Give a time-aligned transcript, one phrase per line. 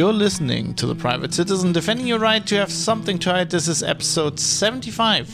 [0.00, 3.50] You're listening to The Private Citizen, defending your right to have something to hide.
[3.50, 5.28] This is episode 75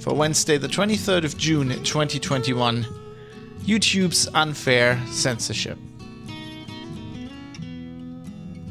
[0.00, 2.84] for Wednesday, the 23rd of June, 2021.
[3.60, 5.78] YouTube's unfair censorship.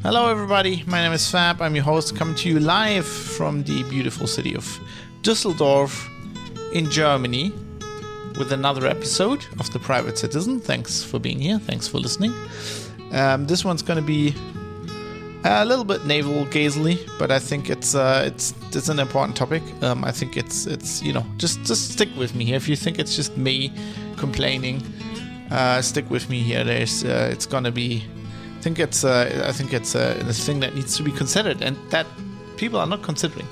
[0.03, 0.83] Hello, everybody.
[0.85, 1.61] My name is Fab.
[1.61, 4.65] I'm your host, coming to you live from the beautiful city of
[5.21, 6.09] Düsseldorf
[6.73, 7.53] in Germany
[8.37, 10.59] with another episode of The Private Citizen.
[10.59, 11.57] Thanks for being here.
[11.57, 12.33] Thanks for listening.
[13.13, 14.35] Um, this one's going to be
[15.43, 19.63] a little bit navel gazely, but I think it's uh, it's it's an important topic.
[19.81, 22.55] Um, I think it's it's you know just just stick with me here.
[22.55, 23.71] If you think it's just me
[24.17, 24.83] complaining,
[25.49, 26.63] uh, stick with me here.
[26.63, 28.03] There's uh, it's gonna be.
[28.57, 31.61] I think it's uh, I think it's uh, a thing that needs to be considered,
[31.61, 32.05] and that
[32.57, 33.47] people are not considering.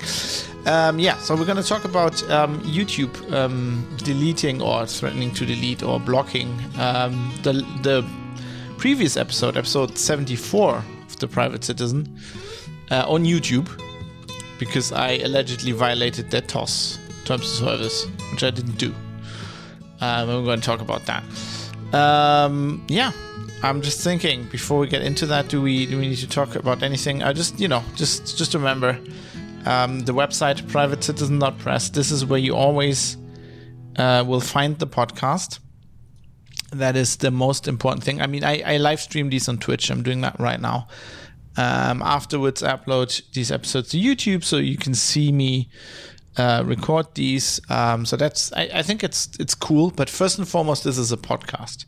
[0.66, 5.46] Um, yeah, so we're going to talk about um, YouTube um, deleting or threatening to
[5.46, 8.06] delete or blocking um, the the
[8.78, 12.20] previous episode, episode 74 of The Private Citizen,
[12.92, 13.70] uh, on YouTube
[14.60, 18.94] because I allegedly violated their TOS, terms of service, which I didn't do.
[20.02, 21.24] Um, we're going to talk about that.
[21.94, 23.12] Um, yeah,
[23.64, 26.56] I'm just thinking before we get into that, do we do we need to talk
[26.56, 27.24] about anything?
[27.24, 29.00] I just you know just just remember
[29.66, 31.90] um, the website privatecitizen.press.
[31.90, 33.18] This is where you always
[33.98, 35.60] uh, will find the podcast
[36.72, 38.22] that is the most important thing.
[38.22, 39.90] I mean, I, I live stream these on Twitch.
[39.90, 40.88] I'm doing that right now.
[41.58, 45.70] Um, afterwards, I upload these episodes to YouTube so you can see me
[46.38, 47.60] uh, record these.
[47.70, 49.92] Um, so that's I, I, think it's it's cool.
[49.92, 51.86] But first and foremost, this is a podcast.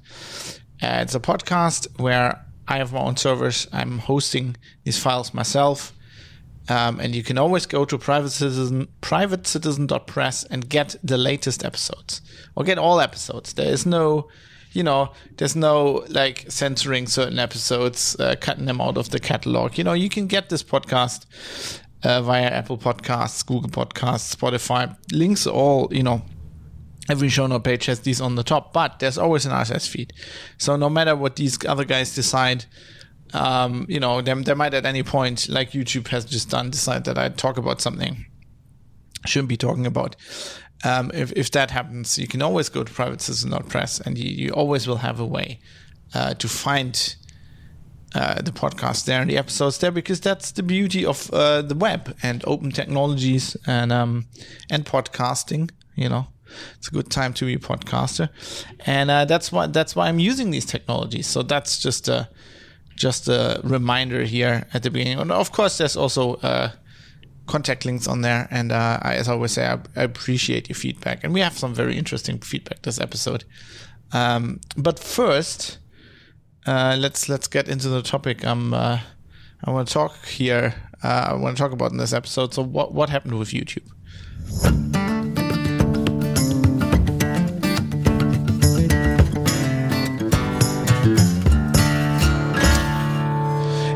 [0.82, 3.68] Uh, it's a podcast where I have my own servers.
[3.72, 5.94] I'm hosting these files myself.
[6.70, 8.88] Um, and you can always go to private citizen
[10.50, 12.22] and get the latest episodes
[12.56, 13.54] or get all episodes.
[13.54, 14.30] There is no
[14.72, 19.78] you know, there's no like censoring certain episodes, uh, cutting them out of the catalog.
[19.78, 21.26] You know, you can get this podcast
[22.04, 24.96] uh, via Apple Podcasts, Google Podcasts, Spotify.
[25.12, 26.22] Links all, you know,
[27.10, 30.14] every show note page has these on the top, but there's always an RSS feed.
[30.58, 32.66] So no matter what these other guys decide,
[33.34, 37.06] um, you know, they, they might at any point, like YouTube has just done, decide
[37.06, 38.26] that I talk about something
[39.26, 40.16] shouldn't be talking about
[40.84, 44.88] um, if, if that happens, you can always go to privatecitizen.press and you, you always
[44.88, 45.60] will have a way
[46.14, 47.16] uh, to find
[48.14, 51.76] uh, the podcast there and the episodes there because that's the beauty of uh, the
[51.76, 54.26] web and open technologies and um,
[54.70, 55.72] and podcasting.
[55.96, 56.28] You know,
[56.78, 58.28] it's a good time to be a podcaster,
[58.86, 61.28] and uh, that's why that's why I'm using these technologies.
[61.28, 62.28] So that's just a
[62.96, 65.20] just a reminder here at the beginning.
[65.20, 66.72] And of course, there's also uh,
[67.48, 68.48] contact links on there.
[68.52, 71.24] And uh, I, as I always say, I, I, appreciate your feedback.
[71.24, 73.44] And we have some very interesting feedback this episode.
[74.12, 75.78] Um, but first,
[76.66, 78.46] uh, let's let's get into the topic.
[78.46, 79.00] I'm uh,
[79.64, 80.76] I want to talk here.
[81.04, 82.54] Uh, I want to talk about in this episode.
[82.54, 83.88] So what what happened with YouTube?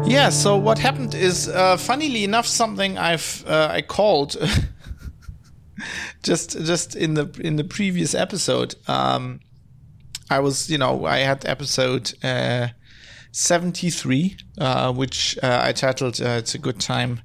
[0.08, 0.30] Yeah.
[0.30, 4.36] So what happened is, uh, funnily enough, something I've uh, I called
[6.24, 8.76] just just in the in the previous episode.
[8.88, 9.40] Um,
[10.30, 12.70] I was, you know, I had episode uh,
[13.32, 17.22] seventy three, uh, which uh, I titled uh, "It's a Good Time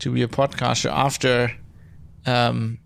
[0.00, 1.52] to Be a Podcaster" after.
[2.26, 2.78] Um,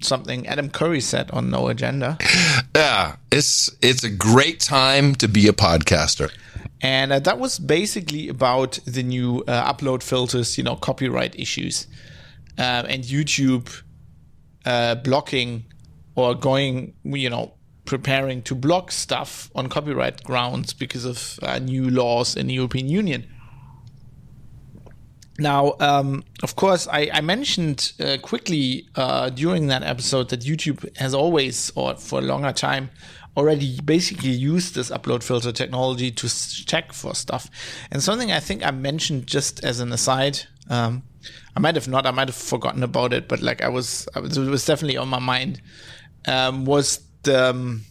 [0.00, 2.18] something Adam Curry said on No Agenda.
[2.76, 6.30] Yeah, it's it's a great time to be a podcaster.
[6.80, 11.86] And uh, that was basically about the new uh, upload filters, you know, copyright issues,
[12.58, 13.82] uh, and YouTube
[14.64, 15.64] uh, blocking
[16.14, 21.90] or going, you know, preparing to block stuff on copyright grounds because of uh, new
[21.90, 23.26] laws in the European Union.
[25.38, 30.96] Now, um, of course, I, I mentioned uh, quickly uh, during that episode that YouTube
[30.96, 32.90] has always, or for a longer time,
[33.36, 36.28] already basically use this upload filter technology to
[36.66, 37.50] check for stuff.
[37.90, 40.40] And something I think I mentioned just as an aside,
[40.70, 41.02] um,
[41.56, 44.20] I might have not, I might have forgotten about it, but like I was, I
[44.20, 45.60] was it was definitely on my mind,
[46.26, 47.82] um, was the, um,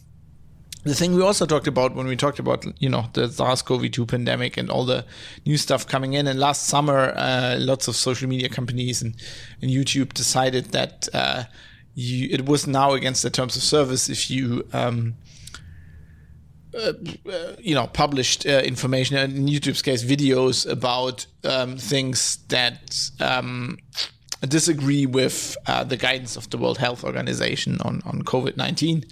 [0.84, 4.58] the thing we also talked about when we talked about you know the SARS-CoV-2 pandemic
[4.58, 5.06] and all the
[5.46, 6.26] new stuff coming in.
[6.26, 9.16] And last summer, uh, lots of social media companies and,
[9.62, 11.44] and YouTube decided that uh,
[11.94, 15.14] you, it was now against the terms of service if you um,
[16.76, 16.92] uh,
[17.58, 23.78] you know, published uh, information, in YouTube's case, videos about um, things that um,
[24.42, 29.04] disagree with uh, the guidance of the World Health Organization on, on COVID 19.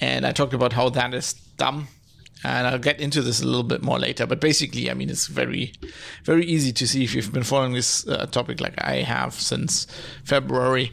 [0.00, 1.88] And I talked about how that is dumb
[2.44, 4.26] and I'll get into this a little bit more later.
[4.26, 5.72] But basically, I mean, it's very,
[6.24, 9.86] very easy to see if you've been following this uh, topic like I have since
[10.24, 10.92] February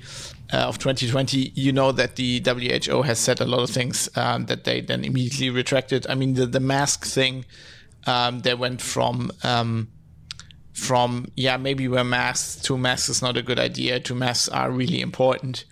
[0.54, 1.52] uh, of 2020.
[1.56, 5.04] You know that the WHO has said a lot of things um, that they then
[5.04, 6.06] immediately retracted.
[6.08, 7.46] I mean, the the mask thing,
[8.08, 9.32] um, they went from.
[9.44, 9.90] Um,
[10.74, 14.70] from yeah maybe wear masks to masks is not a good idea to masks are
[14.70, 15.64] really important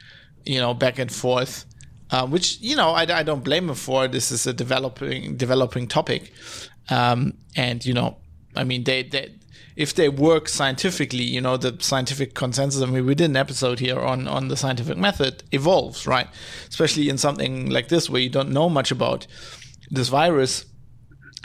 [0.45, 1.65] you know back and forth
[2.13, 4.07] uh, which you know I, I, don't blame him for.
[4.07, 6.31] This is a developing developing topic,
[6.89, 8.17] um, and you know,
[8.55, 9.33] I mean, they, they
[9.75, 12.81] if they work scientifically, you know, the scientific consensus.
[12.81, 16.27] I mean, we did an episode here on on the scientific method evolves, right?
[16.69, 19.27] Especially in something like this where you don't know much about
[19.89, 20.65] this virus.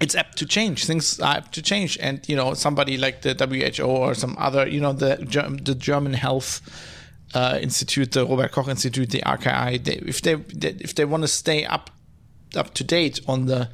[0.01, 0.85] It's apt to change.
[0.85, 4.67] Things are apt to change, and you know, somebody like the WHO or some other,
[4.69, 5.17] you know, the
[5.63, 6.61] the German health
[7.35, 11.23] uh, Institute, the Robert Koch Institute, the RKI, they, if they, they if they want
[11.23, 11.91] to stay up
[12.57, 13.69] up to date on the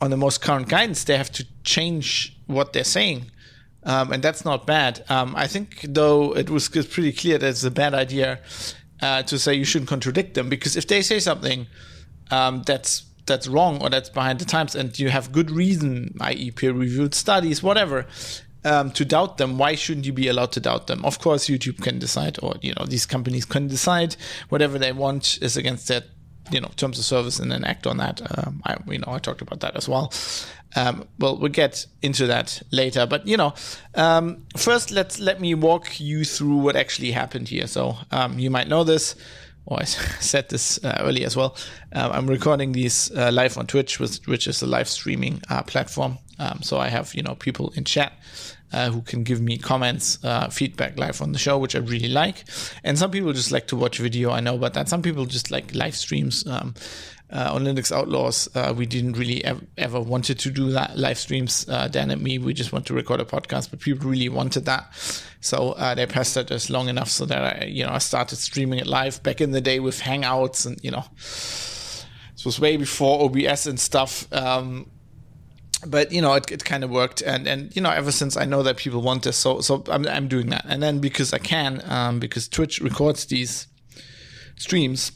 [0.00, 3.30] on the most current guidance, they have to change what they're saying,
[3.84, 5.04] um, and that's not bad.
[5.08, 8.40] Um, I think though it was pretty clear that it's a bad idea
[9.00, 11.66] uh, to say you shouldn't contradict them because if they say something
[12.30, 16.50] um, that's that's wrong or that's behind the times and you have good reason, i.e.,
[16.50, 18.06] peer reviewed studies, whatever,
[18.64, 21.04] um, to doubt them, why shouldn't you be allowed to doubt them?
[21.04, 24.16] Of course, YouTube can decide, or you know, these companies can decide
[24.48, 26.02] whatever they want is against their
[26.52, 28.20] you know terms of service and then act on that.
[28.38, 30.12] Um, I you know I talked about that as well.
[30.74, 33.54] Um, well, we'll get into that later, but you know,
[33.94, 37.66] um, first let's let me walk you through what actually happened here.
[37.66, 39.14] So um, you might know this.
[39.64, 41.56] Or I said this uh, earlier as well.
[41.92, 46.18] Um, I'm recording these uh, live on Twitch, which, is a live streaming uh, platform.
[46.38, 48.12] Um, so I have you know people in chat
[48.72, 52.08] uh, who can give me comments, uh, feedback live on the show, which I really
[52.08, 52.44] like.
[52.84, 54.30] And some people just like to watch video.
[54.30, 54.88] I know about that.
[54.88, 56.46] Some people just like live streams.
[56.46, 56.74] Um,
[57.32, 61.18] uh, on Linux Outlaws, uh, we didn't really ever, ever, wanted to do that live
[61.18, 61.66] streams.
[61.66, 64.66] Uh, Dan and me, we just want to record a podcast, but people really wanted
[64.66, 64.92] that,
[65.40, 68.80] so uh, they pestered us long enough so that I, you know, I started streaming
[68.80, 73.24] it live back in the day with Hangouts, and you know, this was way before
[73.24, 74.30] OBS and stuff.
[74.30, 74.90] Um,
[75.86, 78.44] but you know it, it kind of worked and and you know ever since i
[78.44, 81.38] know that people want this so so i'm, I'm doing that and then because i
[81.38, 83.66] can um, because twitch records these
[84.56, 85.12] streams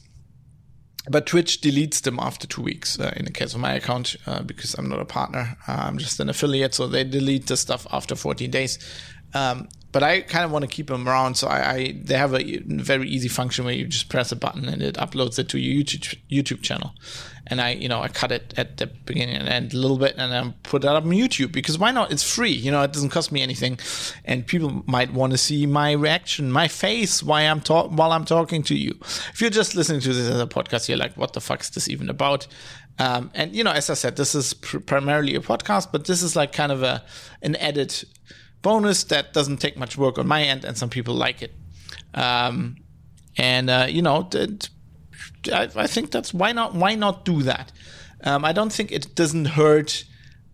[1.08, 4.42] but twitch deletes them after two weeks uh, in the case of my account uh,
[4.42, 7.86] because i'm not a partner uh, i'm just an affiliate so they delete the stuff
[7.92, 8.78] after 14 days
[9.34, 11.36] um, but I kind of want to keep them around.
[11.36, 14.68] So I, I, they have a very easy function where you just press a button
[14.68, 16.92] and it uploads it to your YouTube YouTube channel.
[17.48, 20.16] And I, you know, I cut it at the beginning and end a little bit
[20.18, 22.10] and then put that up on YouTube because why not?
[22.10, 23.78] It's free, you know, it doesn't cost me anything,
[24.24, 28.24] and people might want to see my reaction, my face, why I'm talk while I'm
[28.24, 28.98] talking to you.
[29.32, 31.70] If you're just listening to this as a podcast, you're like, what the fuck is
[31.70, 32.48] this even about?
[32.98, 36.22] Um, and you know, as I said, this is pr- primarily a podcast, but this
[36.22, 37.04] is like kind of a
[37.42, 38.04] an edit
[38.62, 41.54] bonus that doesn't take much work on my end, and some people like it.
[42.14, 42.76] Um,
[43.36, 44.28] and uh, you know,
[45.52, 47.72] I, I, think that's why not why not do that.
[48.22, 50.04] Um, I don't think it doesn't hurt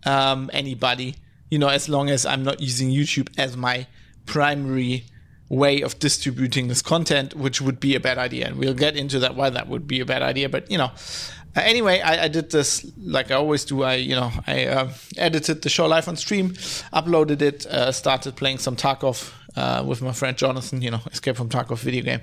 [0.05, 1.15] um, anybody.
[1.49, 3.87] You know, as long as I'm not using YouTube as my
[4.25, 5.05] primary
[5.49, 8.47] way of distributing this content, which would be a bad idea.
[8.47, 10.49] And we'll get into that why that would be a bad idea.
[10.49, 10.91] But you know,
[11.55, 13.83] uh, anyway, I, I, did this like I always do.
[13.83, 16.51] I, you know, I uh, edited the show live on stream,
[16.93, 20.81] uploaded it, uh, started playing some Tarkov uh, with my friend Jonathan.
[20.81, 22.21] You know, Escape from Tarkov video game.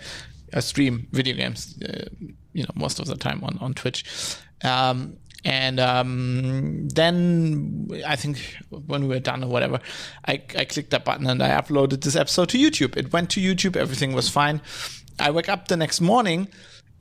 [0.53, 2.09] I stream video games, uh,
[2.53, 4.05] you know, most of the time on on Twitch.
[4.63, 9.81] Um, and um, then I think when we were done or whatever,
[10.27, 12.97] I, I clicked that button and I uploaded this episode to YouTube.
[12.97, 13.77] It went to YouTube.
[13.77, 14.61] Everything was fine.
[15.19, 16.49] I wake up the next morning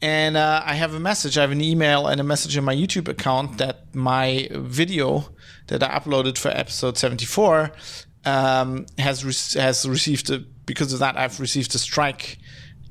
[0.01, 1.37] and uh, I have a message.
[1.37, 5.29] I have an email and a message in my YouTube account that my video
[5.67, 7.71] that I uploaded for episode 74
[8.25, 12.37] um, has re- has received a, because of that I've received a strike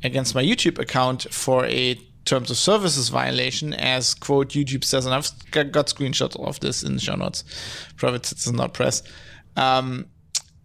[0.02, 1.98] against my YouTube account for a
[2.28, 6.94] terms of services violation, as quote YouTube says, and I've got screenshots of this in
[6.94, 7.44] the show notes.
[7.96, 9.02] privatecitizen.press.
[9.56, 10.06] Um,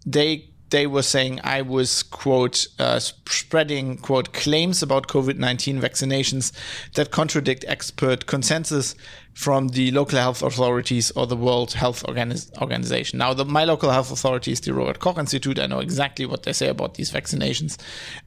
[0.05, 6.51] they they were saying I was, quote, uh, spreading, quote, claims about COVID 19 vaccinations
[6.95, 8.95] that contradict expert consensus
[9.33, 13.19] from the local health authorities or the World Health Organi- Organization.
[13.19, 15.59] Now, the, my local health authority is the Robert Koch Institute.
[15.59, 17.77] I know exactly what they say about these vaccinations.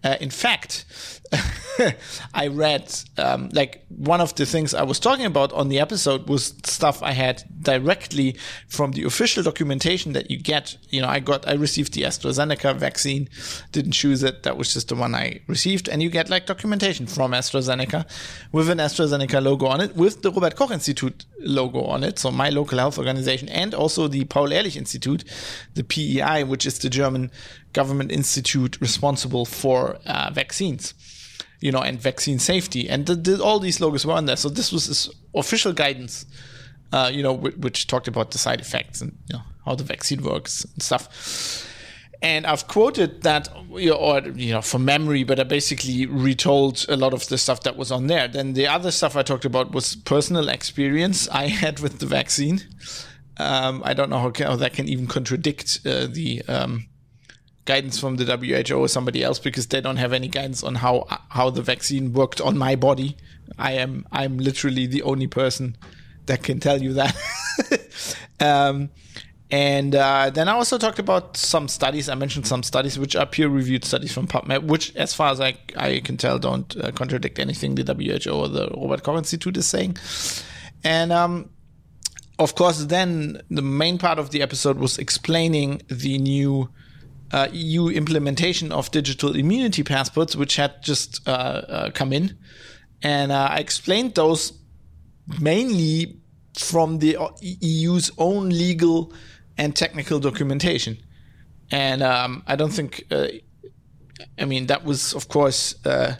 [0.02, 0.84] Uh, in fact,
[2.34, 6.28] I read um, like one of the things I was talking about on the episode
[6.28, 8.36] was stuff I had directly
[8.68, 10.76] from the official documentation that you get.
[10.90, 13.28] You know, I got I received the AstraZeneca vaccine,
[13.72, 14.42] didn't choose it.
[14.42, 18.06] That was just the one I received, and you get like documentation from AstraZeneca
[18.52, 20.95] with an AstraZeneca logo on it, with the Robert Koch Institute
[21.38, 22.18] logo on it.
[22.18, 25.24] So my local health organization, and also the Paul Ehrlich Institute,
[25.74, 27.30] the PEI, which is the German
[27.72, 30.94] government institute responsible for uh, vaccines
[31.60, 32.88] you know, and vaccine safety.
[32.88, 34.36] And the, the, all these logos were on there.
[34.36, 36.26] So this was official guidance,
[36.92, 39.84] uh, you know, which, which, talked about the side effects and you know, how the
[39.84, 41.66] vaccine works and stuff.
[42.22, 47.12] And I've quoted that, or you know, from memory, but I basically retold a lot
[47.12, 48.26] of the stuff that was on there.
[48.26, 52.62] Then the other stuff I talked about was personal experience I had with the vaccine.
[53.38, 56.88] Um, I don't know how, how, that can even contradict uh, the um,
[57.66, 61.06] guidance from the WHO or somebody else because they don't have any guidance on how
[61.28, 63.16] how the vaccine worked on my body.
[63.58, 65.76] I am I'm literally the only person
[66.24, 67.14] that can tell you that.
[68.40, 68.90] um,
[69.50, 72.08] and uh, then I also talked about some studies.
[72.08, 75.56] I mentioned some studies which are peer-reviewed studies from PubMed, which, as far as I,
[75.76, 79.66] I can tell, don't uh, contradict anything the WHO or the Robert Koch Institute is
[79.66, 79.98] saying.
[80.82, 81.50] And um,
[82.40, 86.68] of course, then the main part of the episode was explaining the new
[87.30, 92.36] uh, EU implementation of digital immunity passports, which had just uh, uh, come in.
[93.00, 94.52] And uh, I explained those
[95.40, 96.18] mainly
[96.54, 99.12] from the EU's own legal
[99.58, 100.98] and technical documentation.
[101.70, 103.28] And um, I don't think, uh,
[104.38, 106.16] I mean, that was, of course, uh,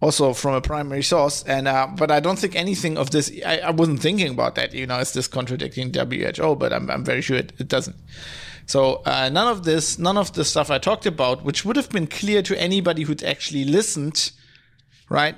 [0.00, 1.42] also from a primary source.
[1.44, 1.64] And
[1.96, 3.32] but I don't think anything of this.
[3.44, 4.74] I, I, wasn't thinking about that.
[4.74, 6.56] You know, is this contradicting WHO?
[6.56, 7.96] But I'm, I'm very sure it, it doesn't.
[8.66, 11.90] So uh, none of this, none of the stuff I talked about, which would have
[11.90, 14.32] been clear to anybody who'd actually listened,
[15.08, 15.36] right?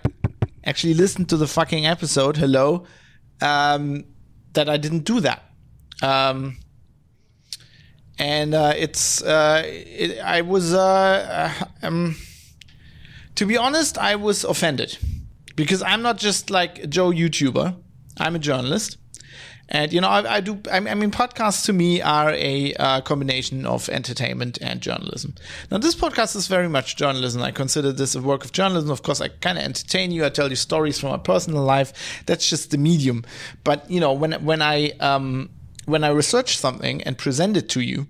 [0.65, 2.37] Actually listened to the fucking episode.
[2.37, 2.85] Hello,
[3.41, 4.05] um,
[4.53, 5.43] that I didn't do that.
[6.03, 6.59] Um,
[8.18, 12.16] and uh, it's uh, it, I was uh, uh, um,
[13.35, 14.99] to be honest, I was offended
[15.54, 17.76] because I'm not just like a Joe YouTuber.
[18.18, 18.96] I'm a journalist.
[19.68, 20.61] And you know, I, I do.
[20.70, 25.35] I, mean, podcasts to me are a uh, combination of entertainment and journalism.
[25.73, 27.42] Now, this podcast is very much journalism.
[27.42, 28.90] I consider this a work of journalism.
[28.90, 30.25] Of course, I kind of entertain you.
[30.25, 32.23] I tell you stories from my personal life.
[32.26, 33.25] That's just the medium.
[33.64, 35.50] But you know, when when I um,
[35.87, 38.07] when I research something and present it to you,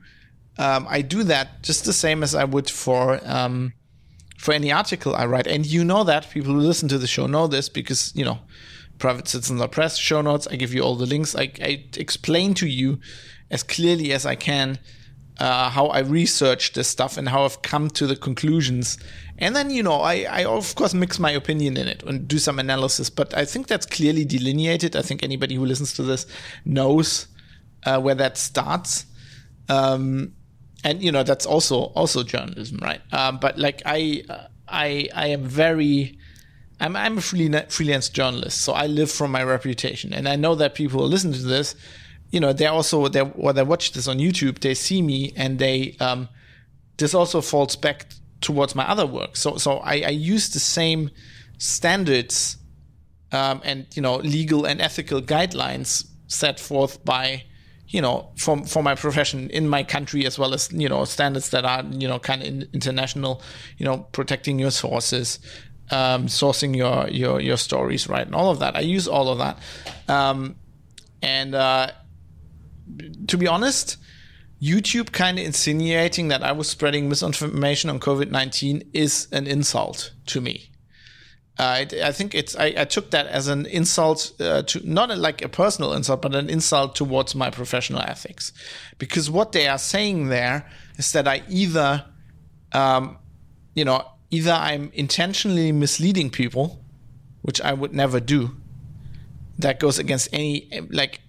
[0.59, 3.73] um, I do that just the same as I would for um,
[4.39, 5.47] for any article I write.
[5.47, 8.41] And you know that people who listen to the show know this because you know
[8.99, 10.49] Private citizens are Press show notes.
[10.51, 11.37] I give you all the links.
[11.37, 12.99] I, I explain to you
[13.51, 14.79] as clearly as I can
[15.39, 18.99] uh, how I research this stuff and how I've come to the conclusions.
[19.39, 22.39] And then, you know, I, I of course mix my opinion in it and do
[22.39, 24.97] some analysis, but I think that's clearly delineated.
[24.97, 26.27] I think anybody who listens to this
[26.65, 27.29] knows
[27.87, 29.07] uh, where that starts.
[29.69, 30.35] Um,
[30.85, 33.01] and you know that's also also journalism, right?
[33.13, 34.23] Um, but like I,
[34.69, 36.19] I, I am very
[36.79, 40.75] I'm I'm a freelance journalist, so I live from my reputation, and I know that
[40.75, 41.75] people who listen to this,
[42.31, 45.59] you know, they also they or they watch this on YouTube, they see me, and
[45.59, 46.29] they um,
[46.99, 48.07] this also falls back
[48.41, 49.37] towards my other work.
[49.37, 51.11] So so I, I use the same
[51.59, 52.59] standards
[53.33, 57.45] um, and you know legal and ethical guidelines set forth by
[57.97, 61.49] you know from for my profession in my country as well as you know standards
[61.51, 63.41] that are you know kind of international
[63.79, 65.39] you know protecting your sources
[65.91, 68.77] um, sourcing your, your your stories right and all of that.
[68.77, 69.59] I use all of that,
[70.09, 70.57] um,
[71.23, 71.89] and uh,
[73.29, 73.97] to be honest,
[74.61, 80.13] YouTube kind of insinuating that I was spreading misinformation on COVID nineteen is an insult
[80.27, 80.71] to me.
[81.59, 82.55] I, I, think it's.
[82.55, 86.21] I, I, took that as an insult uh, to not a, like a personal insult,
[86.21, 88.53] but an insult towards my professional ethics,
[88.99, 92.05] because what they are saying there is that I either,
[92.73, 93.17] um,
[93.75, 96.85] you know, either I'm intentionally misleading people,
[97.41, 98.55] which I would never do.
[99.59, 101.21] That goes against any like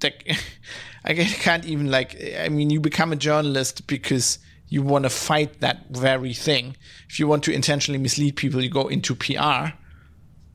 [0.00, 0.14] that.
[1.04, 2.16] I can't even like.
[2.38, 4.38] I mean, you become a journalist because
[4.72, 6.76] you want to fight that very thing.
[7.08, 9.76] If you want to intentionally mislead people, you go into PR,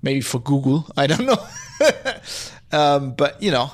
[0.02, 0.88] maybe for Google.
[0.98, 1.48] I don't know,
[2.72, 3.72] um, but you know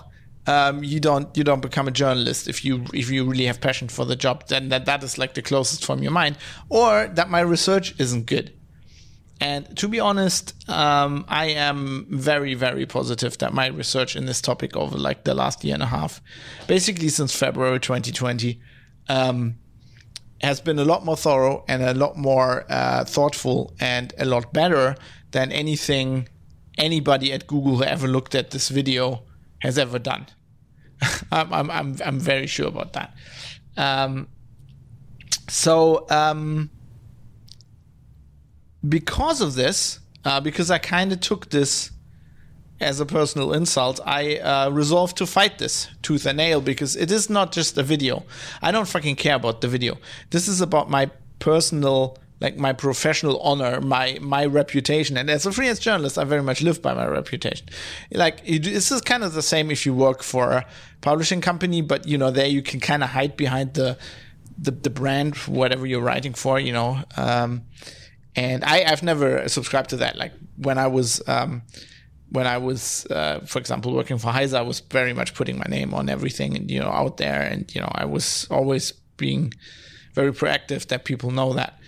[0.47, 3.87] um, you don't you don't become a journalist if you if you really have passion
[3.87, 6.37] for the job then that that is like the closest from your mind
[6.69, 8.51] or that my research isn't good
[9.39, 14.41] and to be honest um, i am very very positive that my research in this
[14.41, 16.21] topic over like the last year and a half
[16.67, 18.59] basically since february 2020
[19.09, 19.55] um,
[20.43, 24.53] has been a lot more thorough and a lot more uh, thoughtful and a lot
[24.53, 24.95] better
[25.31, 26.27] than anything
[26.77, 29.23] anybody at Google who ever looked at this video
[29.59, 30.27] has ever done.
[31.31, 33.15] I'm, I'm, I'm, I'm very sure about that.
[33.77, 34.27] Um,
[35.47, 36.69] so, um,
[38.87, 41.91] because of this, uh, because I kind of took this
[42.83, 47.11] as a personal insult, I uh, resolved to fight this tooth and nail because it
[47.11, 48.23] is not just a video.
[48.61, 49.97] I don't fucking care about the video.
[50.29, 51.09] This is about my
[51.39, 55.17] personal, like my professional honor, my my reputation.
[55.17, 57.67] And as a freelance journalist, I very much live by my reputation.
[58.11, 60.65] Like this is kind of the same if you work for a
[61.01, 63.97] publishing company, but you know there you can kind of hide behind the
[64.57, 67.03] the, the brand, whatever you're writing for, you know.
[67.17, 67.63] Um,
[68.35, 70.15] and I, I've never subscribed to that.
[70.15, 71.63] Like when I was um,
[72.33, 75.67] when I was, uh, for example, working for Heise, I was very much putting my
[75.69, 79.53] name on everything and you know out there, and you know I was always being
[80.13, 81.79] very proactive that people know that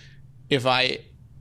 [0.48, 1.00] if I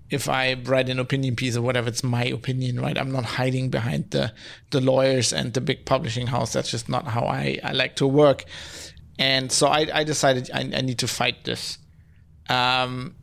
[0.09, 2.97] if I write an opinion piece or whatever, it's my opinion, right?
[2.97, 4.33] I'm not hiding behind the
[4.71, 6.53] the lawyers and the big publishing house.
[6.53, 8.45] That's just not how I, I like to work.
[9.19, 11.77] And so I, I decided I, I need to fight this.
[12.49, 13.15] Um,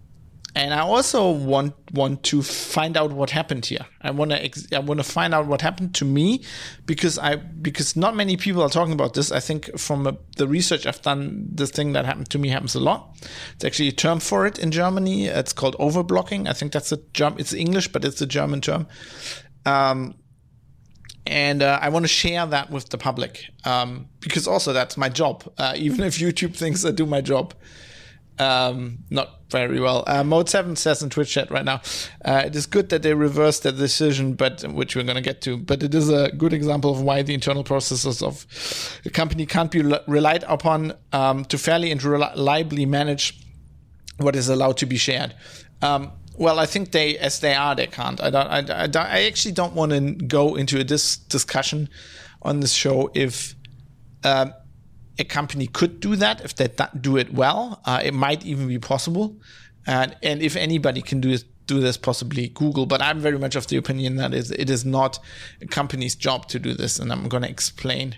[0.55, 3.87] and I also want want to find out what happened here.
[4.03, 6.45] I want to I want to find out what happened to me
[6.85, 9.33] because I because not many people are talking about this.
[9.33, 12.75] I think from a, the research I've done, the thing that happened to me happens
[12.75, 13.17] a lot.
[13.55, 15.27] It's actually a term for it in Germany.
[15.27, 16.47] It's called overblocking.
[16.47, 17.41] I think that's a German.
[17.41, 18.87] It's English, but it's a German term.
[19.65, 20.17] Um,
[21.25, 25.09] and uh, I want to share that with the public um, because also that's my
[25.09, 25.51] job.
[25.57, 27.55] Uh, even if YouTube thinks I do my job
[28.43, 30.03] um, not very well.
[30.07, 31.81] Uh, Mode 7 says in Twitch chat right now,
[32.25, 35.41] uh, it is good that they reversed the decision, but which we're going to get
[35.43, 35.57] to.
[35.57, 38.47] But it is a good example of why the internal processes of
[39.05, 43.39] a company can't be relied upon um, to fairly and reliably manage
[44.17, 45.35] what is allowed to be shared.
[45.81, 48.21] Um, well, I think they, as they are, they can't.
[48.21, 48.71] I don't.
[48.71, 51.89] I, I, I actually don't want to go into this discussion
[52.41, 53.55] on this show if
[54.25, 54.55] um,
[55.19, 56.69] a company could do that if they
[57.01, 57.81] do it well.
[57.85, 59.37] Uh, it might even be possible,
[59.87, 62.87] and and if anybody can do this, do this, possibly Google.
[62.87, 65.19] But I'm very much of the opinion that it is not
[65.61, 68.17] a company's job to do this, and I'm going to explain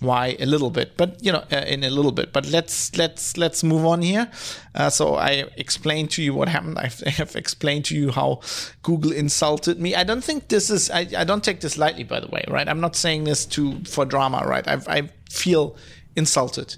[0.00, 0.96] why a little bit.
[0.96, 2.32] But you know uh, in a little bit.
[2.32, 4.30] But let's let's let's move on here.
[4.74, 6.78] Uh, so i explained to you what happened.
[6.78, 8.40] I have explained to you how
[8.82, 9.94] google insulted me.
[9.94, 12.68] I don't think this is i, I don't take this lightly by the way right?
[12.68, 14.66] I'm not saying this to for drama right?
[14.66, 15.76] I i feel
[16.16, 16.76] insulted.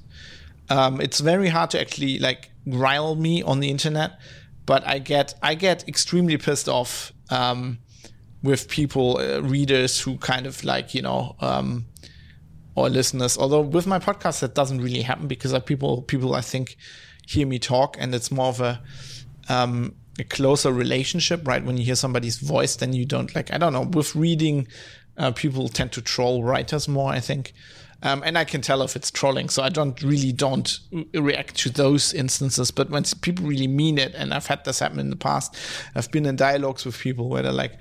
[0.68, 4.18] Um, it's very hard to actually like rile me on the internet,
[4.64, 7.78] but I get I get extremely pissed off um,
[8.42, 11.86] with people, uh, readers who kind of like you know um,
[12.74, 13.38] or listeners.
[13.38, 16.76] Although with my podcast that doesn't really happen because people people I think
[17.26, 18.82] hear me talk and it's more of a
[19.48, 21.64] um, a closer relationship, right?
[21.64, 23.82] When you hear somebody's voice, then you don't like I don't know.
[23.82, 24.66] With reading,
[25.16, 27.12] uh, people tend to troll writers more.
[27.12, 27.52] I think.
[28.02, 30.78] Um, and I can tell if it's trolling, so I don't really don't
[31.14, 32.70] react to those instances.
[32.70, 35.56] But when people really mean it, and I've had this happen in the past,
[35.94, 37.78] I've been in dialogues with people where they're like,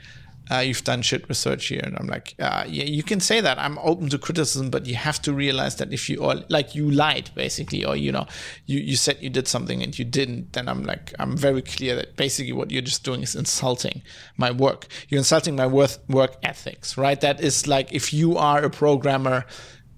[0.49, 3.59] uh, "You've done shit research here," and I'm like, uh, "Yeah, you can say that.
[3.59, 6.89] I'm open to criticism, but you have to realize that if you or like you
[6.89, 8.25] lied basically, or you know,
[8.65, 11.95] you you said you did something and you didn't, then I'm like, I'm very clear
[11.95, 14.01] that basically what you're just doing is insulting
[14.37, 14.87] my work.
[15.09, 17.19] You're insulting my work work ethics, right?
[17.19, 19.45] That is like if you are a programmer."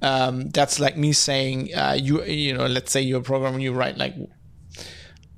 [0.02, 3.74] Um, that's like me saying, uh, you you know, let's say you're a programmer, you
[3.74, 4.16] write like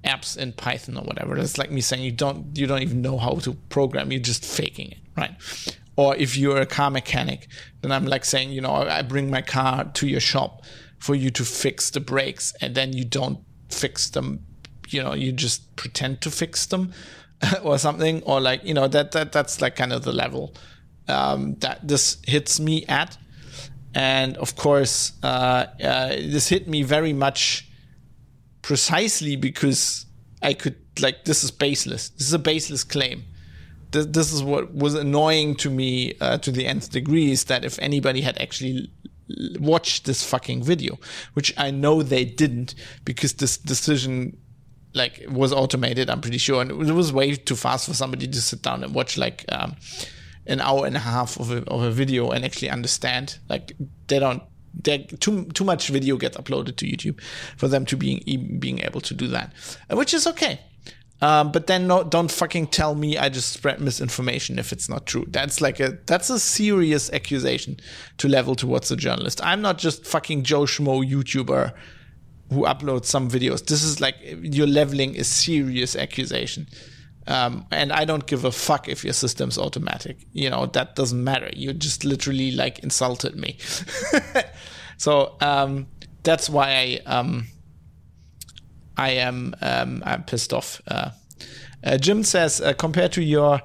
[0.03, 1.35] apps in Python or whatever.
[1.35, 4.11] That's like me saying you don't you don't even know how to program.
[4.11, 5.35] You're just faking it, right?
[5.95, 7.47] Or if you're a car mechanic,
[7.81, 10.63] then I'm like saying, you know, I bring my car to your shop
[10.97, 14.45] for you to fix the brakes, and then you don't fix them.
[14.89, 16.93] You know, you just pretend to fix them
[17.63, 20.53] or something, or like you know that that that's like kind of the level
[21.07, 23.17] um, that this hits me at
[23.93, 27.67] and of course, uh, uh, this hit me very much
[28.61, 30.05] precisely because
[30.41, 32.09] I could, like, this is baseless.
[32.09, 33.23] This is a baseless claim.
[33.91, 37.65] This, this is what was annoying to me uh, to the nth degree is that
[37.65, 38.91] if anybody had actually
[39.59, 40.99] watched this fucking video,
[41.33, 42.75] which I know they didn't
[43.05, 44.37] because this decision
[44.93, 48.41] like was automated, I'm pretty sure, and it was way too fast for somebody to
[48.41, 49.75] sit down and watch like um,
[50.49, 53.39] an hour and a half of a, of a video and actually understand.
[53.47, 53.73] Like
[54.07, 54.43] they don't
[55.19, 57.21] too too much video gets uploaded to YouTube
[57.57, 59.53] for them to being being able to do that,
[59.91, 60.59] which is okay.
[61.21, 65.05] Um, but then no, don't fucking tell me I just spread misinformation if it's not
[65.05, 65.25] true.
[65.27, 67.77] That's like a that's a serious accusation
[68.17, 69.41] to level towards a journalist.
[69.43, 71.73] I'm not just fucking Joe Schmo YouTuber
[72.51, 73.65] who uploads some videos.
[73.65, 76.67] This is like you're leveling a serious accusation.
[77.29, 80.25] Um, and I don't give a fuck if your system's automatic.
[80.33, 81.49] You know, that doesn't matter.
[81.53, 83.57] You just literally like insulted me.
[84.97, 85.85] so um,
[86.23, 87.45] that's why I um,
[88.97, 90.81] I am um, I'm pissed off.
[90.87, 91.11] Uh,
[91.83, 93.61] uh, Jim says uh, compared to your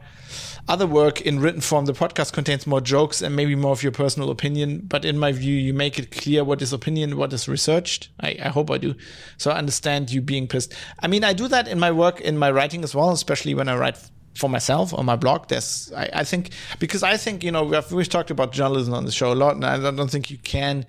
[0.67, 3.93] other work in written form, the podcast contains more jokes and maybe more of your
[3.93, 4.83] personal opinion.
[4.85, 8.09] But in my view, you make it clear what is opinion, what is researched.
[8.21, 8.95] I, I hope I do.
[9.37, 10.73] So I understand you being pissed.
[11.01, 13.69] I mean, I do that in my work, in my writing as well, especially when
[13.69, 13.99] I write
[14.37, 15.49] for myself on my blog.
[15.49, 19.05] There's, I, I think, because I think, you know, we've, we've talked about journalism on
[19.05, 20.87] the show a lot, and I don't think you can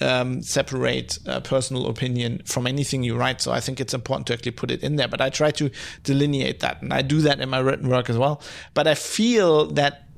[0.00, 3.40] um, separate uh, personal opinion from anything you write.
[3.40, 5.08] So I think it's important to actually put it in there.
[5.08, 5.70] But I try to
[6.02, 8.42] delineate that, and I do that in my written work as well.
[8.74, 10.08] But I feel that.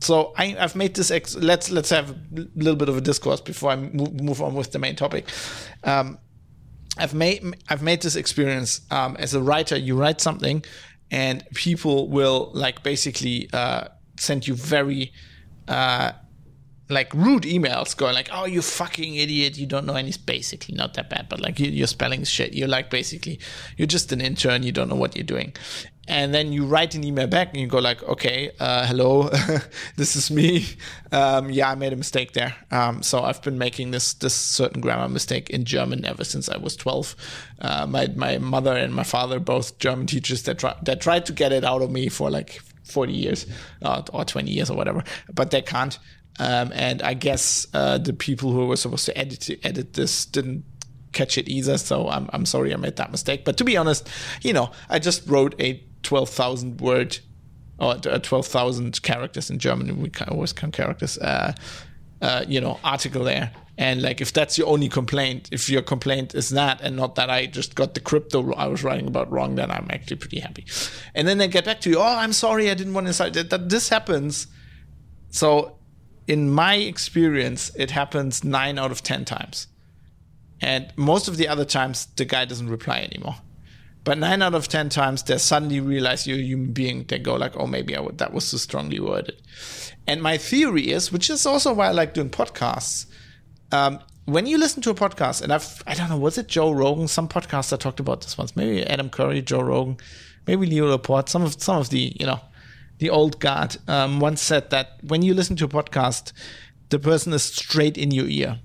[0.00, 1.10] So I, have made this.
[1.10, 4.54] Ex- let's let's have a little bit of a discourse before I move, move on
[4.54, 5.28] with the main topic.
[5.82, 6.18] Um,
[6.98, 9.76] I've made I've made this experience um, as a writer.
[9.76, 10.64] You write something,
[11.10, 15.12] and people will like basically uh, send you very
[15.68, 16.12] uh,
[16.88, 19.56] like rude emails going like, "Oh, you fucking idiot!
[19.56, 22.52] You don't know any." Basically, not that bad, but like you, your spelling shit.
[22.54, 23.40] You're like basically,
[23.76, 24.62] you're just an intern.
[24.62, 25.54] You don't know what you're doing.
[26.06, 29.30] And then you write an email back and you go like, "Okay, uh, hello,
[29.96, 30.66] this is me.
[31.10, 32.54] Um, yeah, I made a mistake there.
[32.70, 36.58] Um, so I've been making this this certain grammar mistake in German ever since I
[36.58, 37.16] was 12.
[37.60, 41.32] Uh, my my mother and my father both German teachers that try, that tried to
[41.32, 43.46] get it out of me for like 40 years
[43.80, 45.98] uh, or 20 years or whatever, but they can't.
[46.38, 50.64] Um, and I guess uh, the people who were supposed to edit edit this didn't
[51.12, 51.78] catch it either.
[51.78, 53.44] So I'm I'm sorry I made that mistake.
[53.44, 54.08] But to be honest,
[54.42, 57.18] you know, I just wrote a twelve thousand word
[57.78, 60.00] or twelve thousand characters in German.
[60.00, 61.18] We always count characters.
[61.18, 61.54] Uh,
[62.20, 63.52] uh, you know, article there.
[63.76, 67.28] And like, if that's your only complaint, if your complaint is that and not that
[67.28, 70.64] I just got the crypto I was writing about wrong, then I'm actually pretty happy.
[71.14, 71.98] And then they get back to you.
[71.98, 73.34] Oh, I'm sorry, I didn't want to insult.
[73.34, 74.46] That, that this happens.
[75.30, 75.76] So
[76.26, 79.66] in my experience, it happens nine out of 10 times.
[80.60, 83.36] And most of the other times, the guy doesn't reply anymore.
[84.04, 87.04] But nine out of 10 times, they suddenly realize you're a human being.
[87.04, 89.40] They go like, oh, maybe I would, that was too strongly worded.
[90.06, 93.06] And my theory is, which is also why I like doing podcasts.
[93.72, 96.70] Um, when you listen to a podcast, and I've, I don't know, was it Joe
[96.70, 97.08] Rogan?
[97.08, 98.54] Some podcaster talked about this once.
[98.56, 99.96] Maybe Adam Curry, Joe Rogan,
[100.46, 101.28] maybe Leo Laporte.
[101.28, 102.40] Some of, some of the, you know,
[102.98, 106.32] the old guard, um, once said that when you listen to a podcast,
[106.90, 108.60] the person is straight in your ear,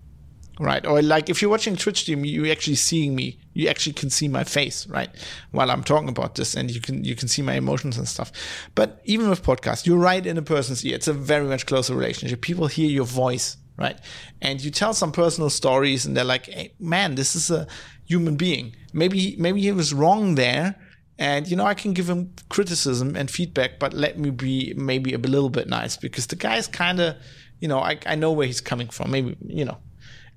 [0.59, 0.85] right?
[0.85, 3.39] Or like if you're watching Twitch stream, you're actually seeing me.
[3.53, 5.09] You actually can see my face, right,
[5.51, 8.31] while I'm talking about this, and you can you can see my emotions and stuff.
[8.75, 10.95] But even with podcasts, you're right in a person's ear.
[10.95, 12.41] It's a very much closer relationship.
[12.41, 13.99] People hear your voice, right?
[14.41, 17.67] And you tell some personal stories, and they're like, hey, "Man, this is a
[18.05, 18.75] human being.
[18.93, 20.75] Maybe maybe he was wrong there."
[21.19, 25.13] And you know, I can give him criticism and feedback, but let me be maybe
[25.13, 27.17] a little bit nice because the guy's kind of,
[27.59, 29.11] you know, I, I know where he's coming from.
[29.11, 29.77] Maybe you know,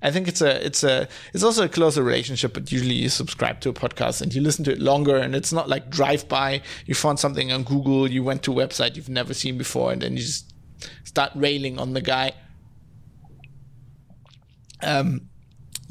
[0.01, 2.53] I think it's a it's a it's also a closer relationship.
[2.53, 5.53] But usually you subscribe to a podcast and you listen to it longer, and it's
[5.53, 6.61] not like drive by.
[6.85, 10.01] You found something on Google, you went to a website you've never seen before, and
[10.01, 10.53] then you just
[11.05, 12.33] start railing on the guy.
[14.81, 15.29] Um,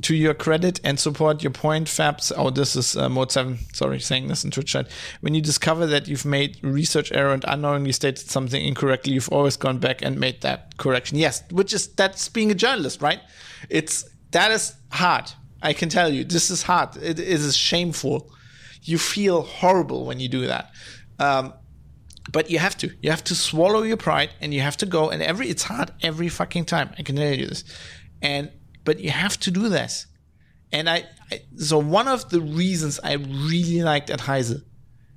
[0.00, 2.32] to your credit and support your point, Fabs.
[2.36, 3.58] Oh, this is uh, Mode 7.
[3.72, 4.88] Sorry, saying this in Twitch chat.
[5.20, 9.56] When you discover that you've made research error and unknowingly stated something incorrectly, you've always
[9.56, 11.18] gone back and made that correction.
[11.18, 13.20] Yes, which is that's being a journalist, right?
[13.68, 15.30] It's that is hard.
[15.62, 16.96] I can tell you, this is hard.
[16.96, 18.32] It is shameful.
[18.82, 20.72] You feel horrible when you do that.
[21.20, 21.52] Um,
[22.32, 22.90] but you have to.
[23.00, 25.10] You have to swallow your pride and you have to go.
[25.10, 26.90] And every it's hard every fucking time.
[26.98, 27.64] I can tell you this.
[28.20, 28.50] And
[28.84, 30.06] but you have to do this.
[30.72, 34.62] And I, I so one of the reasons I really liked at Heise.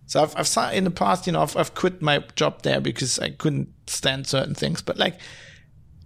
[0.07, 3.17] So I've, I've in the past, you know, I've, I've quit my job there because
[3.17, 4.81] I couldn't stand certain things.
[4.81, 5.19] But like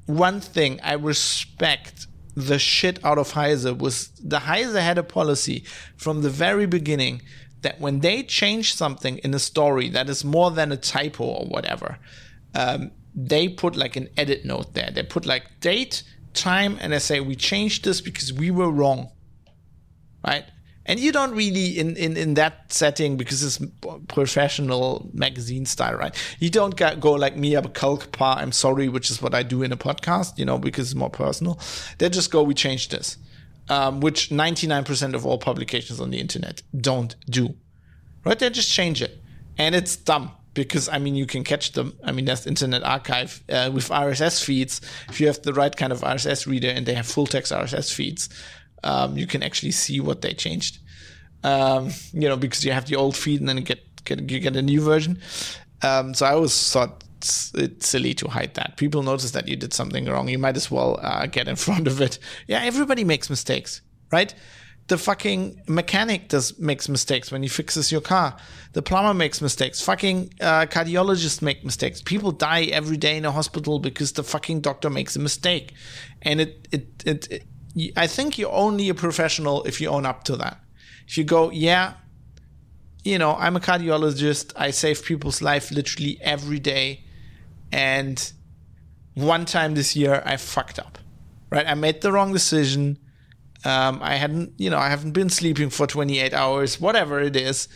[0.06, 5.66] one thing I respect the shit out of Heise was the Heise had a policy
[5.98, 7.22] from the very beginning
[7.62, 11.46] that when they change something in a story that is more than a typo or
[11.48, 12.00] whatever,
[12.56, 14.92] um, they put like an edit note there.
[14.92, 19.12] They put like date time and I say, we changed this because we were wrong.
[20.26, 20.46] Right?
[20.86, 23.64] And you don't really in, in, in that setting because it's
[24.08, 26.16] professional magazine style, right?
[26.40, 29.72] You don't go like me up culpa, I'm sorry, which is what I do in
[29.72, 31.60] a podcast, you know, because it's more personal.
[32.00, 33.18] They just go, we changed this,
[33.70, 37.54] um, which 99% of all publications on the internet don't do,
[38.26, 38.40] right?
[38.40, 39.22] They just change it,
[39.60, 40.32] and it's dumb
[40.64, 41.98] because I mean you can catch them.
[42.04, 44.82] I mean there's Internet Archive uh, with RSS feeds.
[45.10, 47.94] If you have the right kind of RSS reader and they have full text RSS
[47.94, 48.30] feeds,
[48.84, 50.80] um, you can actually see what they changed.
[51.44, 54.40] Um, you know, because you have the old feed and then you get, get you
[54.40, 55.22] get a new version.
[55.82, 57.54] Um, so I always thought it's,
[57.86, 58.78] silly to hide that.
[58.78, 60.28] People notice that you did something wrong.
[60.30, 62.20] You might as well uh, get in front of it.
[62.48, 64.34] Yeah, everybody makes mistakes, right?
[64.90, 68.36] The fucking mechanic does makes mistakes when he fixes your car.
[68.74, 69.80] The plumber makes mistakes.
[69.82, 72.02] Fucking uh, cardiologists make mistakes.
[72.02, 75.74] People die every day in a hospital because the fucking doctor makes a mistake,
[76.24, 77.32] and it it it.
[77.32, 77.44] it
[77.96, 80.60] I think you're only a professional if you own up to that.
[81.08, 81.94] If you go, yeah,
[83.04, 84.54] you know, I'm a cardiologist.
[84.56, 87.04] I save people's life literally every day,
[87.72, 88.34] and
[89.14, 90.98] one time this year I fucked up.
[91.52, 92.98] Right, I made the wrong decision
[93.66, 97.68] um, I hadn't, you know, I haven't been sleeping for 28 hours, whatever it is.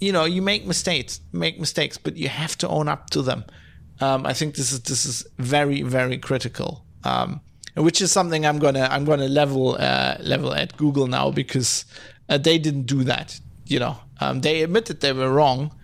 [0.00, 3.44] You know, you make mistakes, make mistakes, but you have to own up to them.
[4.00, 7.40] Um, I think this is this is very very critical, um,
[7.76, 11.84] which is something I'm gonna I'm gonna level uh, level at Google now because
[12.28, 13.40] uh, they didn't do that.
[13.66, 15.74] You know, um, they admitted they were wrong,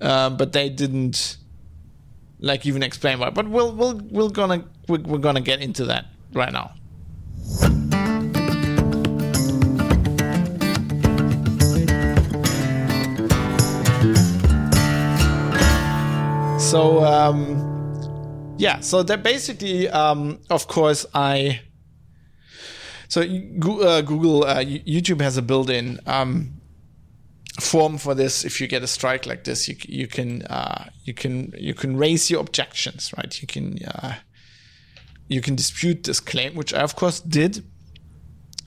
[0.00, 1.36] uh, but they didn't
[2.40, 3.28] like even explain why.
[3.28, 6.72] But we'll we'll we're gonna we're, we're gonna get into that right now.
[16.72, 21.60] So um, yeah, so that basically, um, of course, I.
[23.08, 26.62] So uh, Google, uh, YouTube has a built-in um,
[27.60, 28.46] form for this.
[28.46, 31.98] If you get a strike like this, you you can uh, you can you can
[31.98, 33.42] raise your objections, right?
[33.42, 34.14] You can uh,
[35.28, 37.66] you can dispute this claim, which I of course did,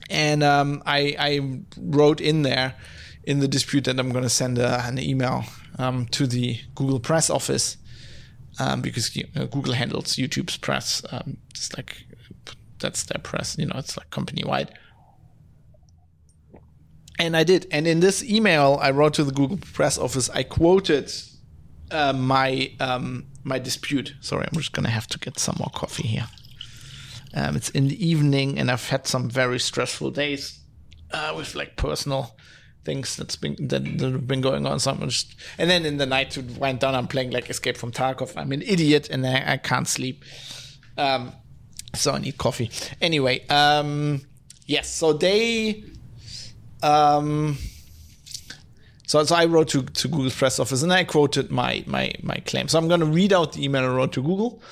[0.08, 2.76] and um, I I wrote in there
[3.24, 5.42] in the dispute that I'm going to send a, an email
[5.76, 7.78] um, to the Google Press office
[8.58, 11.02] um, because you know, Google handles YouTube's press.
[11.10, 12.06] Um, it's like
[12.78, 14.76] that's their press, you know, it's like company wide.
[17.18, 17.66] And I did.
[17.70, 21.10] And in this email I wrote to the Google press office, I quoted
[21.90, 24.14] uh, my um, my dispute.
[24.20, 26.28] Sorry, I'm just gonna have to get some more coffee here.
[27.34, 30.60] Um, it's in the evening, and I've had some very stressful days
[31.12, 32.36] uh, with like personal
[32.86, 34.80] things that's been that, that have been going on.
[34.80, 37.92] So just, and then in the night to wind down, I'm playing like Escape from
[37.92, 38.32] Tarkov.
[38.36, 40.24] I'm an idiot and I, I can't sleep.
[40.96, 41.32] Um,
[41.94, 42.70] so I need coffee.
[43.00, 44.22] Anyway, um,
[44.66, 44.88] yes.
[44.88, 45.84] So they,
[46.82, 47.58] um,
[49.06, 52.36] so, so I wrote to, to Google's press office and I quoted my my my
[52.46, 52.68] claim.
[52.68, 54.62] So I'm going to read out the email I wrote to Google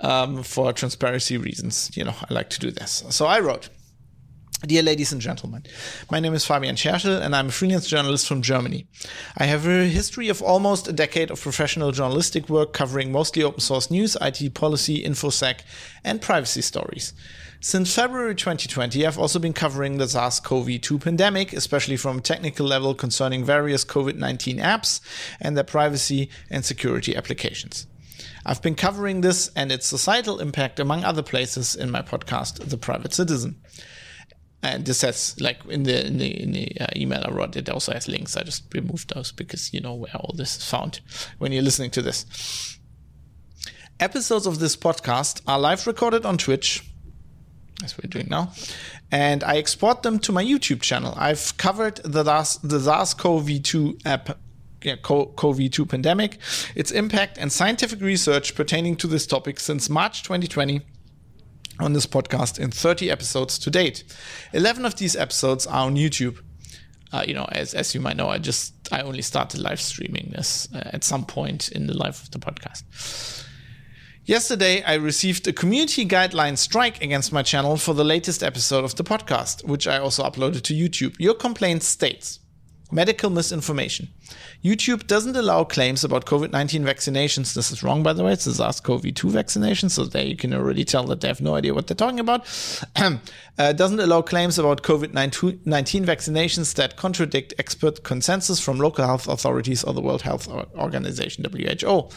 [0.00, 1.90] um, for transparency reasons.
[1.96, 3.04] You know, I like to do this.
[3.10, 3.68] So I wrote.
[4.60, 5.64] Dear ladies and gentlemen,
[6.08, 8.86] my name is Fabian Scherschel and I'm a freelance journalist from Germany.
[9.36, 13.58] I have a history of almost a decade of professional journalistic work covering mostly open
[13.58, 15.62] source news, IT policy, InfoSec,
[16.04, 17.12] and privacy stories.
[17.60, 22.20] Since February 2020, I've also been covering the SARS CoV 2 pandemic, especially from a
[22.22, 25.00] technical level concerning various COVID 19 apps
[25.40, 27.88] and their privacy and security applications.
[28.46, 32.78] I've been covering this and its societal impact, among other places, in my podcast, The
[32.78, 33.56] Private Citizen
[34.62, 37.68] and this has like in the in the, in the uh, email I wrote, it
[37.68, 38.36] also has links.
[38.36, 41.00] I just removed those because you know where all this is found
[41.38, 42.78] when you're listening to this.
[43.98, 46.84] Episodes of this podcast are live recorded on Twitch,
[47.84, 48.52] as we're doing now,
[49.10, 51.14] and I export them to my YouTube channel.
[51.16, 54.38] I've covered the SARS, the SARS-CoV-2 app
[54.84, 56.38] yeah, CoV-2 pandemic,
[56.74, 60.82] its impact, and scientific research pertaining to this topic since March 2020
[61.80, 64.04] on this podcast in 30 episodes to date.
[64.52, 66.38] 11 of these episodes are on YouTube.
[67.12, 70.32] Uh, you know, as, as you might know, I just I only started live streaming
[70.34, 72.82] this uh, at some point in the life of the podcast.
[74.24, 78.94] Yesterday, I received a community guideline strike against my channel for the latest episode of
[78.94, 81.16] the podcast, which I also uploaded to YouTube.
[81.18, 82.38] Your complaint states
[82.92, 84.08] medical misinformation.
[84.64, 87.54] YouTube doesn't allow claims about COVID 19 vaccinations.
[87.54, 88.32] This is wrong, by the way.
[88.32, 89.88] It's the SARS CoV 2 vaccination.
[89.88, 92.46] So there you can already tell that they have no idea what they're talking about.
[92.96, 99.26] uh, doesn't allow claims about COVID 19 vaccinations that contradict expert consensus from local health
[99.26, 102.08] authorities or the World Health Organization, WHO.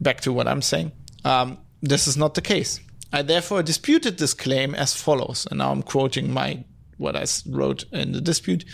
[0.00, 0.90] Back to what I'm saying.
[1.24, 2.80] Um, this is not the case.
[3.12, 6.64] I therefore disputed this claim as follows, and now I'm quoting my
[6.96, 8.64] what I wrote in the dispute.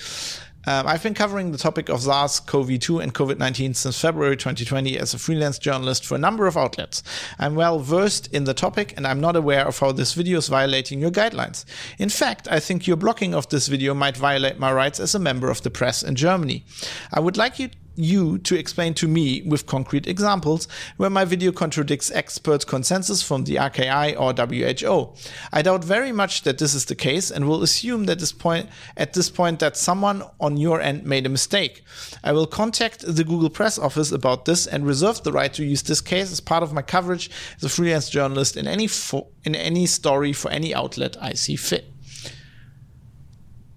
[0.66, 4.36] Um, I've been covering the topic of SARS CoV 2 and COVID 19 since February
[4.36, 7.02] 2020 as a freelance journalist for a number of outlets.
[7.38, 10.48] I'm well versed in the topic and I'm not aware of how this video is
[10.48, 11.64] violating your guidelines.
[11.98, 15.18] In fact, I think your blocking of this video might violate my rights as a
[15.18, 16.64] member of the press in Germany.
[17.12, 21.52] I would like you you to explain to me with concrete examples where my video
[21.52, 25.14] contradicts expert consensus from the RKI or WHO.
[25.52, 28.68] I doubt very much that this is the case and will assume that this point
[28.96, 31.82] at this point that someone on your end made a mistake.
[32.22, 35.82] I will contact the Google Press office about this and reserve the right to use
[35.82, 39.54] this case as part of my coverage as a freelance journalist in any fo- in
[39.54, 41.90] any story for any outlet I see fit.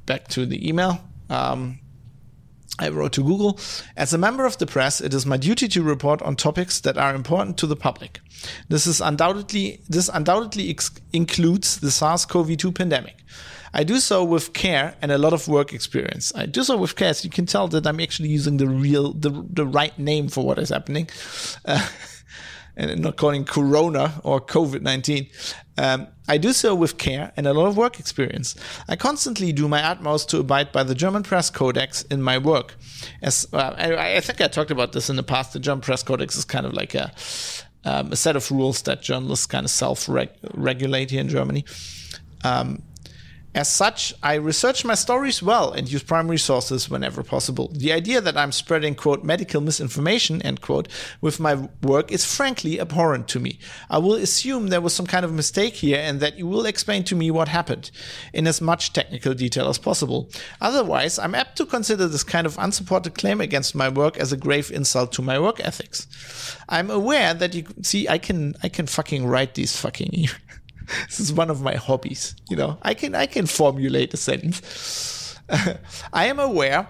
[0.05, 1.01] Back to the email.
[1.29, 1.79] Um,
[2.79, 3.59] I wrote to Google,
[3.95, 6.97] as a member of the press, it is my duty to report on topics that
[6.97, 8.19] are important to the public.
[8.69, 13.23] This is undoubtedly, this undoubtedly ex- includes the SARS-CoV-2 pandemic.
[13.73, 16.31] I do so with care and a lot of work experience.
[16.35, 19.45] I do so with care, you can tell that I'm actually using the real, the,
[19.49, 21.09] the right name for what is happening.
[21.65, 21.87] Uh,
[22.77, 25.27] and not calling Corona or COVID 19.
[25.79, 28.55] Um, I do so with care and a lot of work experience.
[28.87, 32.75] I constantly do my utmost to abide by the German Press Codex in my work.
[33.21, 36.03] As uh, I, I, think I talked about this in the past, the German Press
[36.03, 37.11] Codex is kind of like a,
[37.83, 40.07] um, a set of rules that journalists kind of self
[40.53, 41.65] regulate here in Germany.
[42.43, 42.83] Um,
[43.57, 47.71] as such, I research my stories well and use primary sources whenever possible.
[47.73, 50.87] The idea that I'm spreading, quote, medical misinformation, end quote,
[51.21, 53.57] with my work is frankly abhorrent to me.
[53.89, 57.03] I will assume there was some kind of mistake here and that you will explain
[57.05, 57.89] to me what happened
[58.31, 60.29] in as much technical detail as possible.
[60.61, 64.37] Otherwise, I'm apt to consider this kind of unsupported claim against my work as a
[64.37, 66.05] grave insult to my work ethics.
[66.69, 70.11] I'm aware that you see, I can, I can fucking write these fucking
[71.07, 72.35] this is one of my hobbies.
[72.49, 75.37] You know, I can I can formulate a sentence.
[76.13, 76.87] I am aware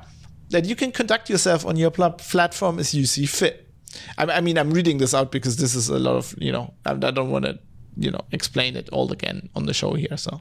[0.49, 3.69] that you can conduct yourself on your pl- platform as you see fit.
[4.17, 6.73] I, I, mean, I'm reading this out because this is a lot of you know.
[6.85, 7.59] I, I don't want to
[7.99, 10.39] you know explain it all again on the show here so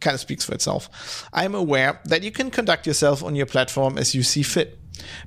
[0.00, 3.96] kind of speaks for itself i'm aware that you can conduct yourself on your platform
[3.96, 4.78] as you see fit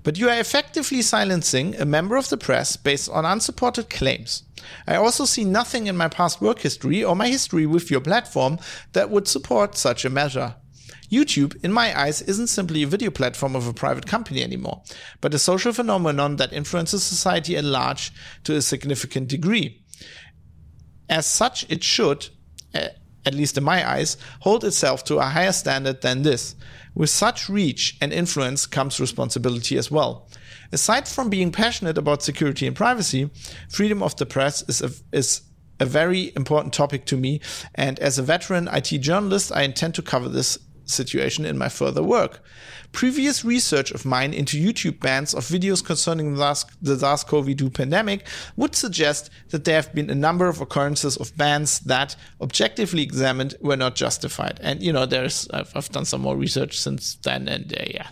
[0.03, 4.43] but you are effectively silencing a member of the press based on unsupported claims.
[4.87, 8.59] I also see nothing in my past work history or my history with your platform
[8.93, 10.55] that would support such a measure.
[11.11, 14.83] YouTube, in my eyes, isn't simply a video platform of a private company anymore,
[15.21, 18.11] but a social phenomenon that influences society at large
[18.43, 19.83] to a significant degree.
[21.09, 22.29] As such, it should,
[22.75, 22.89] eh,
[23.25, 26.55] at least in my eyes, hold itself to a higher standard than this.
[26.99, 30.27] With such reach and influence comes responsibility as well.
[30.73, 33.29] Aside from being passionate about security and privacy,
[33.69, 35.43] freedom of the press is a, is
[35.79, 37.39] a very important topic to me,
[37.73, 40.59] and as a veteran IT journalist, I intend to cover this
[40.89, 42.41] situation in my further work.
[42.91, 48.25] Previous research of mine into YouTube bans of videos concerning the SARS-CoV-2 pandemic
[48.55, 53.55] would suggest that there have been a number of occurrences of bans that, objectively examined,
[53.61, 54.59] were not justified.
[54.63, 58.07] And you know, there's I've, I've done some more research since then, and uh, yeah,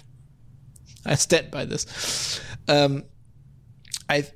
[1.06, 2.40] I stand by this.
[2.68, 3.04] Um,
[4.10, 4.28] I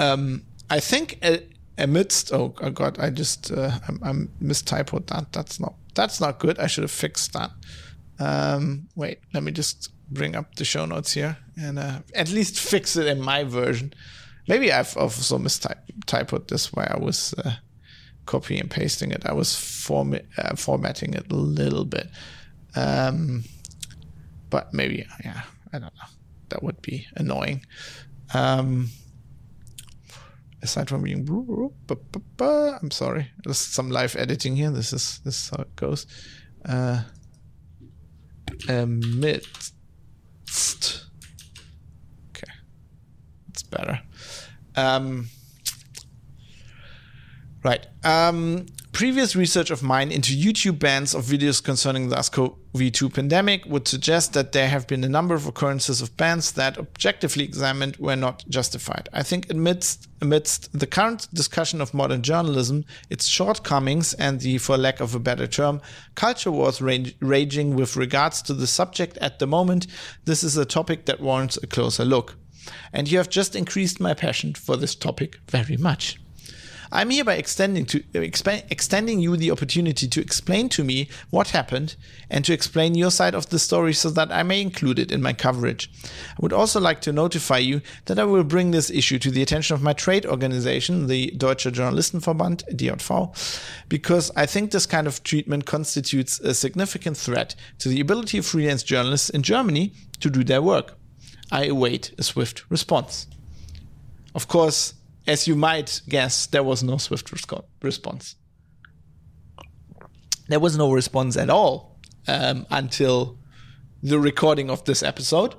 [0.00, 1.38] um, I think uh,
[1.78, 5.32] amidst oh, god, I just uh, I'm, I'm mistyped that.
[5.32, 6.58] That's not that's not good.
[6.58, 7.50] I should have fixed that.
[8.18, 12.58] Um, wait, let me just bring up the show notes here and uh, at least
[12.60, 13.92] fix it in my version.
[14.48, 17.56] Maybe I've also mistyped this where I was uh,
[18.26, 19.26] copying and pasting it.
[19.26, 19.54] I was
[19.90, 22.08] uh, formatting it a little bit.
[22.76, 23.44] Um,
[24.50, 26.10] but maybe, yeah, I don't know.
[26.50, 27.66] That would be annoying.
[28.32, 28.90] Um,
[30.62, 31.26] aside from being,
[32.40, 33.30] I'm sorry.
[33.44, 34.70] There's some live editing here.
[34.70, 36.06] This is this is how it goes.
[36.64, 37.02] Uh,
[38.68, 39.74] amidst.
[42.30, 42.52] Okay,
[43.50, 44.00] it's better.
[44.76, 45.28] Um,
[47.64, 47.86] right.
[48.04, 53.86] Um, previous research of mine into YouTube bans of videos concerning the SARS-CoV-2 pandemic would
[53.86, 58.16] suggest that there have been a number of occurrences of bans that, objectively examined, were
[58.16, 59.10] not justified.
[59.12, 64.78] I think amidst, amidst the current discussion of modern journalism, its shortcomings, and the, for
[64.78, 65.82] lack of a better term,
[66.14, 69.86] culture wars raging with regards to the subject at the moment,
[70.24, 72.36] this is a topic that warrants a closer look.
[72.94, 76.18] And you have just increased my passion for this topic very much.
[76.92, 81.50] I'm hereby extending to uh, exp- extending you the opportunity to explain to me what
[81.50, 81.96] happened
[82.30, 85.22] and to explain your side of the story so that I may include it in
[85.22, 85.90] my coverage.
[86.04, 89.42] I would also like to notify you that I will bring this issue to the
[89.42, 95.22] attention of my trade organization, the Deutsche Journalistenverband, DJV, because I think this kind of
[95.22, 100.44] treatment constitutes a significant threat to the ability of freelance journalists in Germany to do
[100.44, 100.96] their work.
[101.50, 103.26] I await a swift response.
[104.34, 104.94] Of course,
[105.26, 107.32] as you might guess, there was no swift
[107.82, 108.36] response.
[110.48, 111.98] There was no response at all
[112.28, 113.38] um, until
[114.02, 115.54] the recording of this episode.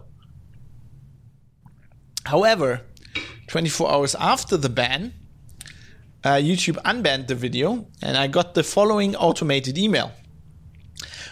[2.26, 2.82] However,
[3.48, 5.14] 24 hours after the ban,
[6.24, 10.12] uh, YouTube unbanned the video, and I got the following automated email.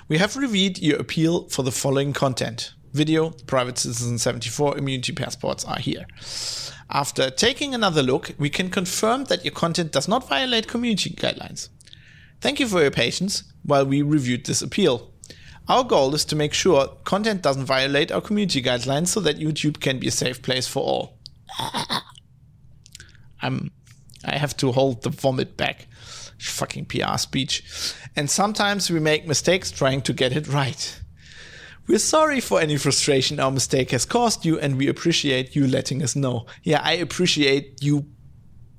[0.07, 2.74] We have reviewed your appeal for the following content.
[2.95, 6.05] Video, Private Citizen 74 immunity passports are here.
[6.89, 11.67] After taking another look, we can confirm that your content does not violate community guidelines.
[12.39, 15.11] Thank you for your patience while we reviewed this appeal.
[15.67, 19.81] Our goal is to make sure content doesn't violate our community guidelines so that YouTube
[19.81, 21.19] can be a safe place for all.
[23.41, 23.71] I'm
[24.23, 25.87] I have to hold the vomit back.
[26.39, 27.63] Fucking PR speech.
[28.15, 30.99] And sometimes we make mistakes trying to get it right.
[31.87, 36.01] We're sorry for any frustration our mistake has caused you, and we appreciate you letting
[36.01, 36.47] us know.
[36.63, 38.07] Yeah, I appreciate you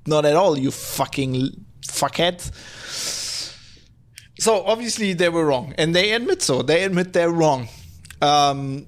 [0.06, 2.40] not at all, you fucking fuckhead.
[4.38, 6.62] So obviously they were wrong, and they admit so.
[6.62, 7.68] They admit they're wrong.
[8.20, 8.86] Um,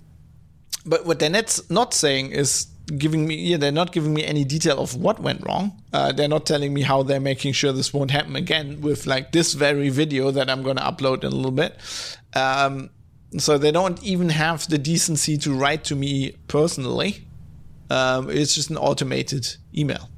[0.85, 2.67] but what they're not, saying is
[2.97, 6.29] giving me yeah they're not giving me any detail of what went wrong uh, they're
[6.29, 9.91] not telling me how they're making sure this won't happen again with like this very
[9.91, 11.77] video that i'm going to upload in a little bit
[12.35, 12.89] um,
[13.37, 17.27] so they don't even have the decency to write to me personally
[17.91, 20.09] um, it's just an automated email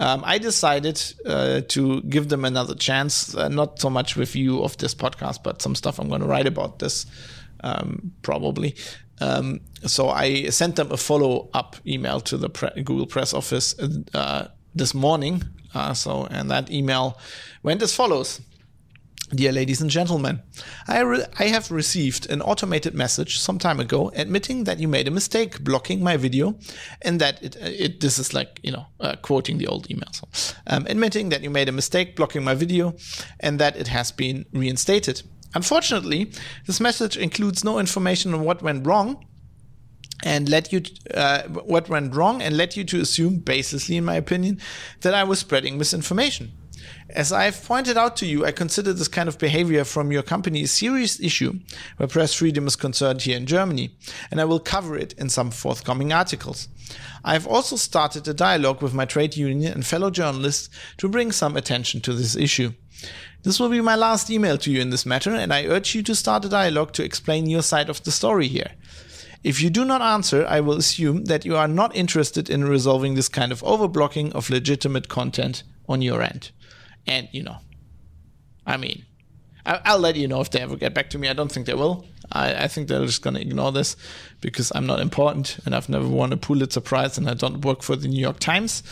[0.00, 4.76] um, I decided uh, to give them another chance, uh, not so much review of
[4.76, 7.04] this podcast, but some stuff I'm going to write about this
[7.64, 8.76] um, probably.
[9.20, 13.76] Um, so I sent them a follow up email to the pre- Google Press Office
[14.14, 15.42] uh, this morning.
[15.74, 17.18] Uh, so, and that email
[17.62, 18.40] went as follows.
[19.30, 20.40] Dear ladies and gentlemen,
[20.86, 25.06] I, re- I have received an automated message some time ago admitting that you made
[25.06, 26.58] a mistake blocking my video
[27.02, 30.08] and that it, it this is like, you know, uh, quoting the old email.
[30.12, 30.28] So,
[30.66, 32.94] um, admitting that you made a mistake blocking my video
[33.40, 35.22] and that it has been reinstated.
[35.54, 36.32] Unfortunately,
[36.66, 39.26] this message includes no information on what went wrong
[40.24, 44.14] and led you uh, what went wrong and led you to assume baselessly in my
[44.14, 44.58] opinion
[45.02, 46.52] that I was spreading misinformation.
[47.10, 50.62] As I've pointed out to you, I consider this kind of behavior from your company
[50.62, 51.58] a serious issue
[51.96, 53.96] where press freedom is concerned here in Germany,
[54.30, 56.68] and I will cover it in some forthcoming articles.
[57.24, 61.32] I have also started a dialogue with my trade union and fellow journalists to bring
[61.32, 62.74] some attention to this issue.
[63.42, 66.02] This will be my last email to you in this matter, and I urge you
[66.02, 68.72] to start a dialogue to explain your side of the story here.
[69.42, 73.14] If you do not answer, I will assume that you are not interested in resolving
[73.14, 76.50] this kind of overblocking of legitimate content on your end.
[77.08, 77.56] And, you know,
[78.66, 79.04] I mean,
[79.66, 81.28] I- will let you know if they ever get back to me.
[81.28, 82.06] I don't think they will.
[82.30, 83.96] I, I think they're just going to ignore this
[84.40, 87.82] because I'm not important and I've never won a Pulitzer Prize and I don't work
[87.82, 88.82] for the New York Times.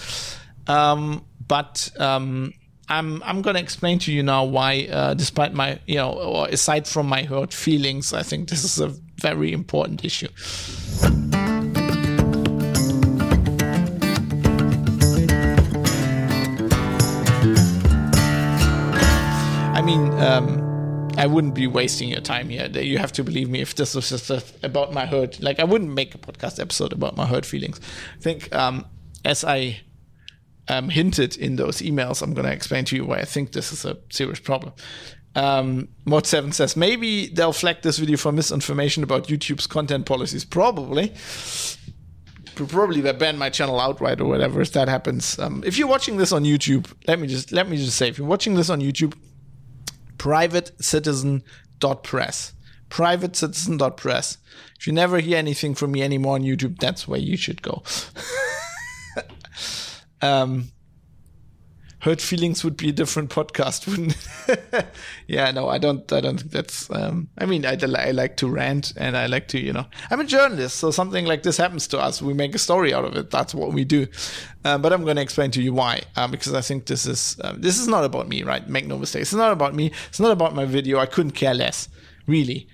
[0.67, 2.53] Um, but um,
[2.89, 6.49] I'm I'm going to explain to you now why, uh, despite my you know, or
[6.49, 8.89] aside from my hurt feelings, I think this is a
[9.21, 10.29] very important issue.
[19.87, 22.67] Mean, um, I wouldn't be wasting your time here.
[22.67, 24.31] You have to believe me if this was just
[24.65, 25.41] about my hurt.
[25.41, 27.81] Like, I wouldn't make a podcast episode about my hurt feelings.
[28.19, 28.87] I think, um,
[29.25, 29.83] as I
[30.67, 33.73] um, hinted in those emails, I'm going to explain to you why I think this
[33.73, 34.73] is a serious problem.
[35.37, 40.45] Um, Mod7 says maybe they'll flag this video for misinformation about YouTube's content policies.
[40.45, 41.13] Probably.
[42.57, 45.39] Probably they ban my channel outright or whatever if that happens.
[45.39, 48.19] Um, if you're watching this on YouTube, let me just let me just say, if
[48.19, 49.15] you're watching this on YouTube,
[50.17, 52.53] privatecitizen.press.
[52.89, 54.39] Privatecitizen.press.
[54.79, 57.83] If you never hear anything from me anymore on YouTube, that's where you should go.
[60.23, 60.71] um,
[62.07, 64.87] hurt feelings would be a different podcast wouldn't it?
[65.27, 68.49] yeah no i don't i don't think that's um, i mean I, I like to
[68.49, 71.89] rant and i like to you know i'm a journalist so something like this happens
[71.89, 74.07] to us we make a story out of it that's what we do
[74.65, 77.37] um, but i'm going to explain to you why um, because i think this is
[77.43, 80.21] um, this is not about me right make no mistake it's not about me it's
[80.21, 81.89] not about my video i couldn't care less
[82.29, 82.69] really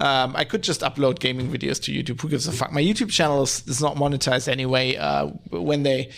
[0.00, 2.20] um, I could just upload gaming videos to YouTube.
[2.20, 2.70] Who gives a fuck?
[2.70, 4.94] My YouTube channel is, is not monetized anyway.
[4.94, 6.12] Uh, when they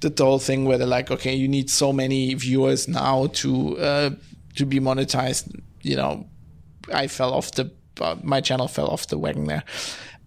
[0.00, 3.78] did the whole thing where they're like, okay, you need so many viewers now to
[3.78, 4.10] uh,
[4.56, 5.60] to be monetized.
[5.82, 6.26] You know,
[6.92, 7.70] I fell off the
[8.00, 9.64] uh, my channel fell off the wagon there.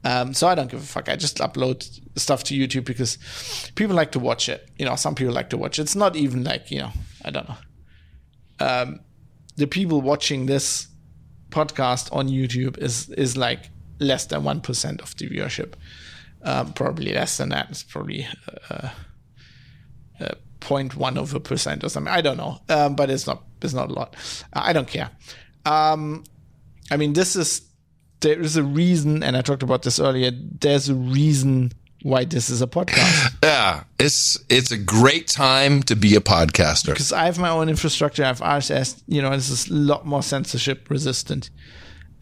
[0.04, 1.10] Um, so I don't give a fuck.
[1.10, 3.18] I just upload stuff to YouTube because
[3.76, 4.70] people like to watch it.
[4.78, 5.84] You know, some people like to watch it.
[5.84, 6.92] It's not even like you know,
[7.24, 7.58] I don't know.
[8.60, 9.00] Um,
[9.58, 10.88] the people watching this
[11.50, 15.74] podcast on YouTube is is like less than one percent of the viewership.
[16.42, 17.70] Um, probably less than that.
[17.70, 18.26] It's probably.
[18.70, 18.90] Uh,
[20.20, 22.12] 0.1 of a percent or something.
[22.12, 24.16] I don't know, um, but it's not it's not a lot.
[24.54, 25.10] I don't care.
[25.66, 26.24] Um,
[26.92, 27.62] I mean, this is
[28.22, 30.32] there is a reason, and I talked about this earlier.
[30.34, 33.36] There's a reason why this is a podcast.
[33.44, 36.88] Yeah, it's it's a great time to be a podcaster.
[36.88, 40.06] Because I have my own infrastructure, I have RSS, you know, this is a lot
[40.06, 41.50] more censorship resistant.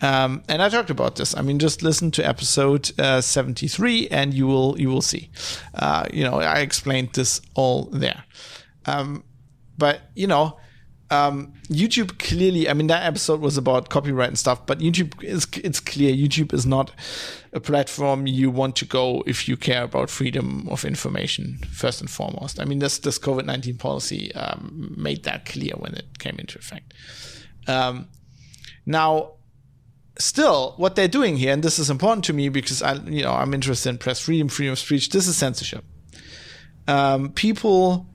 [0.02, 1.36] Um, and I talked about this.
[1.36, 5.30] I mean, just listen to episode uh, 73 and you will you will see.
[5.74, 8.24] Uh, you know, I explained this all there.
[8.86, 9.24] Um,
[9.78, 10.58] but, you know,
[11.10, 15.48] um, YouTube clearly, I mean, that episode was about copyright and stuff, but YouTube is,
[15.64, 16.92] it's clear YouTube is not
[17.54, 22.10] a platform you want to go if you care about freedom of information, first and
[22.10, 22.60] foremost.
[22.60, 26.58] I mean, this, this COVID 19 policy um, made that clear when it came into
[26.60, 26.94] effect.
[27.68, 28.08] Um,
[28.86, 29.37] now,
[30.20, 33.34] still, what they're doing here, and this is important to me because I, you know,
[33.34, 35.10] I'm interested in press freedom, freedom of speech.
[35.10, 35.84] This is censorship.
[36.88, 38.08] Um, people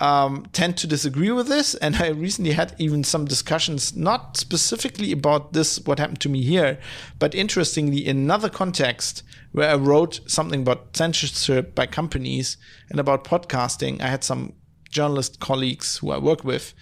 [0.00, 1.74] um, tend to disagree with this.
[1.76, 6.42] And I recently had even some discussions, not specifically about this, what happened to me
[6.42, 6.78] here,
[7.18, 9.22] but interestingly, in another context
[9.52, 12.56] where I wrote something about censorship by companies
[12.90, 14.52] and about podcasting, I had some
[14.90, 16.74] journalist colleagues who I work with.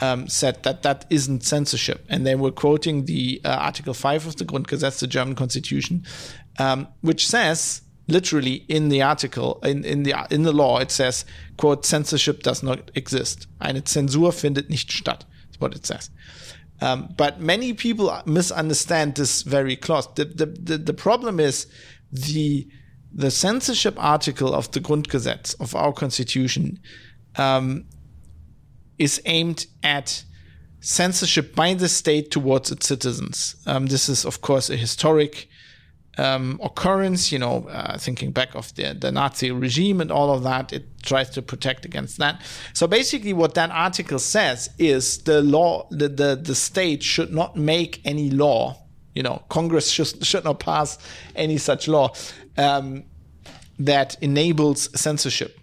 [0.00, 4.36] Um, said that that isn't censorship, and they were quoting the uh, Article Five of
[4.36, 6.04] the Grundgesetz, the German Constitution,
[6.60, 11.24] um, which says literally in the article in, in the in the law it says
[11.56, 13.46] quote censorship does not exist.
[13.60, 15.24] Eine Zensur findet nicht statt.
[15.50, 16.10] Is what it says.
[16.80, 20.08] Um, but many people misunderstand this very clause.
[20.14, 21.66] The, the, the, the problem is
[22.12, 22.68] the
[23.12, 26.78] the censorship article of the Grundgesetz of our constitution
[27.36, 27.84] um,
[28.98, 30.24] is aimed at
[30.80, 33.56] censorship by the state towards its citizens.
[33.66, 35.48] Um, this is, of course, a historic
[36.18, 40.42] um, occurrence, you know, uh, thinking back of the, the Nazi regime and all of
[40.42, 42.42] that, it tries to protect against that.
[42.74, 47.56] So basically, what that article says is the law, the, the, the state should not
[47.56, 48.82] make any law,
[49.14, 50.98] you know, Congress should, should not pass
[51.36, 52.12] any such law
[52.56, 53.04] um,
[53.78, 55.57] that enables censorship.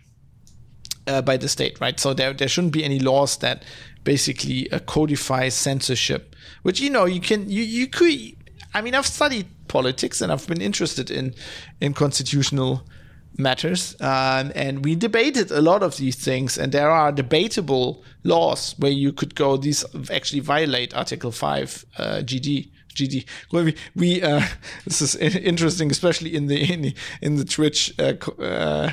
[1.07, 1.99] Uh, by the state, right?
[1.99, 3.63] So there, there shouldn't be any laws that
[4.03, 8.35] basically uh, codify censorship, which you know you can you you could.
[8.73, 11.35] I mean, I've studied politics and I've been interested in
[11.79, 12.87] in constitutional
[13.37, 18.75] matters um, and we debated a lot of these things and there are debatable laws
[18.77, 23.25] where you could go these actually violate article 5 uh, gd GD.
[23.51, 24.41] We, we uh,
[24.85, 28.91] this is interesting, especially in the in the, in the Twitch uh, uh,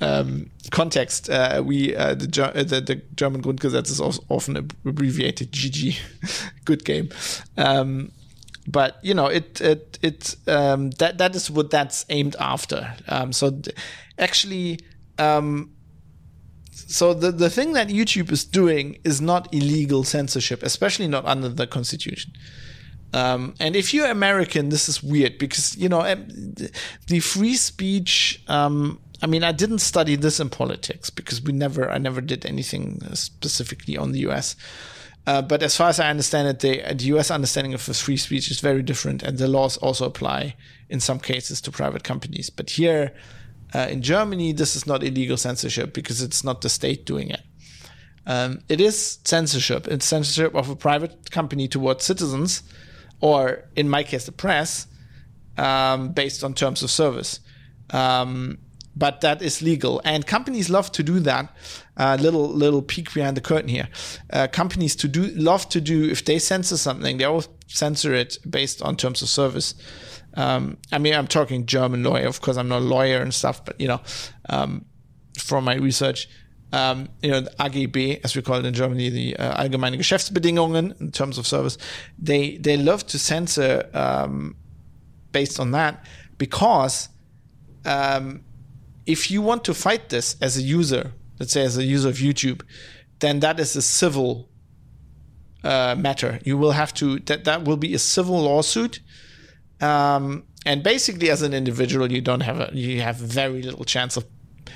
[0.00, 1.28] um, context.
[1.28, 5.98] Uh, we uh, the, uh, the, the German Grundgesetz is often abbreviated GG.
[6.64, 7.10] Good game.
[7.56, 8.12] Um,
[8.66, 12.94] but you know it it it um, that that is what that's aimed after.
[13.08, 13.74] Um, so th-
[14.18, 14.80] actually,
[15.18, 15.70] um,
[16.70, 21.48] so the the thing that YouTube is doing is not illegal censorship, especially not under
[21.48, 22.32] the Constitution.
[23.14, 26.02] Um, and if you're American, this is weird because you know
[27.06, 28.42] the free speech.
[28.48, 32.46] Um, I mean, I didn't study this in politics because we never, I never did
[32.46, 34.54] anything specifically on the U.S.
[35.26, 38.50] Uh, but as far as I understand it, the, the US understanding of free speech
[38.50, 40.54] is very different, and the laws also apply
[40.88, 42.48] in some cases to private companies.
[42.48, 43.12] But here
[43.74, 47.42] uh, in Germany, this is not illegal censorship because it's not the state doing it.
[48.26, 49.88] Um, it is censorship.
[49.88, 52.62] It's censorship of a private company towards citizens,
[53.20, 54.86] or in my case, the press,
[55.56, 57.40] um, based on terms of service.
[57.90, 58.58] Um,
[58.98, 61.54] but that is legal, and companies love to do that
[61.96, 63.88] uh, little little peek behind the curtain here.
[64.32, 68.38] Uh, companies to do love to do if they censor something, they always censor it
[68.48, 69.74] based on terms of service.
[70.34, 72.56] Um, I mean, I'm talking German lawyer, of course.
[72.56, 74.00] I'm not a lawyer and stuff, but you know,
[74.48, 74.84] um,
[75.38, 76.28] from my research,
[76.72, 81.00] um, you know, the AGB, as we call it in Germany, the uh, Allgemeine Geschäftsbedingungen
[81.00, 81.78] in terms of service,
[82.18, 84.56] they they love to censor um,
[85.32, 86.04] based on that
[86.36, 87.08] because
[87.84, 88.44] um,
[89.08, 92.16] if you want to fight this as a user, let's say as a user of
[92.16, 92.62] YouTube,
[93.20, 94.50] then that is a civil
[95.64, 96.38] uh, matter.
[96.44, 99.00] You will have to that that will be a civil lawsuit.
[99.80, 104.18] Um, and basically, as an individual, you don't have a you have very little chance
[104.18, 104.26] of,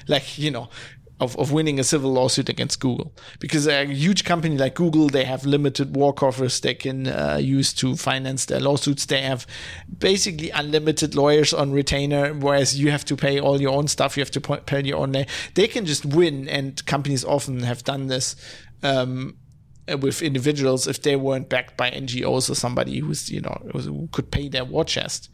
[0.09, 0.71] like you know,
[1.21, 5.25] of, of winning a civil lawsuit against Google because a huge company like Google they
[5.25, 9.07] have limited war coffers they can uh, use to finance their lawsuits.
[9.07, 9.47] They have
[9.99, 14.17] basically unlimited lawyers on retainer, whereas you have to pay all your own stuff.
[14.17, 15.13] You have to pay your own.
[15.55, 18.37] They can just win, and companies often have done this.
[18.83, 19.37] Um,
[20.01, 24.31] with individuals if they weren't backed by NGOs or somebody who's you know who could
[24.31, 25.29] pay their war chest.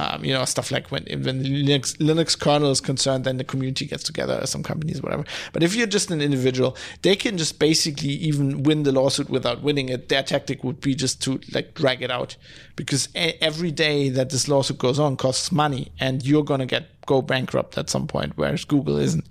[0.00, 3.42] Um, you know, stuff like when when the Linux, Linux kernel is concerned, then the
[3.42, 5.24] community gets together, some companies, whatever.
[5.52, 9.60] But if you're just an individual, they can just basically even win the lawsuit without
[9.60, 10.08] winning it.
[10.08, 12.36] Their tactic would be just to like drag it out,
[12.76, 16.84] because a- every day that this lawsuit goes on costs money, and you're gonna get
[17.06, 19.26] go bankrupt at some point, whereas Google isn't.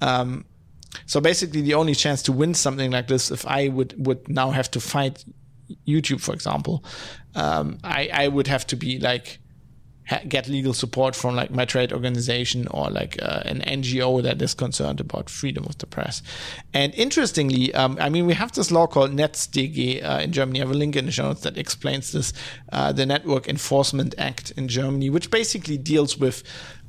[0.00, 0.46] Um,
[1.04, 4.52] so basically, the only chance to win something like this, if I would would now
[4.52, 5.22] have to fight
[5.86, 6.82] YouTube, for example,
[7.34, 9.38] um, I I would have to be like
[10.08, 14.40] ha- get legal support from like my trade organization or like uh, an NGO that
[14.40, 16.22] is concerned about freedom of the press.
[16.72, 20.60] And interestingly, um, I mean, we have this law called NetzDG uh, in Germany.
[20.60, 22.32] I have a link in the show notes that explains this,
[22.72, 26.42] uh, the Network Enforcement Act in Germany, which basically deals with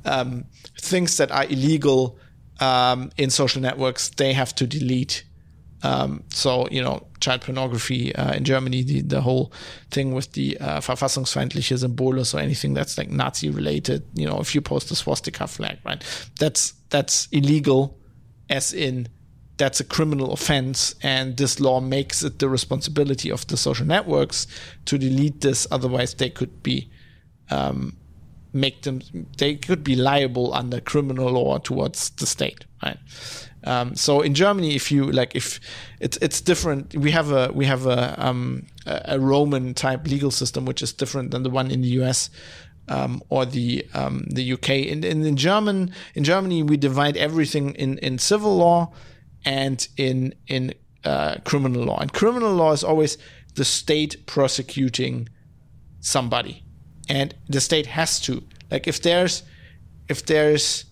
[0.04, 0.44] um,
[0.80, 2.18] things that are illegal
[2.60, 4.10] um, in social networks.
[4.10, 5.24] They have to delete.
[5.82, 9.52] Um, so you know, child pornography uh, in Germany, the, the whole
[9.90, 14.04] thing with the uh, verfassungsfeindliche Symbole, so anything that's like Nazi related.
[14.14, 16.02] You know, if you post a swastika flag, right,
[16.38, 17.98] that's that's illegal,
[18.48, 19.08] as in
[19.56, 24.46] that's a criminal offense, and this law makes it the responsibility of the social networks
[24.86, 25.66] to delete this.
[25.70, 26.90] Otherwise, they could be
[27.50, 27.96] um,
[28.52, 29.00] make them
[29.38, 32.98] they could be liable under criminal law towards the state, right?
[33.64, 35.60] Um, so in Germany, if you like, if
[36.00, 40.64] it's it's different, we have a we have a um, a Roman type legal system
[40.64, 42.30] which is different than the one in the U.S.
[42.88, 44.70] Um, or the um, the UK.
[44.70, 48.92] In, in in German in Germany, we divide everything in in civil law
[49.44, 51.98] and in in uh, criminal law.
[51.98, 53.18] And criminal law is always
[53.54, 55.28] the state prosecuting
[56.00, 56.64] somebody,
[57.08, 59.42] and the state has to like if there's
[60.08, 60.86] if there's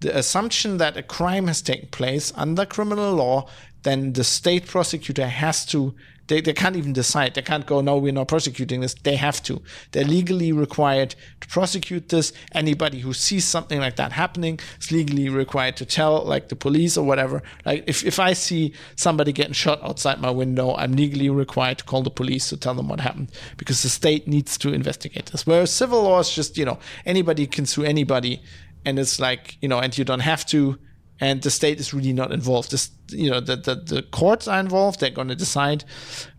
[0.00, 3.48] the assumption that a crime has taken place under criminal law,
[3.82, 5.94] then the state prosecutor has to.
[6.28, 7.34] They, they can't even decide.
[7.34, 8.94] They can't go, no, we're not prosecuting this.
[8.94, 9.62] They have to.
[9.92, 12.32] They're legally required to prosecute this.
[12.50, 16.96] Anybody who sees something like that happening is legally required to tell, like the police
[16.96, 17.44] or whatever.
[17.64, 21.84] Like if, if I see somebody getting shot outside my window, I'm legally required to
[21.84, 25.46] call the police to tell them what happened because the state needs to investigate this.
[25.46, 28.42] Whereas civil law is just, you know, anybody can sue anybody
[28.86, 30.78] and it's like you know and you don't have to.
[31.18, 32.70] And the state is really not involved.
[32.70, 35.00] This you know the the, the courts are involved.
[35.00, 35.84] They're going to decide.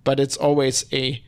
[0.04, 1.24] But it's always a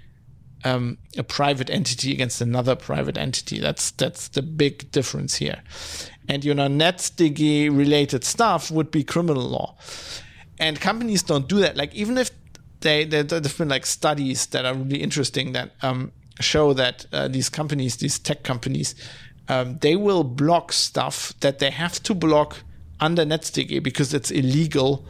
[0.64, 3.60] um, a private entity against another private entity.
[3.60, 5.62] That's that's the big difference here.
[6.28, 9.78] And you know NetzDG related stuff would be criminal law.
[10.60, 11.76] And companies don't do that.
[11.76, 12.32] Like even if
[12.82, 17.50] they there've been like studies that are really interesting that um, show that uh, these
[17.50, 18.96] companies these tech companies
[19.50, 22.58] um, they will block stuff that they have to block
[23.00, 25.06] under NetzDG because it's illegal.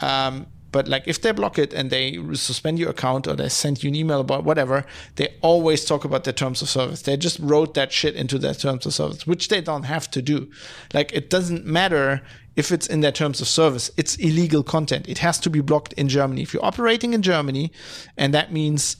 [0.00, 3.82] Um, but like if they block it and they suspend your account or they send
[3.82, 4.84] you an email about whatever,
[5.16, 7.02] they always talk about their terms of service.
[7.02, 10.20] They just wrote that shit into their terms of service, which they don't have to
[10.20, 10.50] do.
[10.92, 12.20] Like it doesn't matter
[12.56, 13.90] if it's in their terms of service.
[13.96, 15.08] It's illegal content.
[15.08, 16.42] It has to be blocked in Germany.
[16.42, 17.70] If you're operating in Germany,
[18.16, 18.96] and that means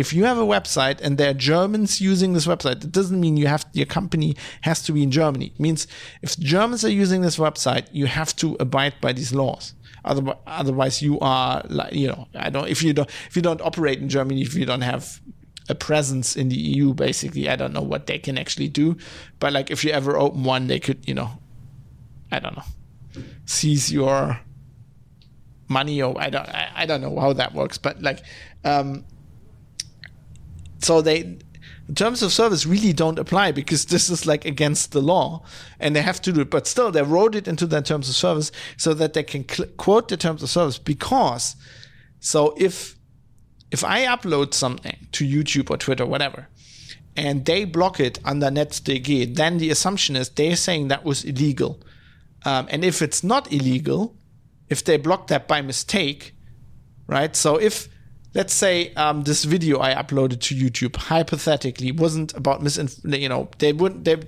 [0.00, 3.36] if you have a website and there are Germans using this website, it doesn't mean
[3.36, 5.52] you have your company has to be in Germany.
[5.54, 5.86] It means
[6.22, 9.74] if Germans are using this website, you have to abide by these laws.
[10.02, 13.98] Otherwise, you are like you know I don't if you don't if you don't operate
[13.98, 15.20] in Germany if you don't have
[15.68, 18.96] a presence in the EU basically I don't know what they can actually do,
[19.38, 21.30] but like if you ever open one, they could you know
[22.32, 22.68] I don't know
[23.44, 24.40] seize your
[25.68, 28.22] money or I don't I, I don't know how that works, but like.
[28.64, 29.04] Um,
[30.80, 31.38] so they
[31.96, 35.42] terms of service really don't apply because this is like against the law
[35.80, 38.14] and they have to do it but still they wrote it into their terms of
[38.14, 41.56] service so that they can cl- quote the terms of service because
[42.20, 42.96] so if
[43.72, 46.46] if i upload something to youtube or twitter whatever
[47.16, 51.80] and they block it under NetzDG, then the assumption is they're saying that was illegal.
[52.44, 54.16] Um, and if it's not illegal,
[54.68, 56.34] if they block that by mistake,
[57.06, 57.34] right?
[57.34, 57.88] So if
[58.34, 63.22] let's say um, this video I uploaded to YouTube hypothetically wasn't about misinformation.
[63.22, 64.04] You know, they wouldn't.
[64.04, 64.22] They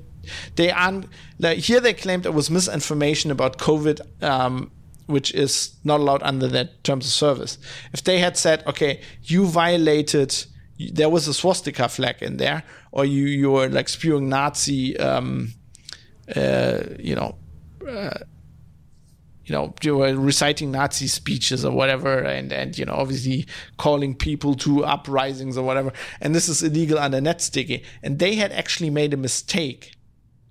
[0.56, 1.06] they aren't.
[1.38, 4.22] Like, here they claimed it was misinformation about COVID.
[4.22, 4.70] Um,
[5.06, 7.58] which is not allowed under their terms of service.
[7.92, 10.46] If they had said, okay, you violated,
[10.92, 15.52] there was a swastika flag in there, or you you were like spewing Nazi, um,
[16.34, 17.36] uh, you know,
[17.86, 18.18] uh,
[19.44, 24.54] you know, were reciting Nazi speeches or whatever, and and you know, obviously calling people
[24.56, 29.12] to uprisings or whatever, and this is illegal under NetzDG, and they had actually made
[29.12, 29.94] a mistake,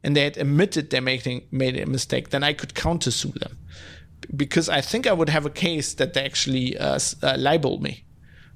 [0.04, 3.58] and they had admitted they making made a mistake, then I could countersue them,
[4.36, 8.06] because I think I would have a case that they actually uh, uh, libeled me.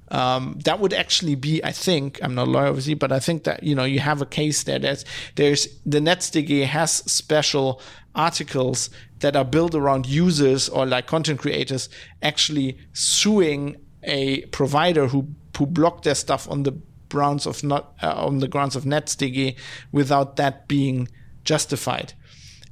[0.08, 3.42] Um, that would actually be, I think, I'm not a lawyer obviously, but I think
[3.44, 4.78] that you know you have a case there.
[4.78, 5.02] That
[5.34, 7.80] there's the NetzDG has special
[8.14, 8.90] articles
[9.20, 11.88] that are built around users or like content creators
[12.22, 18.12] actually suing a provider who who blocked their stuff on the grounds of not uh,
[18.14, 19.56] on the grounds of NetzDG
[19.92, 21.08] without that being
[21.44, 22.12] justified,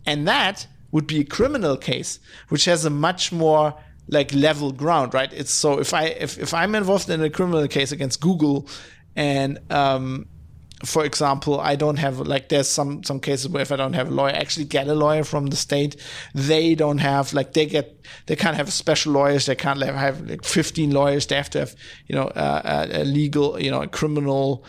[0.06, 3.74] and that would be a criminal case, which has a much more
[4.08, 5.32] like level ground, right?
[5.32, 8.68] It's so if I if, if I'm involved in a criminal case against Google
[9.16, 10.26] and um
[10.84, 14.08] for example, I don't have like there's some some cases where if I don't have
[14.08, 15.96] a lawyer, I actually get a lawyer from the state.
[16.34, 19.46] They don't have like they get they can't have special lawyers.
[19.46, 21.26] They can't have, have like 15 lawyers.
[21.26, 21.76] They have to have
[22.06, 24.64] you know uh, a legal you know a criminal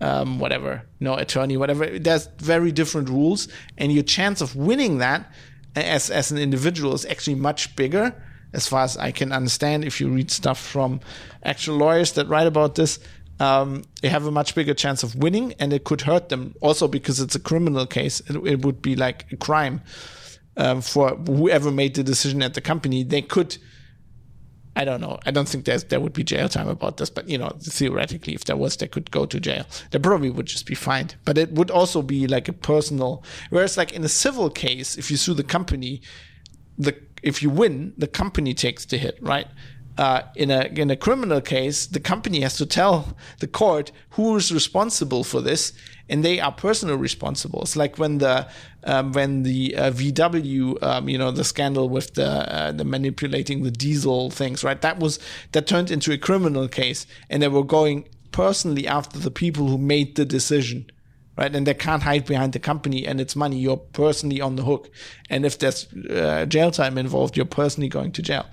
[0.00, 1.98] um, whatever you know attorney whatever.
[1.98, 3.48] There's very different rules,
[3.78, 5.30] and your chance of winning that
[5.76, 8.14] as as an individual is actually much bigger
[8.52, 11.00] as far as I can understand, if you read stuff from
[11.44, 12.98] actual lawyers that write about this,
[13.40, 16.86] um, they have a much bigger chance of winning, and it could hurt them also
[16.86, 18.20] because it's a criminal case.
[18.28, 19.80] It, it would be like a crime
[20.58, 23.02] um, for whoever made the decision at the company.
[23.02, 23.56] They could.
[24.76, 25.18] I don't know.
[25.26, 28.34] I don't think there's there would be jail time about this, but you know, theoretically,
[28.34, 29.64] if there was, they could go to jail.
[29.90, 31.16] They probably would just be fined.
[31.24, 33.24] But it would also be like a personal.
[33.48, 36.02] Whereas, like in a civil case, if you sue the company,
[36.78, 39.46] the if you win, the company takes the hit, right?
[40.00, 44.34] Uh, in a in a criminal case, the company has to tell the court who
[44.34, 45.74] is responsible for this,
[46.08, 47.60] and they are personally responsible.
[47.60, 48.48] It's like when the
[48.84, 53.62] um, when the uh, VW, um, you know, the scandal with the uh, the manipulating
[53.62, 54.80] the diesel things, right?
[54.80, 55.18] That was
[55.52, 59.76] that turned into a criminal case, and they were going personally after the people who
[59.76, 60.90] made the decision
[61.40, 61.56] right?
[61.56, 63.56] And they can't hide behind the company and its money.
[63.56, 64.90] You're personally on the hook.
[65.30, 68.46] And if there's uh, jail time involved, you're personally going to jail.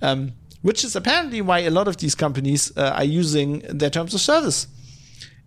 [0.00, 0.32] Um,
[0.62, 4.20] which is apparently why a lot of these companies uh, are using their terms of
[4.20, 4.66] service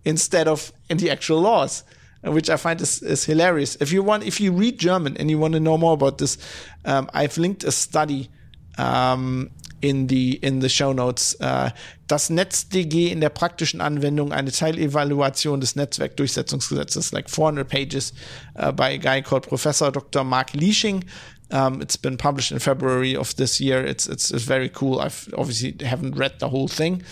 [0.04, 1.82] instead of in the actual laws
[2.26, 3.76] uh, which I find is, is, hilarious.
[3.80, 6.38] If you want, if you read German and you want to know more about this,
[6.84, 8.30] um, I've linked a study
[8.78, 9.50] um,
[9.82, 11.34] in the in the Show Notes.
[11.40, 11.70] Äh,
[12.06, 18.12] das NetzDG in der praktischen Anwendung, eine Teilevaluation des Netzwerkdurchsetzungsgesetzes, like 400 pages
[18.56, 20.24] uh, by a guy called Professor Dr.
[20.24, 21.04] Marc Liesching.
[21.50, 23.84] Um, it's been published in February of this year.
[23.84, 25.00] It's, it's, it's very cool.
[25.00, 27.02] I've obviously haven't read the whole thing,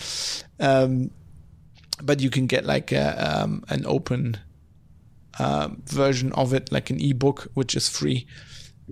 [0.59, 1.11] um,
[2.01, 4.37] but you can get like a, um, an open
[5.39, 8.27] uh, version of it, like an ebook, which is free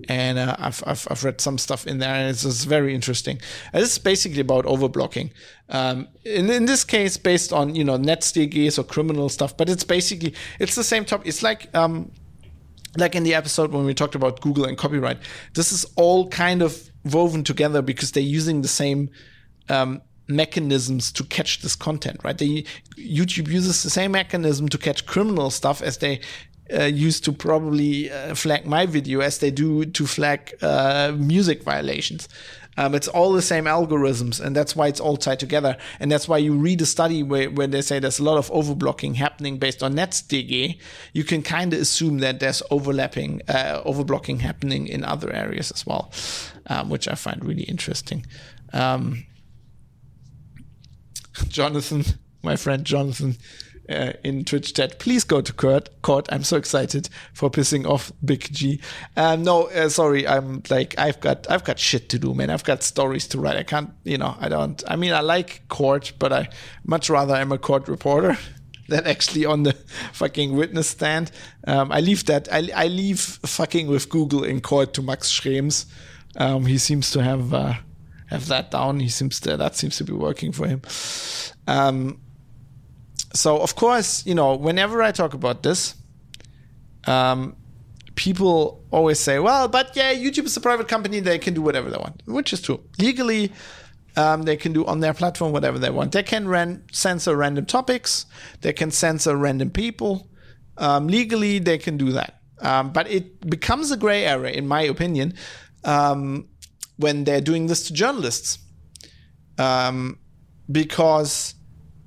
[0.08, 3.40] and uh, I've, I've, I've read some stuff in there, and it's, it's very interesting.
[3.72, 5.30] And it's basically about overblocking.
[5.68, 9.84] Um, in, in this case, based on you know NetzDGs or criminal stuff, but it's
[9.84, 11.28] basically it's the same topic.
[11.28, 12.10] It's like um,
[12.96, 15.18] like in the episode when we talked about Google and copyright.
[15.54, 19.10] This is all kind of woven together because they're using the same
[19.68, 22.36] um, mechanisms to catch this content, right?
[22.36, 22.64] They
[22.96, 26.20] YouTube uses the same mechanism to catch criminal stuff as they
[26.72, 31.62] uh, used to probably uh, flag my video as they do to flag uh, music
[31.62, 32.28] violations.
[32.76, 35.76] Um, it's all the same algorithms, and that's why it's all tied together.
[36.00, 38.50] And that's why you read a study where, where they say there's a lot of
[38.50, 40.78] overblocking happening based on NetzDG.
[41.12, 45.86] You can kind of assume that there's overlapping, uh, overblocking happening in other areas as
[45.86, 46.10] well,
[46.66, 48.26] um, which I find really interesting.
[48.72, 49.24] Um,
[51.48, 52.04] Jonathan,
[52.42, 53.36] my friend Jonathan,
[53.88, 54.98] uh, in Twitch chat.
[54.98, 55.88] Please go to court.
[56.02, 56.28] Court.
[56.30, 58.80] I'm so excited for pissing off Big G.
[59.16, 60.26] Um, no, uh, sorry.
[60.26, 62.50] I'm like I've got I've got shit to do, man.
[62.50, 63.56] I've got stories to write.
[63.56, 63.90] I can't.
[64.04, 64.82] You know, I don't.
[64.86, 66.48] I mean, I like court, but I
[66.84, 68.38] much rather I'm a court reporter.
[68.88, 69.72] than actually on the
[70.12, 71.30] fucking witness stand.
[71.66, 72.48] Um, I leave that.
[72.52, 75.86] I, I leave fucking with Google in court to Max Schrems.
[76.36, 77.74] Um, he seems to have uh,
[78.26, 79.00] have that down.
[79.00, 80.82] He seems to that seems to be working for him.
[81.66, 82.20] Um,
[83.34, 85.94] so of course, you know, whenever I talk about this,
[87.06, 87.56] um,
[88.14, 91.90] people always say, "Well, but yeah, YouTube is a private company; they can do whatever
[91.90, 92.80] they want," which is true.
[92.98, 93.52] Legally,
[94.16, 96.12] um, they can do on their platform whatever they want.
[96.12, 98.26] They can ran- censor random topics.
[98.60, 100.28] They can censor random people.
[100.76, 102.40] Um, legally, they can do that.
[102.60, 105.34] Um, but it becomes a gray area, in my opinion,
[105.84, 106.48] um,
[106.96, 108.58] when they're doing this to journalists,
[109.58, 110.18] um,
[110.70, 111.54] because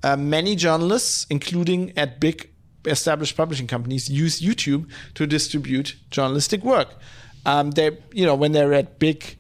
[0.04, 2.50] uh, many journalists, including at big
[2.86, 6.96] established publishing companies, use YouTube to distribute journalistic work.
[7.46, 9.38] Um, they, you know, when they're at big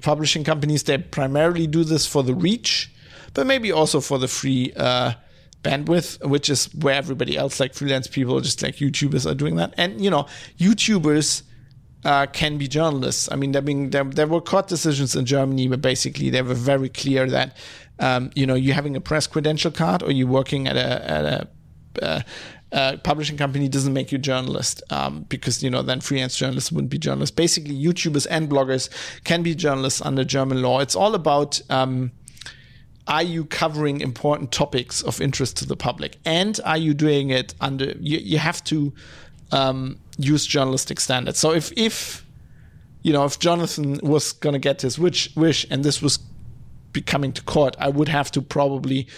[0.00, 2.90] publishing companies, they primarily do this for the reach,
[3.34, 5.12] but maybe also for the free uh,
[5.62, 9.74] bandwidth, which is where everybody else, like freelance people, just like YouTubers, are doing that.
[9.76, 10.26] And you know,
[10.58, 11.42] YouTubers
[12.04, 13.28] uh, can be journalists.
[13.30, 16.54] I mean, there, being, there, there were court decisions in Germany where basically they were
[16.54, 17.56] very clear that
[17.98, 21.24] um, you know you having a press credential card or you working at a at
[21.24, 21.48] a
[22.02, 22.22] uh,
[22.72, 26.90] uh, publishing company doesn't make you journalist um, because you know then freelance journalists wouldn't
[26.90, 27.34] be journalists.
[27.34, 28.88] Basically, YouTubers and bloggers
[29.24, 30.80] can be journalists under German law.
[30.80, 32.12] It's all about um,
[33.06, 37.54] are you covering important topics of interest to the public, and are you doing it
[37.60, 37.86] under?
[37.98, 38.92] You, you have to
[39.52, 41.38] um, use journalistic standards.
[41.38, 42.24] So if if
[43.02, 46.18] you know if Jonathan was going to get his wish, wish, and this was
[46.92, 49.08] becoming to court, I would have to probably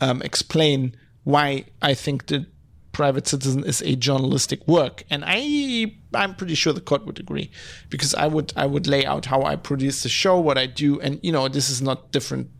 [0.00, 2.46] um, explain why I think the
[2.92, 7.50] private citizen is a journalistic work, and I I'm pretty sure the court would agree
[7.90, 11.00] because I would I would lay out how I produce the show, what I do,
[11.00, 12.50] and you know this is not different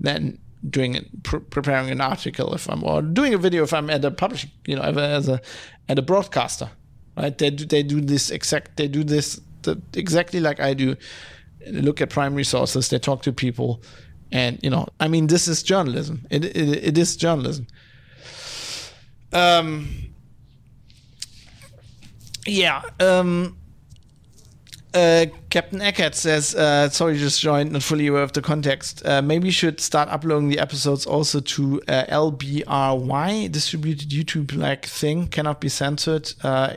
[0.00, 3.90] than doing it, pre- preparing an article if I'm or doing a video if I'm
[3.90, 5.40] at a publishing, you know, as a
[5.88, 6.70] at a broadcaster,
[7.16, 7.36] right?
[7.36, 10.96] They do, they do this exact they do this the, exactly like I do.
[11.60, 13.82] They look at primary sources, they talk to people,
[14.32, 16.26] and you know, I mean, this is journalism.
[16.30, 17.66] It it, it is journalism.
[19.32, 19.88] Um.
[22.46, 22.82] Yeah.
[23.00, 23.56] Um.
[24.94, 29.04] Uh, Captain Eckert says, uh, sorry, just joined, not fully aware of the context.
[29.06, 34.84] Uh, maybe you should start uploading the episodes also to uh, LBRY, distributed YouTube like
[34.84, 36.74] thing, cannot be censored, uh,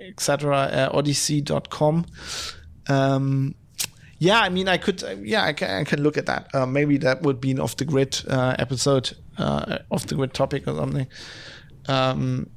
[0.00, 0.90] etc.
[0.92, 2.06] Odysee.com.
[2.88, 3.54] Um,
[4.18, 6.68] yeah, I mean, I could, yeah, I can, I can look at that.
[6.68, 11.08] Maybe that would be an off the grid episode, off the grid topic or something.
[11.88, 12.48] Um,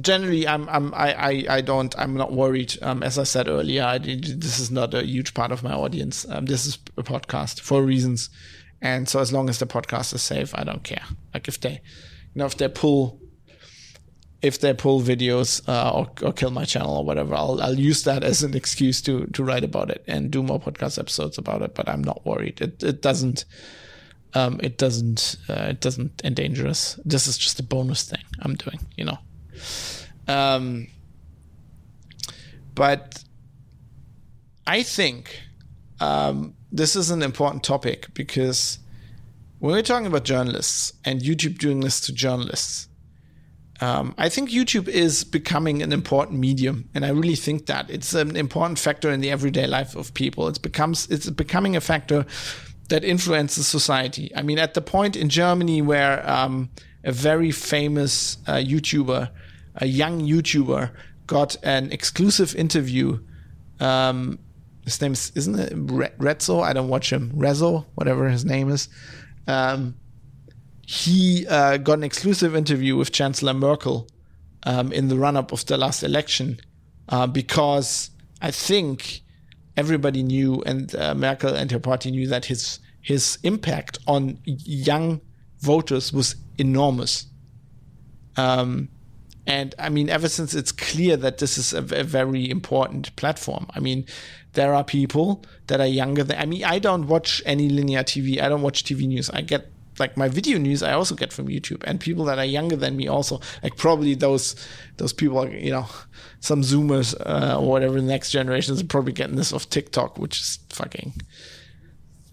[0.00, 2.76] generally I'm, I'm I, I, I don't I'm not worried.
[2.82, 6.26] Um, as I said earlier, I, this is not a huge part of my audience.
[6.28, 8.30] Um, this is a podcast for reasons,
[8.80, 11.04] and so as long as the podcast is safe, I don't care.
[11.34, 13.20] Like if they, you know, if they pull,
[14.40, 18.04] if they pull videos uh, or, or kill my channel or whatever, I'll I'll use
[18.04, 21.62] that as an excuse to to write about it and do more podcast episodes about
[21.62, 21.74] it.
[21.74, 22.60] But I'm not worried.
[22.60, 23.44] It it doesn't.
[24.34, 27.00] Um, it doesn't uh, it doesn't endanger us.
[27.02, 29.16] This is just a bonus thing I'm doing, you know.
[30.26, 30.88] Um,
[32.74, 33.24] but
[34.66, 35.40] I think
[36.00, 38.78] um, this is an important topic because
[39.58, 42.88] when we're talking about journalists and YouTube doing this to journalists,
[43.80, 48.12] um, I think YouTube is becoming an important medium, and I really think that it's
[48.12, 50.48] an important factor in the everyday life of people.
[50.48, 52.26] It becomes it's becoming a factor
[52.88, 54.32] that influences society.
[54.34, 56.70] I mean, at the point in Germany where um,
[57.04, 59.30] a very famous uh, YouTuber
[59.78, 60.90] a young YouTuber
[61.26, 63.18] got an exclusive interview.
[63.80, 64.38] Um,
[64.84, 65.86] his name is, isn't it
[66.18, 66.62] Rezo?
[66.62, 67.32] I don't watch him.
[67.32, 68.88] Rezo, whatever his name is.
[69.46, 69.94] Um,
[70.86, 74.08] he uh, got an exclusive interview with Chancellor Merkel
[74.64, 76.58] um, in the run up of the last election
[77.10, 78.10] uh, because
[78.40, 79.20] I think
[79.76, 85.20] everybody knew, and uh, Merkel and her party knew that his his impact on young
[85.60, 87.26] voters was enormous.
[88.36, 88.88] Um,
[89.48, 93.66] and I mean, ever since it's clear that this is a, a, very important platform,
[93.70, 94.04] I mean,
[94.52, 98.42] there are people that are younger than, I mean, I don't watch any linear TV.
[98.42, 99.30] I don't watch TV news.
[99.30, 102.44] I get like my video news I also get from YouTube and people that are
[102.44, 104.54] younger than me also like probably those
[104.98, 105.86] those people are, you know
[106.38, 110.40] some zoomers uh, or whatever the next generations are probably getting this off TikTok which
[110.40, 111.14] is fucking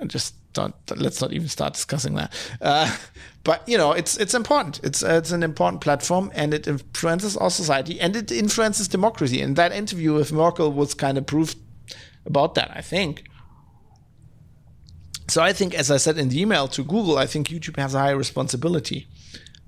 [0.05, 2.33] just don't let's not even start discussing that.
[2.59, 2.95] Uh,
[3.43, 4.79] but you know, it's it's important.
[4.83, 9.41] It's uh, it's an important platform, and it influences our society, and it influences democracy.
[9.41, 11.55] And that interview with Merkel was kind of proof
[12.25, 12.71] about that.
[12.73, 13.25] I think.
[15.27, 17.93] So I think, as I said in the email to Google, I think YouTube has
[17.93, 19.07] a high responsibility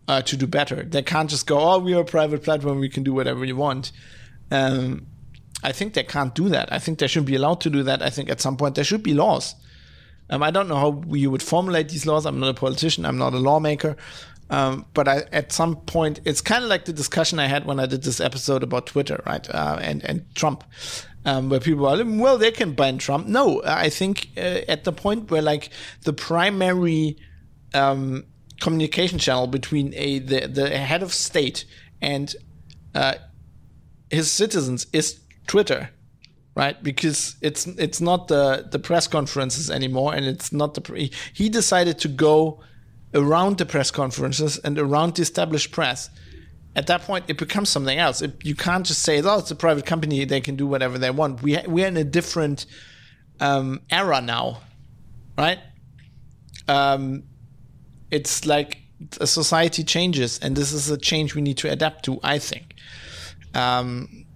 [0.07, 0.83] uh, to do better.
[0.83, 3.55] They can't just go, "Oh, we are a private platform; we can do whatever you
[3.55, 3.91] want."
[4.49, 5.07] Um,
[5.63, 6.71] I think they can't do that.
[6.71, 8.01] I think they shouldn't be allowed to do that.
[8.01, 9.55] I think at some point there should be laws
[10.29, 12.25] um, I don't know how you would formulate these laws.
[12.25, 13.05] I'm not a politician.
[13.05, 13.95] I'm not a lawmaker.
[14.49, 17.79] Um, but I, at some point, it's kind of like the discussion I had when
[17.79, 19.47] I did this episode about Twitter, right?
[19.49, 20.63] Uh, and and Trump,
[21.25, 23.27] um, where people are well, they can ban Trump.
[23.27, 25.69] No, I think uh, at the point where like
[26.03, 27.17] the primary
[27.73, 28.25] um,
[28.61, 31.65] communication channel between a the the head of state
[32.01, 32.33] and
[32.95, 33.15] uh,
[34.09, 35.89] his citizens is Twitter
[36.57, 36.81] right?
[36.81, 41.49] Because it's it's not the the press conferences anymore, and it's not the pre- he
[41.49, 42.61] decided to go
[43.13, 46.09] around the press conferences and around the established press.
[46.75, 48.23] At that point, it becomes something else.
[48.23, 51.11] It, you can't just say, "Oh, it's a private company; they can do whatever they
[51.11, 52.65] want." We we're in a different
[53.39, 54.61] um, era now,
[55.37, 55.59] right?
[56.67, 57.23] Um,
[58.09, 58.79] it's like
[59.23, 62.19] society changes, and this is a change we need to adapt to.
[62.23, 62.73] I think.
[63.53, 64.26] Um,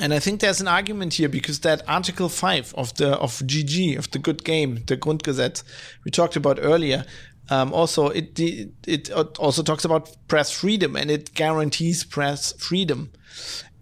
[0.00, 3.98] and I think there's an argument here because that Article Five of the of GG
[3.98, 5.62] of the good game, the Grundgesetz
[6.04, 7.04] we talked about earlier,
[7.50, 13.10] um, also it it also talks about press freedom and it guarantees press freedom.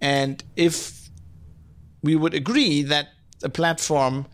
[0.00, 1.08] And if
[2.02, 3.08] we would agree that
[3.42, 4.26] a platform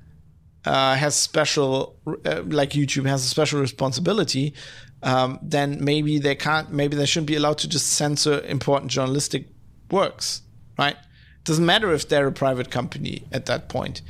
[0.65, 4.55] uh, has special, uh, like YouTube has a special responsibility,
[5.03, 9.49] um, then maybe they can't, maybe they shouldn't be allowed to just censor important journalistic
[9.91, 10.43] works,
[10.79, 10.97] right?
[11.45, 14.03] Doesn't matter if they're a private company at that point.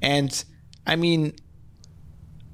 [0.00, 0.44] And
[0.86, 1.34] I mean,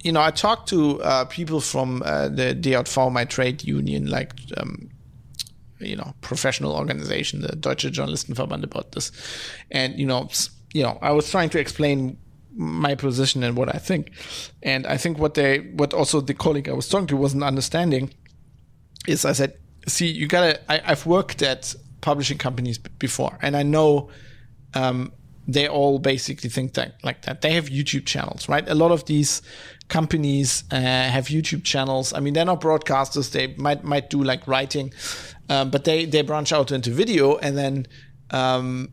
[0.03, 4.33] you know, I talked to uh, people from uh, the DJV, my trade union, like,
[4.59, 4.91] um,
[5.81, 9.13] you know, professional organization, the Deutsche Journalistenverband, about this.
[9.71, 10.29] And, you know,
[10.75, 12.19] you know, I was trying to explain
[12.55, 14.13] my position and what I think.
[14.63, 18.13] And I think what they, what also the colleague I was talking to wasn't understanding
[19.09, 19.59] is I said,
[19.89, 21.75] see, you gotta, I, I've worked at
[22.05, 24.11] publishing companies before, and I know
[24.75, 25.13] um,
[25.49, 27.41] they all basically think that like that.
[27.41, 28.69] They have YouTube channels, right?
[28.69, 29.43] A lot of these
[29.89, 32.13] companies uh, have YouTube channels.
[32.13, 33.33] I mean, they're not broadcasters.
[33.33, 34.93] They might might do like writing,
[35.49, 37.87] um, but they they branch out into video, and then
[38.31, 38.93] um,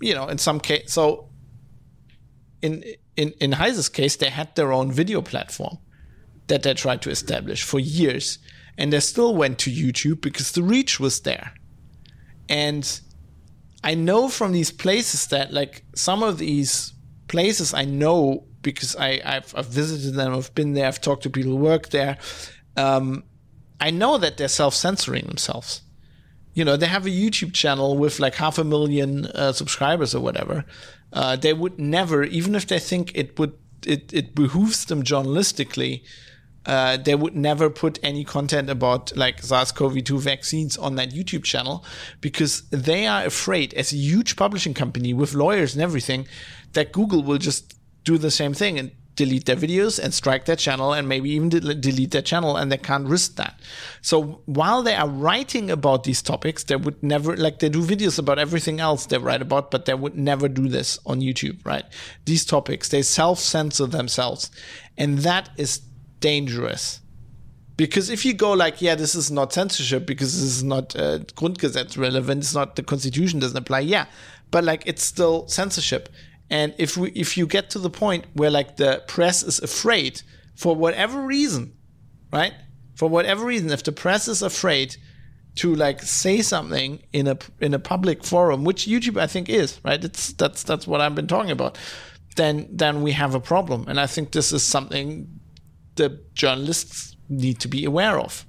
[0.00, 1.28] you know, in some case, so
[2.62, 2.84] in
[3.16, 5.78] in in Heise's case, they had their own video platform
[6.48, 8.38] that they tried to establish for years,
[8.76, 11.52] and they still went to YouTube because the reach was there,
[12.48, 13.00] and
[13.84, 16.92] I know from these places that like some of these
[17.28, 21.30] places I know because I I've, I've visited them, I've been there, I've talked to
[21.30, 22.18] people who work there.
[22.76, 23.24] Um,
[23.80, 25.82] I know that they're self censoring themselves.
[26.54, 30.20] You know, they have a YouTube channel with like half a million uh, subscribers or
[30.20, 30.64] whatever.
[31.12, 33.54] Uh, they would never, even if they think it would,
[33.86, 36.02] it, it behooves them journalistically
[36.68, 41.82] uh, they would never put any content about like SARS-CoV-2 vaccines on that YouTube channel
[42.20, 46.28] because they are afraid, as a huge publishing company with lawyers and everything,
[46.74, 50.56] that Google will just do the same thing and delete their videos and strike their
[50.56, 53.58] channel and maybe even de- delete their channel and they can't risk that.
[54.02, 58.18] So while they are writing about these topics, they would never, like they do videos
[58.18, 61.84] about everything else they write about, but they would never do this on YouTube, right?
[62.26, 64.50] These topics, they self censor themselves.
[64.96, 65.80] And that is
[66.20, 67.00] dangerous.
[67.76, 71.20] Because if you go like, yeah, this is not censorship because this is not uh,
[71.36, 74.06] Grundgesetz relevant, it's not the Constitution doesn't apply, yeah,
[74.50, 76.08] but like it's still censorship.
[76.50, 80.22] And if we if you get to the point where like the press is afraid
[80.56, 81.74] for whatever reason,
[82.32, 82.52] right?
[82.96, 84.96] For whatever reason, if the press is afraid
[85.56, 89.78] to like say something in a in a public forum, which YouTube I think is,
[89.84, 90.02] right?
[90.02, 91.78] It's that's that's what I've been talking about.
[92.36, 95.37] Then then we have a problem, and I think this is something
[95.98, 98.46] the journalists need to be aware of,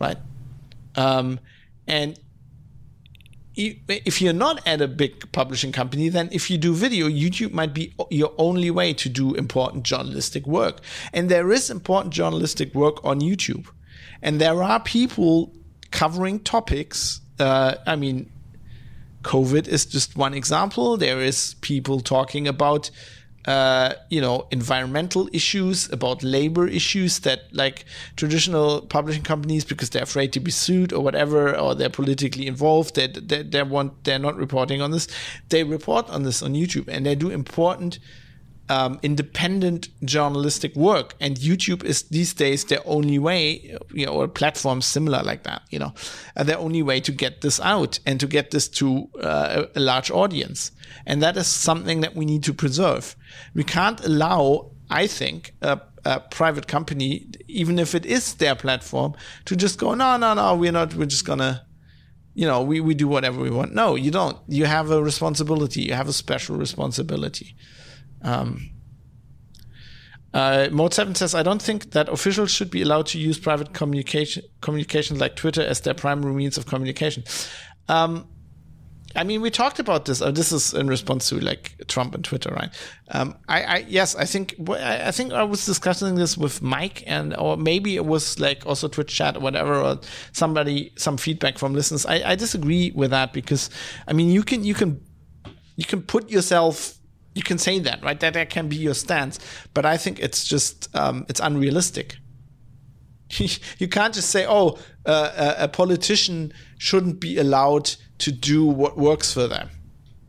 [0.00, 0.18] right?
[0.96, 1.38] Um,
[1.86, 2.18] and
[3.54, 7.72] if you're not at a big publishing company, then if you do video, YouTube might
[7.72, 10.80] be your only way to do important journalistic work.
[11.12, 13.66] And there is important journalistic work on YouTube.
[14.20, 15.54] And there are people
[15.90, 17.20] covering topics.
[17.38, 18.30] Uh, I mean,
[19.22, 20.98] COVID is just one example.
[20.98, 22.90] There is people talking about
[23.46, 27.84] uh, you know, environmental issues, about labor issues that like
[28.16, 32.96] traditional publishing companies, because they're afraid to be sued or whatever, or they're politically involved,
[32.96, 35.06] they, they, they want, they're not reporting on this.
[35.48, 37.98] They report on this on YouTube and they do important
[38.68, 41.14] um, independent journalistic work.
[41.20, 45.62] And YouTube is these days their only way, you know, or platforms similar like that,
[45.70, 45.94] you know,
[46.36, 49.80] uh, their only way to get this out and to get this to uh, a
[49.80, 50.72] large audience.
[51.06, 53.16] And that is something that we need to preserve.
[53.54, 59.14] We can't allow, I think, a, a private company, even if it is their platform,
[59.44, 61.66] to just go, no, no, no, we're not, we're just gonna
[62.36, 63.74] you know, we, we do whatever we want.
[63.74, 64.36] No, you don't.
[64.46, 65.80] You have a responsibility.
[65.80, 67.56] You have a special responsibility.
[68.22, 68.70] Um,
[70.34, 73.72] uh, Mode 7 says, I don't think that officials should be allowed to use private
[73.72, 77.24] communication communications like Twitter as their primary means of communication.
[77.88, 78.28] Um,
[79.16, 80.20] I mean, we talked about this.
[80.20, 82.68] Uh, this is in response to like Trump and Twitter, right?
[83.08, 87.34] Um, I, I, yes, I think I think I was discussing this with Mike, and
[87.36, 90.00] or maybe it was like also Twitch chat or whatever, or
[90.32, 92.04] somebody some feedback from listeners.
[92.04, 93.70] I, I disagree with that because
[94.06, 95.00] I mean, you can you can
[95.76, 96.95] you can put yourself
[97.36, 98.18] you can say that, right?
[98.18, 99.38] That that can be your stance,
[99.74, 102.16] but I think it's just um, it's unrealistic.
[103.78, 109.34] you can't just say, "Oh, uh, a politician shouldn't be allowed to do what works
[109.34, 109.68] for them,"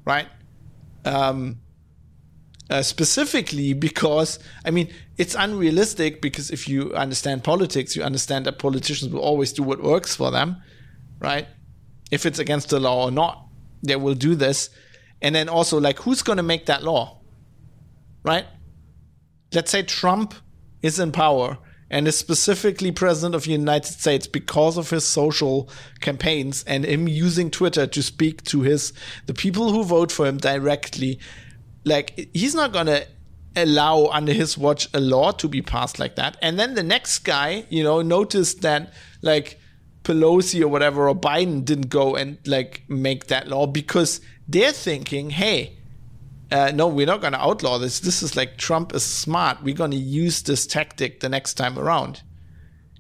[0.04, 0.28] right?
[1.06, 1.60] Um,
[2.70, 8.60] uh, specifically because I mean it's unrealistic because if you understand politics, you understand that
[8.60, 10.58] politicians will always do what works for them,
[11.20, 11.48] right?
[12.12, 13.48] If it's against the law or not,
[13.82, 14.70] they will do this.
[15.22, 17.20] And then also, like, who's going to make that law?
[18.24, 18.46] Right?
[19.54, 20.36] Let's say Trump
[20.82, 21.58] is in power
[21.90, 25.70] and is specifically president of the United States because of his social
[26.02, 28.94] campaigns and him using Twitter to speak to his
[29.26, 31.20] the people who vote for him directly.
[31.86, 33.04] Like he's not gonna
[33.56, 36.38] allow under his watch a law to be passed like that.
[36.42, 39.60] And then the next guy, you know, noticed that like
[40.04, 45.30] Pelosi or whatever or Biden didn't go and like make that law because they're thinking,
[45.32, 45.78] hey,
[46.52, 48.00] uh, no, we're not going to outlaw this.
[48.00, 49.62] This is like Trump is smart.
[49.64, 52.22] We're going to use this tactic the next time around.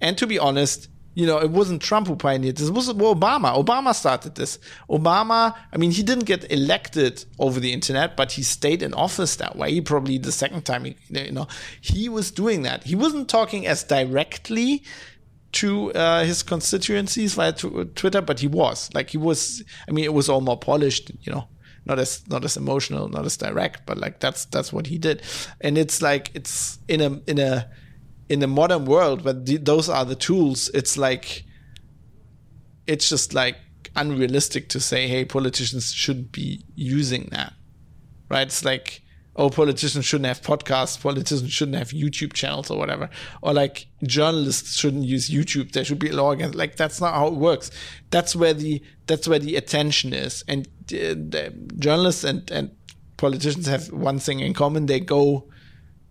[0.01, 2.67] And to be honest, you know, it wasn't Trump who pioneered this.
[2.67, 3.55] It was Obama.
[3.55, 4.59] Obama started this.
[4.87, 9.37] Obama, I mean, he didn't get elected over the internet, but he stayed in office
[9.37, 9.71] that way.
[9.71, 11.47] He probably the second time, he, you know,
[11.81, 12.83] he was doing that.
[12.83, 14.83] He wasn't talking as directly
[15.61, 19.63] to uh, his constituencies via Twitter, but he was like he was.
[19.87, 21.47] I mean, it was all more polished, you know
[21.87, 25.21] not as not as emotional, not as direct, but like that's that's what he did,
[25.61, 27.69] and it's like it's in a in a
[28.29, 30.69] in a modern world where the, those are the tools.
[30.73, 31.45] It's like
[32.85, 33.57] it's just like
[33.95, 37.53] unrealistic to say, hey, politicians should be using that,
[38.29, 38.47] right?
[38.47, 39.01] It's like
[39.37, 43.09] oh, politicians shouldn't have podcasts, politicians shouldn't have YouTube channels or whatever,
[43.41, 45.71] or like journalists shouldn't use YouTube.
[45.71, 46.55] There should be a law against.
[46.55, 47.69] Like that's not how it works.
[48.09, 52.71] That's where the that's where the attention is, and uh, the journalists and and
[53.17, 55.47] politicians have one thing in common: they go.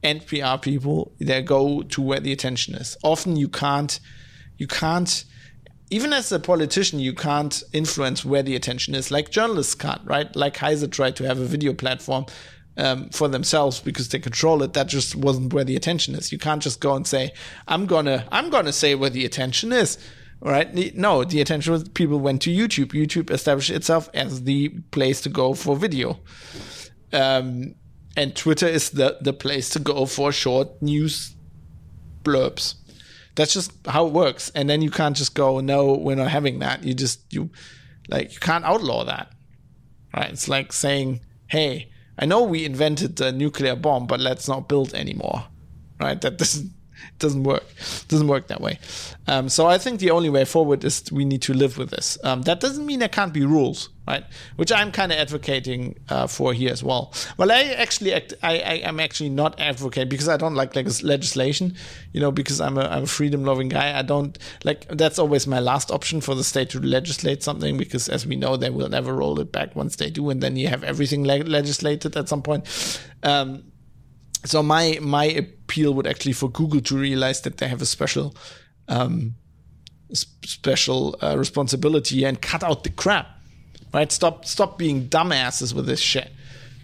[0.03, 2.97] And PR people, they go to where the attention is.
[3.03, 3.99] Often you can't,
[4.57, 5.24] you can't
[5.91, 10.35] even as a politician, you can't influence where the attention is, like journalists can't, right?
[10.37, 12.27] Like Heise tried to have a video platform
[12.77, 14.72] um, for themselves because they control it.
[14.74, 16.33] That just wasn't where the attention is.
[16.33, 17.33] You can't just go and say,
[17.66, 19.99] "I'm gonna, I'm gonna say where the attention is."
[20.41, 20.95] Right?
[20.95, 22.89] No, the attention was people went to YouTube.
[22.89, 26.20] YouTube established itself as the place to go for video,
[27.12, 27.74] um,
[28.16, 31.35] and Twitter is the the place to go for short news
[32.22, 32.74] blurbs.
[33.35, 34.51] That's just how it works.
[34.55, 37.51] And then you can't just go, "No, we're not having that." You just you
[38.09, 39.33] like you can't outlaw that.
[40.14, 40.31] Right?
[40.31, 44.95] It's like saying, "Hey." I know we invented the nuclear bomb, but let's not build
[44.95, 45.45] anymore.
[46.01, 46.21] Right?
[46.21, 46.73] That doesn't
[47.18, 47.64] doesn't work.
[47.78, 48.78] It doesn't work that way.
[49.26, 52.18] Um, so I think the only way forward is we need to live with this.
[52.22, 54.24] Um, that doesn't mean there can't be rules, right?
[54.57, 57.12] Which I'm kind of advocating uh, for here as well.
[57.36, 60.86] Well, I actually act, I, I am actually not advocating because I don't like like
[61.03, 61.74] legislation,
[62.12, 63.99] you know, because I'm a I'm a freedom loving guy.
[63.99, 68.09] I don't like that's always my last option for the state to legislate something because
[68.09, 70.68] as we know they will never roll it back once they do, and then you
[70.68, 73.01] have everything le- legislated at some point.
[73.22, 73.64] Um,
[74.49, 78.34] so my my appeal would actually for Google to realize that they have a special
[78.88, 79.34] um,
[80.12, 83.28] special uh, responsibility and cut out the crap.
[83.92, 84.11] Right?
[84.12, 86.30] Stop stop being dumbasses with this shit.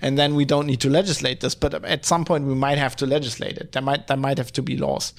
[0.00, 2.96] And then we don't need to legislate this, but at some point we might have
[2.96, 3.72] to legislate it.
[3.72, 5.12] There might there might have to be laws.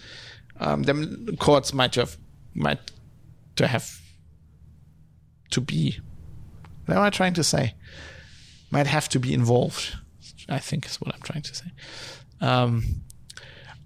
[0.60, 2.18] Um, the courts might have
[2.54, 2.92] might
[3.56, 4.02] to have
[5.52, 6.00] to be.
[6.86, 7.76] What am I trying to say?
[8.72, 9.96] Might have to be involved.
[10.50, 11.68] I think is what I'm trying to say.
[12.44, 12.84] Um,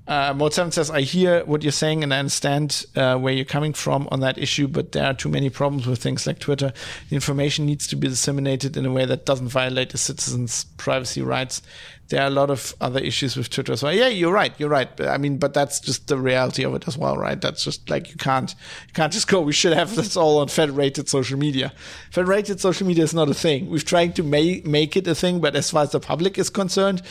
[0.07, 3.43] uh, Mode 7 says, I hear what you're saying and I understand uh, where you're
[3.43, 6.71] coming from on that issue, but there are too many problems with things like Twitter.
[7.09, 11.21] The information needs to be disseminated in a way that doesn't violate the citizens' privacy
[11.21, 11.61] rights
[12.09, 13.75] there are a lot of other issues with Twitter.
[13.75, 14.53] So yeah, you're right.
[14.57, 14.89] You're right.
[15.01, 17.39] I mean, but that's just the reality of it as well, right?
[17.39, 18.55] That's just like you can't
[18.87, 19.41] you can't just go.
[19.41, 21.73] We should have this all on federated social media.
[22.11, 23.69] Federated social media is not a thing.
[23.69, 26.49] We've tried to make make it a thing, but as far as the public is
[26.49, 27.01] concerned,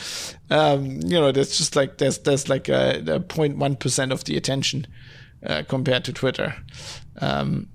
[0.49, 4.35] um, you know, there's just like there's there's like a, a 0.1 percent of the
[4.35, 4.87] attention
[5.45, 6.55] uh, compared to Twitter.
[7.21, 7.67] Um,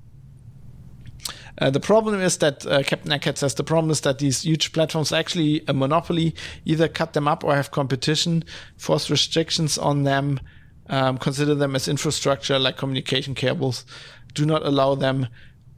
[1.58, 4.72] uh, the problem is that uh, Captain Eckert says the problem is that these huge
[4.72, 6.34] platforms actually a monopoly
[6.64, 8.44] either cut them up or have competition,
[8.76, 10.40] force restrictions on them,
[10.88, 13.84] um, consider them as infrastructure like communication cables,
[14.34, 15.28] do not allow them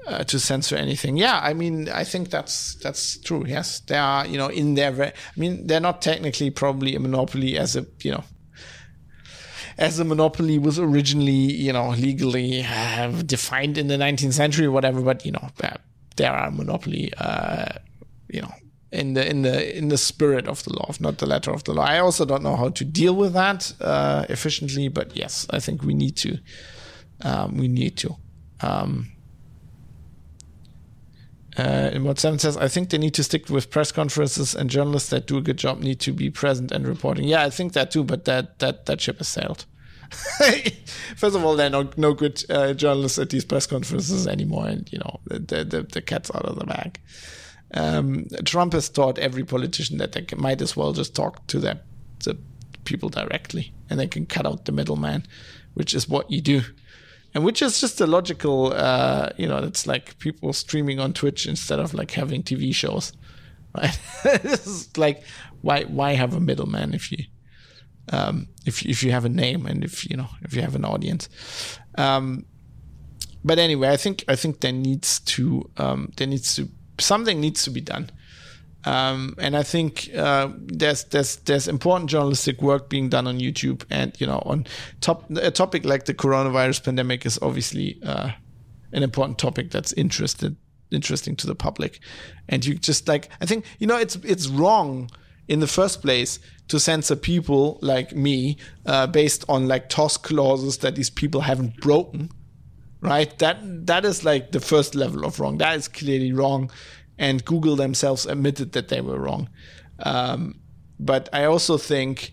[0.06, 1.16] uh, to censor anything.
[1.16, 3.44] Yeah, I mean, I think that's that's true.
[3.46, 4.26] Yes, they are.
[4.26, 5.02] You know, in their.
[5.02, 8.24] I mean, they're not technically probably a monopoly as a you know
[9.78, 14.70] as a monopoly was originally, you know, legally uh, defined in the 19th century or
[14.70, 15.00] whatever.
[15.00, 15.48] But you know,
[16.16, 17.74] there are monopoly, uh,
[18.28, 18.52] you know,
[18.92, 21.74] in the in the in the spirit of the law, not the letter of the
[21.74, 21.84] law.
[21.84, 25.82] I also don't know how to deal with that uh, efficiently, but yes, I think
[25.82, 26.38] we need to.
[27.22, 28.16] Um, we need to.
[28.60, 29.13] Um,
[31.56, 34.68] uh, in what seven says, I think they need to stick with press conferences and
[34.68, 37.26] journalists that do a good job need to be present and reporting.
[37.26, 39.66] Yeah, I think that too, but that that that ship has sailed.
[41.16, 44.66] First of all, there are no, no good uh, journalists at these press conferences anymore,
[44.66, 47.00] and you know the the, the, cat's out of the bag.
[47.74, 51.78] um, Trump has taught every politician that they might as well just talk to the
[52.84, 55.24] people directly, and they can cut out the middleman,
[55.74, 56.62] which is what you do,
[57.34, 58.72] and which is just a logical.
[58.72, 63.12] Uh, you know, it's like people streaming on Twitch instead of like having TV shows,
[63.76, 63.98] right?
[64.24, 65.24] it's like
[65.60, 67.24] why why have a middleman if you
[68.12, 70.84] um, if if you have a name and if you know if you have an
[70.84, 71.28] audience.
[71.96, 72.46] Um,
[73.44, 77.64] but anyway, I think I think there needs to um, there needs to something needs
[77.64, 78.10] to be done.
[78.86, 83.84] Um, and I think uh, there's there's there's important journalistic work being done on YouTube,
[83.90, 84.66] and you know, on
[85.00, 88.30] top a topic like the coronavirus pandemic is obviously uh,
[88.92, 90.56] an important topic that's interested
[90.90, 92.00] interesting to the public,
[92.48, 95.10] and you just like I think you know it's it's wrong
[95.48, 96.38] in the first place
[96.68, 98.56] to censor people like me
[98.86, 102.30] uh, based on like TOS clauses that these people haven't broken,
[103.00, 103.38] right?
[103.38, 105.58] That that is like the first level of wrong.
[105.58, 106.70] That is clearly wrong,
[107.18, 109.48] and Google themselves admitted that they were wrong.
[110.00, 110.60] Um,
[110.98, 112.32] but I also think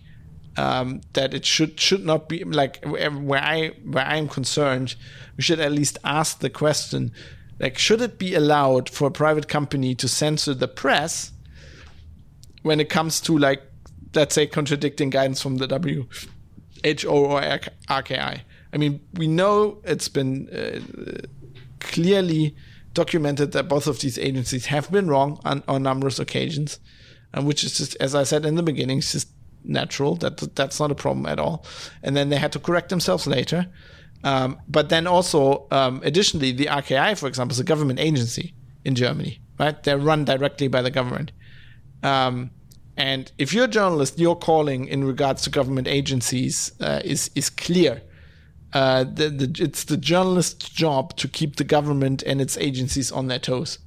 [0.56, 4.96] um, that it should should not be like where I where I am concerned,
[5.36, 7.12] we should at least ask the question,
[7.58, 11.32] like should it be allowed for a private company to censor the press
[12.62, 13.62] when it comes to like
[14.14, 18.40] let's say contradicting guidance from the WHO or RKI?
[18.74, 21.26] I mean, we know it's been uh,
[21.80, 22.54] clearly
[22.94, 26.78] documented that both of these agencies have been wrong on, on numerous occasions,
[27.32, 29.28] and which is just, as I said in the beginning, just
[29.64, 30.16] natural.
[30.16, 31.64] That that's not a problem at all.
[32.02, 33.66] And then they had to correct themselves later.
[34.24, 38.54] Um, but then also, um, additionally, the RKI, for example, is a government agency
[38.84, 39.82] in Germany, right?
[39.82, 41.32] They're run directly by the government.
[42.02, 42.50] Um,
[42.96, 47.50] and if you're a journalist, your calling in regards to government agencies uh, is is
[47.50, 48.02] clear.
[48.72, 53.26] Uh, the, the, it's the journalist's job to keep the government and its agencies on
[53.26, 53.78] their toes.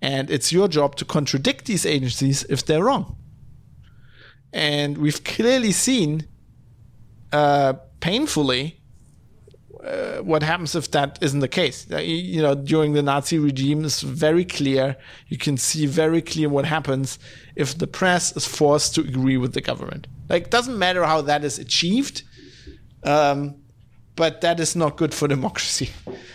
[0.00, 3.16] And it's your job to contradict these agencies if they're wrong.
[4.52, 6.26] And we've clearly seen,
[7.32, 8.80] uh, painfully,
[9.84, 11.86] uh, what happens if that isn't the case.
[11.90, 14.96] Uh, you know, during the Nazi regime, it's very clear.
[15.28, 17.18] You can see very clear what happens
[17.54, 20.06] if the press is forced to agree with the government.
[20.30, 22.22] Like, doesn't matter how that is achieved.
[23.02, 23.56] Um,
[24.16, 25.90] but that is not good for democracy.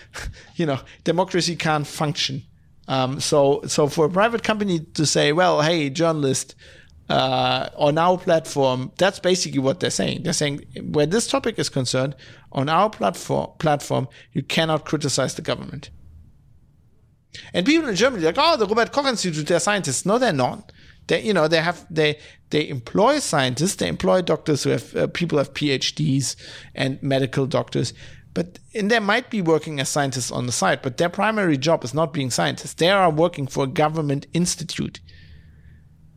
[0.56, 2.44] you know, democracy can't function.
[2.88, 6.56] Um, so, so for a private company to say, well, hey, journalist,
[7.10, 10.24] uh, on our platform, that's basically what they're saying.
[10.24, 12.16] They're saying where this topic is concerned,
[12.52, 15.90] on our platform, platform, you cannot criticize the government.
[17.54, 20.06] And people in Germany are like, oh, the Robert Koch Institute, they're scientists.
[20.06, 20.72] No, they're not.
[21.10, 22.20] They, you know, they have they
[22.52, 26.36] they employ scientists, they employ doctors who have uh, people have PhDs
[26.76, 27.94] and medical doctors,
[28.36, 31.84] but and they might be working as scientists on the side, but their primary job
[31.84, 32.76] is not being scientists.
[32.76, 35.00] They are working for a government institute.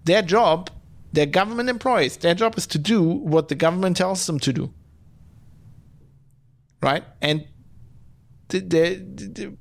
[0.04, 0.68] Their job,
[1.10, 2.18] they're government employees.
[2.18, 4.74] Their job is to do what the government tells them to do.
[6.82, 7.46] Right, and
[8.48, 9.56] the, the,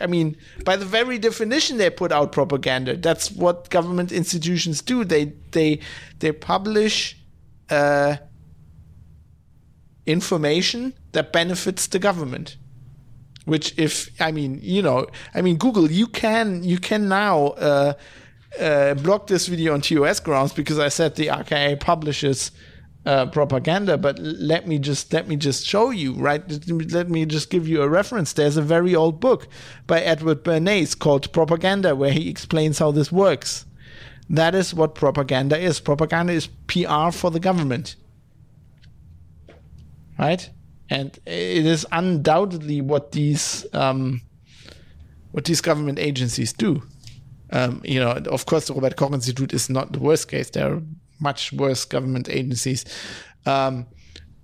[0.00, 2.96] I mean, by the very definition, they put out propaganda.
[2.96, 5.04] That's what government institutions do.
[5.04, 5.80] They they
[6.18, 7.16] they publish
[7.70, 8.16] uh,
[10.06, 12.56] information that benefits the government.
[13.44, 17.94] Which, if I mean, you know, I mean, Google, you can you can now uh,
[18.60, 22.52] uh, block this video on TOS grounds because I said the RKI publishes
[23.04, 26.42] uh, propaganda, but let me just let me just show you, right?
[26.68, 28.32] Let me just give you a reference.
[28.32, 29.48] There's a very old book
[29.86, 33.66] by Edward Bernays called Propaganda, where he explains how this works.
[34.30, 35.80] That is what propaganda is.
[35.80, 37.96] Propaganda is PR for the government,
[40.18, 40.48] right?
[40.88, 44.20] And it is undoubtedly what these um,
[45.32, 46.82] what these government agencies do.
[47.50, 50.50] Um, you know, of course, the Robert Koch Institute is not the worst case.
[50.50, 50.82] There are
[51.22, 52.84] much worse government agencies.
[53.46, 53.86] Um,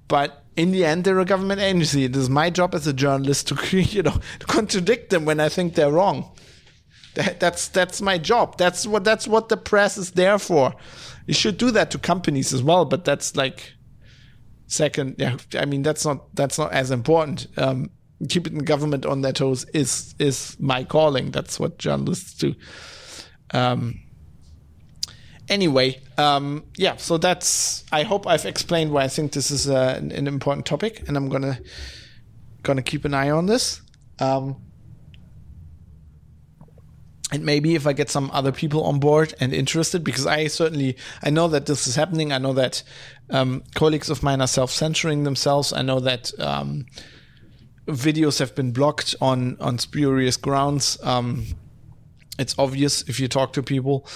[0.09, 2.05] but in the end, they're a government agency.
[2.05, 5.48] It is my job as a journalist to, you know, to contradict them when I
[5.48, 6.32] think they're wrong.
[7.14, 8.59] That, that's that's my job.
[8.59, 10.74] That's what that's what the press is there for.
[11.26, 13.74] You should do that to companies as well, but that's like
[14.66, 15.16] second.
[15.18, 17.46] Yeah, I mean that's not that's not as important.
[17.56, 17.90] Um,
[18.28, 21.30] keeping the government on their toes is is my calling.
[21.30, 22.55] That's what journalists do.
[23.52, 24.00] Um,
[25.48, 27.84] anyway, um, yeah, so that's.
[27.92, 31.16] I hope I've explained why I think this is a, an, an, important topic, and
[31.16, 31.58] I'm gonna
[32.62, 33.80] gonna keep an eye on this.
[34.18, 34.56] Um,
[37.30, 40.96] and maybe if I get some other people on board and interested, because I certainly
[41.22, 42.32] I know that this is happening.
[42.32, 42.82] I know that
[43.30, 45.72] um, colleagues of mine are self censoring themselves.
[45.72, 46.86] I know that um,
[47.86, 50.98] videos have been blocked on on spurious grounds.
[51.02, 51.44] Um,
[52.38, 54.06] It's obvious if you talk to people.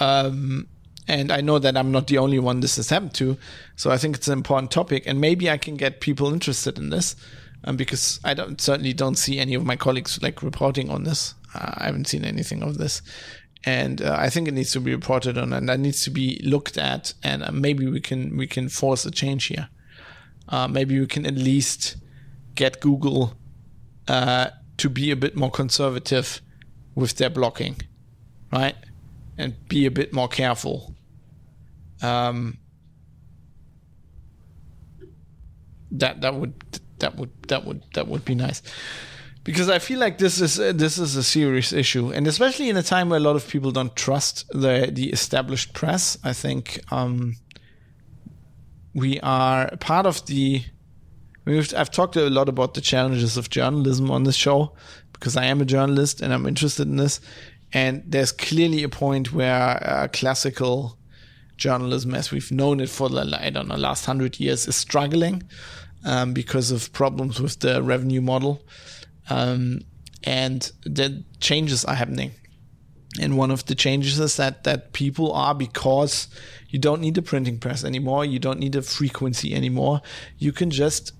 [0.00, 0.68] Um,
[1.08, 3.38] and I know that I'm not the only one this has happened to.
[3.76, 6.90] So I think it's an important topic, and maybe I can get people interested in
[6.90, 7.16] this,
[7.64, 11.34] um, because I don't certainly don't see any of my colleagues like reporting on this.
[11.54, 13.00] Uh, I haven't seen anything of this,
[13.64, 16.40] and uh, I think it needs to be reported on, and that needs to be
[16.44, 19.70] looked at, and uh, maybe we can we can force a change here.
[20.48, 21.96] Uh, maybe we can at least
[22.54, 23.34] get Google
[24.08, 26.40] uh, to be a bit more conservative
[26.94, 27.76] with their blocking,
[28.52, 28.74] right?
[29.38, 30.94] And be a bit more careful.
[32.02, 32.58] Um,
[35.92, 36.54] that that would
[36.98, 38.62] that would that would that would be nice
[39.48, 42.76] because I feel like this is uh, this is a serious issue, and especially in
[42.76, 46.18] a time where a lot of people don't trust the the established press.
[46.22, 47.36] I think um,
[48.94, 50.64] we are part of the.
[51.46, 54.74] I've talked a lot about the challenges of journalism on this show
[55.14, 57.18] because I am a journalist and I'm interested in this.
[57.72, 60.98] And there's clearly a point where uh, classical
[61.56, 65.42] journalism, as we've known it for the I don't know last hundred years, is struggling
[66.04, 68.62] um, because of problems with the revenue model,
[69.28, 69.80] um,
[70.24, 72.32] and the changes are happening.
[73.20, 76.28] And one of the changes is that that people are because
[76.68, 80.00] you don't need a printing press anymore, you don't need a frequency anymore.
[80.38, 81.12] You can just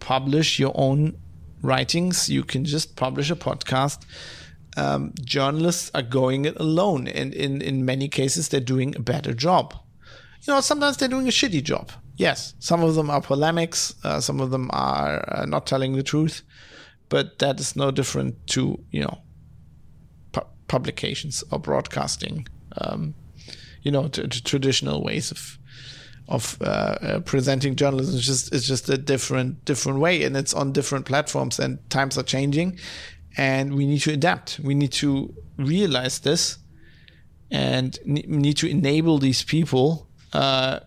[0.00, 1.16] publish your own
[1.64, 2.28] writings.
[2.28, 4.04] You can just publish a podcast.
[4.76, 9.32] Um, journalists are going it alone, and in in many cases, they're doing a better
[9.32, 9.74] job.
[10.42, 11.92] You know, sometimes they're doing a shitty job.
[12.16, 13.94] Yes, some of them are polemics.
[14.04, 16.42] Uh, some of them are uh, not telling the truth,
[17.08, 19.18] but that is no different to you know
[20.32, 22.46] pu- publications or broadcasting.
[22.78, 23.14] Um,
[23.82, 25.58] you know, t- t- traditional ways of
[26.28, 30.54] of uh, uh, presenting journalism is just it's just a different different way, and it's
[30.54, 32.78] on different platforms, and times are changing,
[33.36, 34.60] and we need to adapt.
[34.60, 36.58] We need to realize this,
[37.50, 40.80] and ne- need to enable these people uh,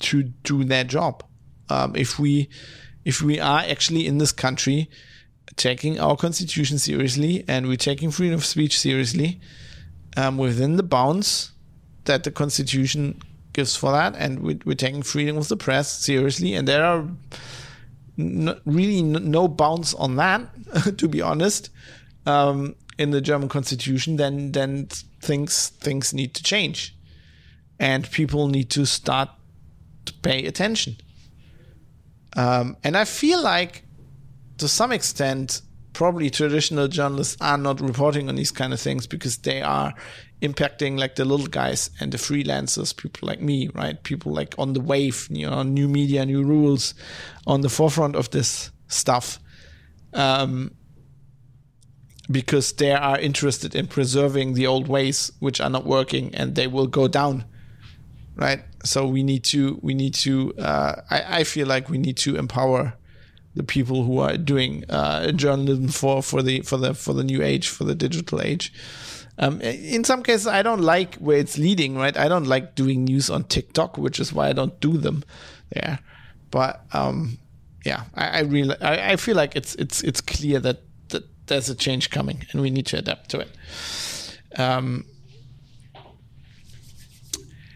[0.00, 1.24] to do their job.
[1.68, 2.48] Um, if we
[3.04, 4.90] if we are actually in this country
[5.56, 9.40] taking our constitution seriously and we're taking freedom of speech seriously
[10.16, 11.52] um, within the bounds
[12.04, 13.20] that the constitution
[13.52, 17.06] gives for that and we, are taking freedom of the press seriously and there are
[18.16, 20.48] really no bounds on that
[20.98, 21.70] to be honest
[22.26, 24.88] um, in the german constitution then then
[25.20, 26.96] things things need to change.
[27.78, 29.30] And people need to start
[30.06, 30.96] to pay attention.
[32.36, 33.84] Um, and I feel like,
[34.58, 35.62] to some extent,
[35.92, 39.94] probably traditional journalists are not reporting on these kind of things because they are
[40.40, 44.02] impacting like the little guys and the freelancers, people like me, right?
[44.02, 46.94] People like on the wave, you know, new media, new rules,
[47.46, 49.38] on the forefront of this stuff.
[50.12, 50.72] Um,
[52.30, 56.66] because they are interested in preserving the old ways which are not working and they
[56.66, 57.44] will go down
[58.40, 58.62] right?
[58.84, 62.36] So we need to we need to uh, I, I feel like we need to
[62.36, 62.94] empower
[63.54, 67.42] the people who are doing uh, journalism for for the for the for the new
[67.42, 68.72] age for the digital age.
[69.38, 71.96] Um, in some cases, I don't like where it's leading.
[71.96, 75.24] Right, I don't like doing news on TikTok, which is why I don't do them
[75.70, 76.00] there.
[76.50, 77.38] But um,
[77.84, 81.70] yeah, I, I really I, I feel like it's it's it's clear that that there's
[81.70, 83.50] a change coming, and we need to adapt to it.
[84.58, 85.06] Um,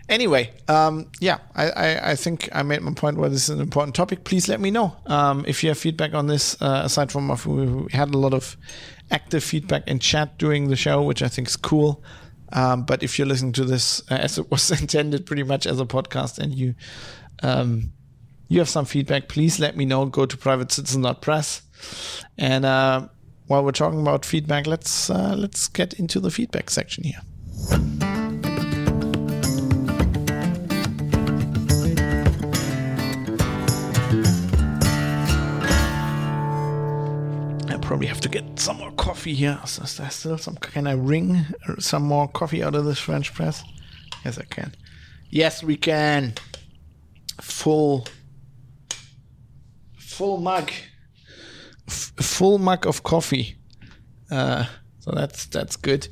[0.09, 3.61] Anyway, um, yeah, I, I, I, think I made my point where this is an
[3.61, 4.25] important topic.
[4.25, 6.61] Please let me know um, if you have feedback on this.
[6.61, 8.57] Uh, aside from we had a lot of
[9.11, 12.03] active feedback in chat during the show, which I think is cool.
[12.53, 15.81] Um, but if you're listening to this uh, as it was intended, pretty much as
[15.81, 16.75] a podcast, and you
[17.43, 17.93] um,
[18.49, 20.07] you have some feedback, please let me know.
[20.07, 21.63] Go to privatecitizen.press.
[22.39, 23.09] And uh,
[23.47, 27.21] while we're talking about feedback, let's uh, let's get into the feedback section here.
[37.95, 39.57] Probably have to get some more coffee here.
[39.62, 40.57] Is there still some?
[40.57, 41.47] Can I wring
[41.79, 43.62] some more coffee out of this French press?
[44.25, 44.75] Yes, I can.
[45.31, 46.33] Yes, we can.
[47.41, 48.09] Full,
[49.97, 50.73] full mug,
[51.87, 53.55] F- full mug of coffee.
[54.29, 54.65] Uh,
[54.99, 56.09] so that's that's good.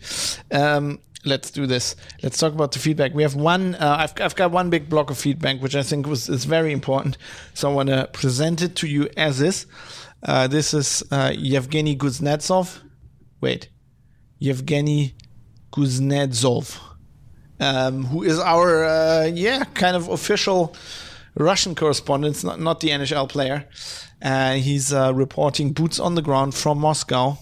[0.52, 1.96] Um, let's do this.
[2.22, 3.12] Let's talk about the feedback.
[3.12, 3.74] We have one.
[3.74, 6.70] Uh, I've I've got one big block of feedback, which I think was is very
[6.72, 7.18] important.
[7.54, 9.66] So I want to present it to you as is.
[10.22, 12.80] Uh, this is uh, Yevgeny Kuznetsov.
[13.40, 13.68] Wait,
[14.38, 15.14] Yevgeny
[15.72, 16.78] Kuznetsov,
[17.58, 20.76] um, who is our uh, yeah kind of official
[21.34, 23.66] Russian correspondent, not not the NHL player.
[24.60, 27.36] He's uh, reporting boots on the ground from Moscow.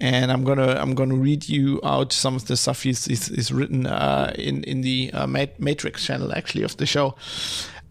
[0.00, 3.52] and I'm gonna I'm gonna read you out some of the stuff he's, he's, he's
[3.52, 7.14] written uh, in in the uh, Matrix channel actually of the show,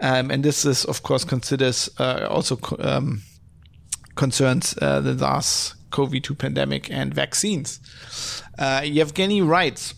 [0.01, 3.21] um, and this is of course considers also um,
[4.15, 7.79] concerns uh, the SARS-CoV-2 pandemic and vaccines.
[8.57, 9.93] Uh, Yevgeny writes,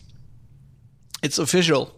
[1.22, 1.92] "It's official."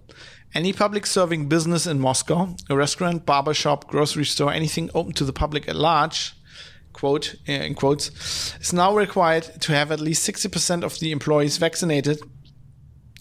[0.54, 5.26] Any public serving business in Moscow, a restaurant, barber shop, grocery store, anything open to
[5.26, 6.34] the public at large,
[6.94, 11.58] quote uh, in quotes, is now required to have at least 60% of the employees
[11.58, 12.20] vaccinated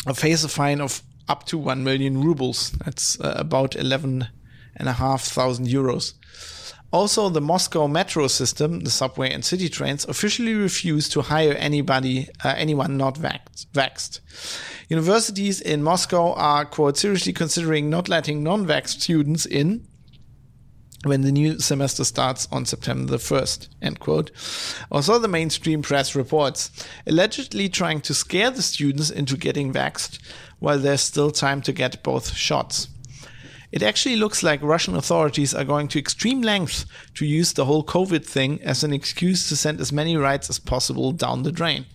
[0.07, 2.71] or face a fine of up to 1 million rubles.
[2.85, 4.29] That's uh, about 11
[4.77, 6.15] and a half thousand euros.
[6.93, 12.29] Also, the Moscow metro system, the subway and city trains, officially refuse to hire anybody,
[12.45, 14.21] uh, anyone not vaxxed.
[14.89, 19.87] Universities in Moscow are, quote, seriously considering not letting non-vaxxed students in
[21.05, 24.31] when the new semester starts on September the 1st, end quote.
[24.91, 26.71] Also, the mainstream press reports,
[27.07, 30.19] allegedly trying to scare the students into getting vaxxed
[30.59, 32.89] while there's still time to get both shots.
[33.73, 37.85] It actually looks like Russian authorities are going to extreme lengths to use the whole
[37.85, 41.87] COVID thing as an excuse to send as many rights as possible down the drain.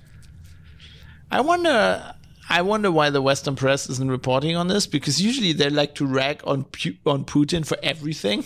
[1.31, 2.15] I wonder
[2.49, 6.05] I wonder why the Western press isn't reporting on this because usually they like to
[6.05, 6.65] rag on
[7.05, 8.45] on Putin for everything,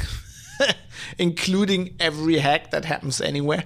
[1.17, 3.63] including every hack that happens anywhere.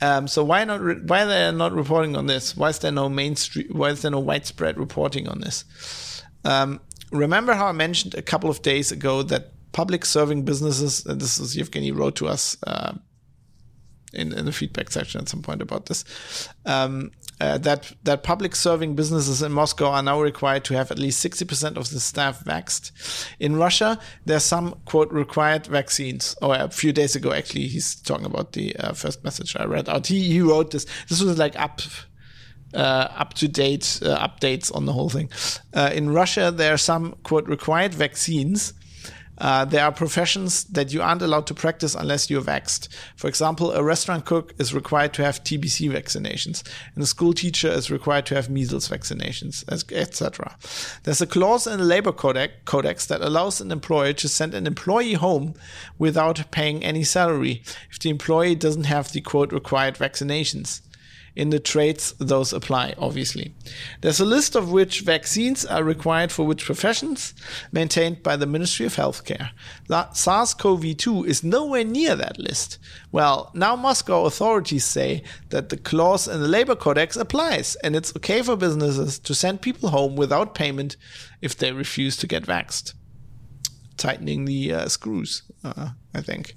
[0.00, 0.80] Um, so why not?
[0.80, 2.56] Re- why they are not reporting on this?
[2.56, 3.68] Why is there no mainstream?
[3.72, 5.64] Why is there no widespread reporting on this?
[6.44, 6.80] Um,
[7.12, 11.38] remember how I mentioned a couple of days ago that public serving businesses, and this
[11.38, 12.94] is Yevgeny wrote to us uh,
[14.12, 16.04] in, in the feedback section at some point about this,
[16.66, 17.10] um,
[17.40, 21.24] uh, that that public serving businesses in Moscow are now required to have at least
[21.24, 22.92] 60% of the staff vaxxed.
[23.40, 26.36] In Russia, there's some quote required vaccines.
[26.42, 29.88] Oh, a few days ago, actually, he's talking about the uh, first message I read
[29.88, 30.06] out.
[30.06, 30.86] He, he wrote this.
[31.08, 31.80] This was like up
[32.74, 35.30] up to date uh, updates on the whole thing.
[35.74, 38.72] Uh, in Russia, there are some quote required vaccines.
[39.38, 42.86] Uh, there are professions that you aren't allowed to practice unless you're vaxxed.
[43.16, 46.62] For example, a restaurant cook is required to have TBC vaccinations,
[46.94, 50.56] and a school teacher is required to have measles vaccinations, etc.
[51.02, 55.14] There's a clause in the labor codex that allows an employer to send an employee
[55.14, 55.54] home
[55.98, 60.82] without paying any salary if the employee doesn't have the quote required vaccinations
[61.34, 63.54] in the trades those apply, obviously.
[64.00, 67.34] There's a list of which vaccines are required for which professions,
[67.72, 69.50] maintained by the Ministry of Healthcare.
[69.88, 72.78] That SARS CoV 2 is nowhere near that list.
[73.10, 78.14] Well, now Moscow authorities say that the clause in the labor codex applies, and it's
[78.16, 80.96] okay for businesses to send people home without payment
[81.40, 82.94] if they refuse to get vaxxed.
[83.96, 86.56] Tightening the uh, screws, uh, I think.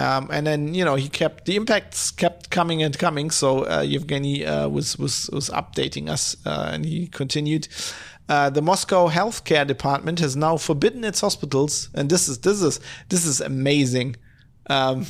[0.00, 3.30] Um, and then you know he kept the impacts kept coming and coming.
[3.30, 7.68] So uh, Yevgeny uh, was was was updating us, uh, and he continued.
[8.28, 12.78] Uh, the Moscow healthcare department has now forbidden its hospitals, and this is this is
[13.08, 14.16] this is amazing.
[14.68, 15.06] Um,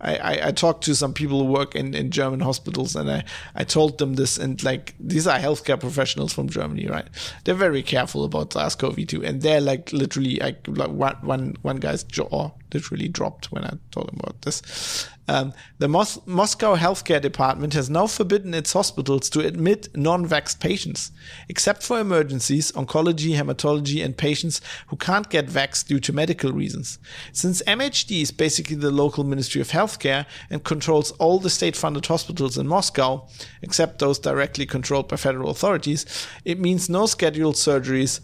[0.00, 3.24] I, I, I, talked to some people who work in, in German hospitals and I,
[3.54, 7.06] I told them this and like these are healthcare professionals from Germany, right?
[7.44, 12.50] They're very careful about SARS-CoV-2 and they're like literally like one, one, one guy's jaw
[12.72, 15.08] literally dropped when I told him about this.
[15.28, 21.10] Um, the Mos- Moscow healthcare department has now forbidden its hospitals to admit non-vaxxed patients,
[21.48, 26.98] except for emergencies, oncology, hematology, and patients who can't get vaxxed due to medical reasons.
[27.32, 32.56] Since MHD is basically the local Ministry of Healthcare and controls all the state-funded hospitals
[32.56, 33.26] in Moscow,
[33.62, 36.06] except those directly controlled by federal authorities,
[36.44, 38.20] it means no scheduled surgeries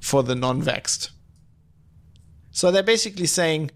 [0.00, 1.10] for the non-vaxxed.
[2.50, 3.70] So they're basically saying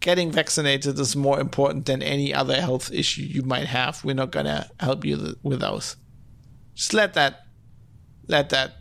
[0.00, 4.02] getting vaccinated is more important than any other health issue you might have.
[4.04, 5.96] We're not gonna help you with those.
[6.74, 7.40] Just let that,
[8.26, 8.72] let that,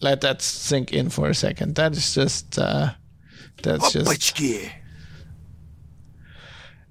[0.00, 1.74] let that sink in for a second.
[1.76, 2.90] That is just, uh,
[3.62, 4.06] that's just.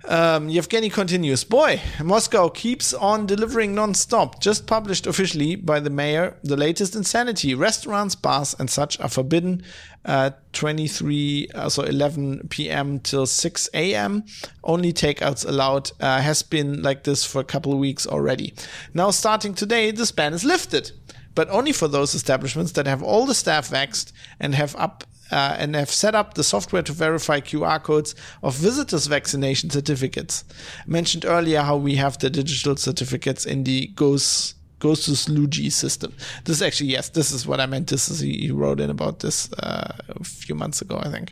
[0.07, 1.44] Um, Yevgeny continues.
[1.44, 4.40] Boy, Moscow keeps on delivering non-stop.
[4.40, 7.56] Just published officially by the mayor, the latest insanity.
[7.56, 9.64] Restaurants, bars, and such are forbidden.
[10.03, 12.99] Uh, 23, uh, so 11 p.m.
[12.99, 14.23] till 6 a.m.
[14.64, 15.91] Only takeouts allowed.
[15.99, 18.53] Uh, has been like this for a couple of weeks already.
[18.94, 20.91] Now, starting today, this ban is lifted
[21.36, 25.56] but only for those establishments that have all the staff vaxxed and have up uh,
[25.57, 30.43] and have set up the software to verify QR codes of visitors' vaccination certificates.
[30.80, 36.14] I mentioned earlier how we have the digital certificates in the GOES Gosuslugi system.
[36.43, 37.88] This is actually yes, this is what I meant.
[37.88, 41.31] This is he, wrote in about this uh, a few months ago, I think.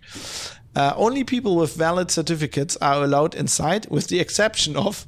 [0.76, 5.06] Uh, only people with valid certificates are allowed inside, with the exception of,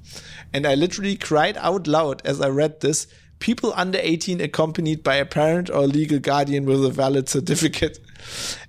[0.53, 3.07] and I literally cried out loud as I read this
[3.39, 7.99] people under 18 accompanied by a parent or legal guardian with a valid certificate.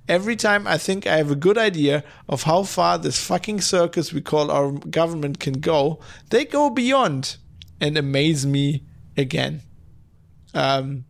[0.08, 4.12] Every time I think I have a good idea of how far this fucking circus
[4.12, 6.00] we call our government can go,
[6.30, 7.36] they go beyond
[7.80, 8.84] and amaze me
[9.16, 9.62] again.
[10.54, 11.04] Um,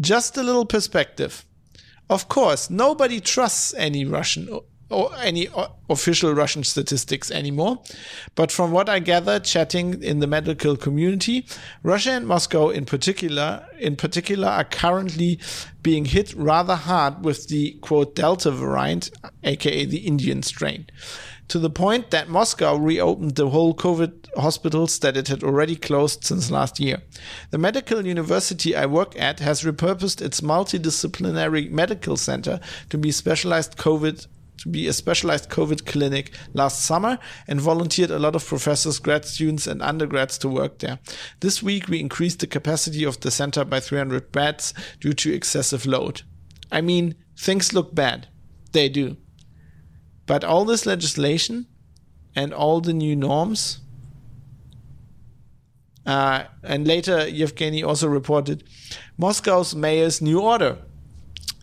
[0.00, 1.44] just a little perspective.
[2.08, 4.48] Of course, nobody trusts any Russian
[5.20, 5.48] any
[5.88, 7.82] official Russian statistics anymore.
[8.34, 11.46] But from what I gather, chatting in the medical community,
[11.82, 15.38] Russia and Moscow in particular, in particular, are currently
[15.82, 19.10] being hit rather hard with the quote Delta variant,
[19.42, 20.86] aka the Indian strain.
[21.48, 26.24] To the point that Moscow reopened the whole COVID hospitals that it had already closed
[26.24, 27.02] since last year.
[27.50, 33.76] The medical university I work at has repurposed its multidisciplinary medical center to be specialized
[33.76, 34.26] COVID
[34.58, 39.24] to be a specialized COVID clinic last summer and volunteered a lot of professors, grad
[39.24, 40.98] students, and undergrads to work there.
[41.40, 45.86] This week, we increased the capacity of the center by 300 beds due to excessive
[45.86, 46.22] load.
[46.70, 48.28] I mean, things look bad.
[48.72, 49.16] They do.
[50.26, 51.66] But all this legislation
[52.34, 53.80] and all the new norms,
[56.06, 58.64] uh, and later Yevgeny also reported
[59.16, 60.78] Moscow's mayor's new order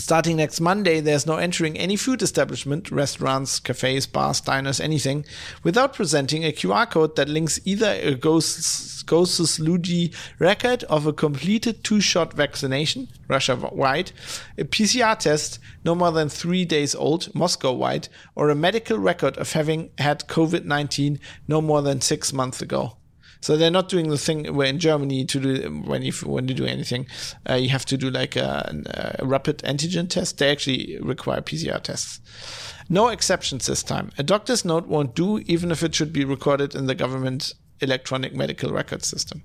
[0.01, 5.23] Starting next Monday, there's no entering any food establishment, restaurants, cafes, bars, diners, anything,
[5.61, 12.33] without presenting a QR code that links either a Gosuslugi record of a completed two-shot
[12.33, 14.11] vaccination, Russia-wide,
[14.57, 19.53] a PCR test no more than three days old, Moscow-wide, or a medical record of
[19.53, 22.97] having had COVID-19 no more than six months ago.
[23.41, 26.53] So they're not doing the thing where in Germany to do when you when you
[26.53, 27.07] do anything,
[27.49, 30.37] uh, you have to do like a, a rapid antigen test.
[30.37, 32.21] They actually require PCR tests.
[32.87, 34.11] No exceptions this time.
[34.17, 38.35] A doctor's note won't do, even if it should be recorded in the government electronic
[38.35, 39.41] medical record system.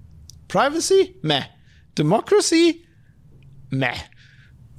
[0.48, 1.16] Privacy?
[1.22, 1.44] Meh.
[1.94, 2.84] Democracy?
[3.70, 3.98] Meh.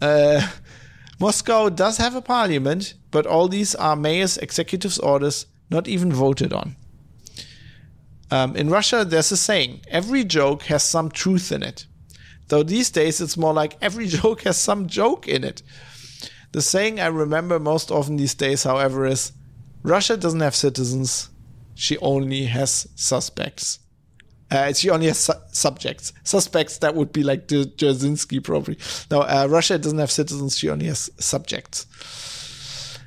[0.01, 0.47] Uh,
[1.19, 6.53] Moscow does have a parliament, but all these are mayor's executive's orders, not even voted
[6.53, 6.75] on.
[8.29, 11.85] Um, in Russia, there's a saying every joke has some truth in it.
[12.49, 15.61] Though these days it's more like every joke has some joke in it.
[16.51, 19.33] The saying I remember most often these days, however, is
[19.83, 21.29] Russia doesn't have citizens,
[21.75, 23.79] she only has suspects.
[24.49, 26.13] Uh, she only has su- subjects.
[26.23, 28.77] Suspects, that would be like the Jasinski, probably.
[29.11, 31.85] No, uh, Russia doesn't have citizens, she only has subjects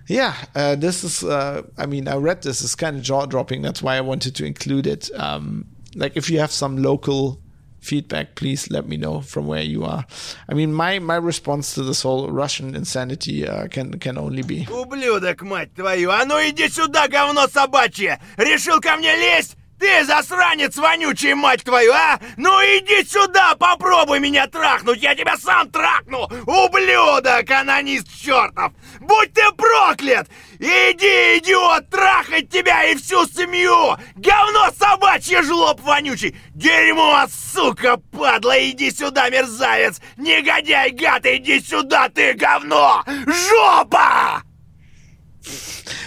[0.10, 1.24] yeah, uh, this is.
[1.24, 2.62] Uh, I mean, I read this.
[2.62, 3.62] It's kind of jaw dropping.
[3.62, 5.10] That's why I wanted to include it.
[5.16, 7.40] Um, like, if you have some local
[7.80, 10.06] feedback, please let me know from where you are.
[10.50, 14.66] I mean, my my response to this whole Russian insanity uh, can can only be.
[14.66, 16.12] Ублюдок, мать твою!
[16.12, 18.20] А ну иди сюда, говно собачье!
[18.38, 19.56] Решил ко мне лезть?
[19.81, 22.21] Ты засранец вонючий, мать твою, а?
[22.37, 26.25] Ну иди сюда, попробуй меня трахнуть, я тебя сам трахну!
[26.47, 28.73] Ублюдок, анонист чертов!
[29.01, 30.29] Будь ты проклят!
[30.59, 33.97] Иди, идиот, трахать тебя и всю семью!
[34.17, 36.37] Говно собачье, жлоб вонючий!
[36.51, 39.99] Дерьмо, сука, падла, иди сюда, мерзавец!
[40.19, 43.03] Негодяй, гад, иди сюда, ты говно!
[43.07, 44.43] Жопа!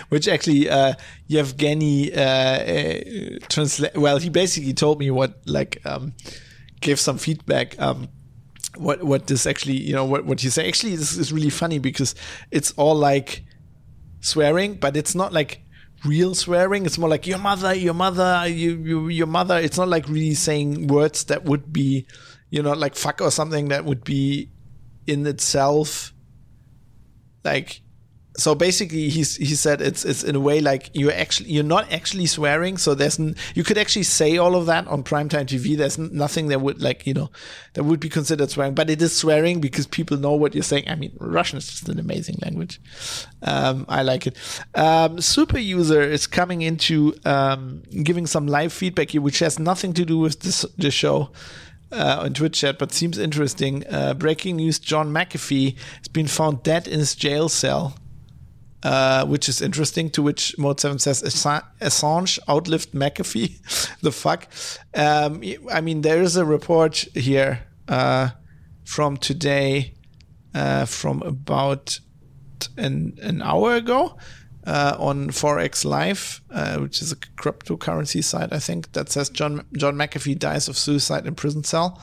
[0.09, 0.93] Which actually, uh,
[1.33, 3.97] Yevgeny uh, uh, translate.
[3.97, 6.13] Well, he basically told me what like um,
[6.79, 7.79] gave some feedback.
[7.79, 8.09] Um,
[8.75, 11.77] what what this actually you know what what you say actually this is really funny
[11.77, 12.15] because
[12.49, 13.43] it's all like
[14.21, 15.61] swearing, but it's not like
[16.05, 16.85] real swearing.
[16.85, 19.57] It's more like your mother, your mother, you, you your mother.
[19.57, 22.07] It's not like really saying words that would be,
[22.49, 24.49] you know, like fuck or something that would be
[25.05, 26.13] in itself
[27.43, 27.82] like
[28.35, 31.91] so basically he's he said it's it's in a way like you're actually you're not
[31.91, 35.77] actually swearing so there's n- you could actually say all of that on primetime tv
[35.77, 37.29] there's n- nothing that would like you know
[37.73, 40.83] that would be considered swearing but it is swearing because people know what you're saying
[40.87, 42.79] i mean russian is just an amazing language
[43.43, 44.35] um, i like it
[44.73, 49.93] um, super user is coming into um, giving some live feedback here which has nothing
[49.93, 51.29] to do with this show
[51.91, 53.83] uh, on Twitch chat, but seems interesting.
[53.87, 57.93] Uh, breaking news: John McAfee has been found dead in his jail cell.
[58.83, 60.09] Uh, which is interesting.
[60.09, 63.97] To which Mode 7 says Assange outlived McAfee.
[64.01, 64.47] the fuck?
[64.93, 65.41] Um,
[65.71, 68.31] I mean, there is a report here uh,
[68.83, 69.93] from today,
[70.53, 71.99] uh, from about
[72.77, 74.17] an, an hour ago.
[74.65, 79.65] Uh, on Forex Live, uh, which is a cryptocurrency site, I think, that says John
[79.73, 82.01] John McAfee dies of suicide in prison cell.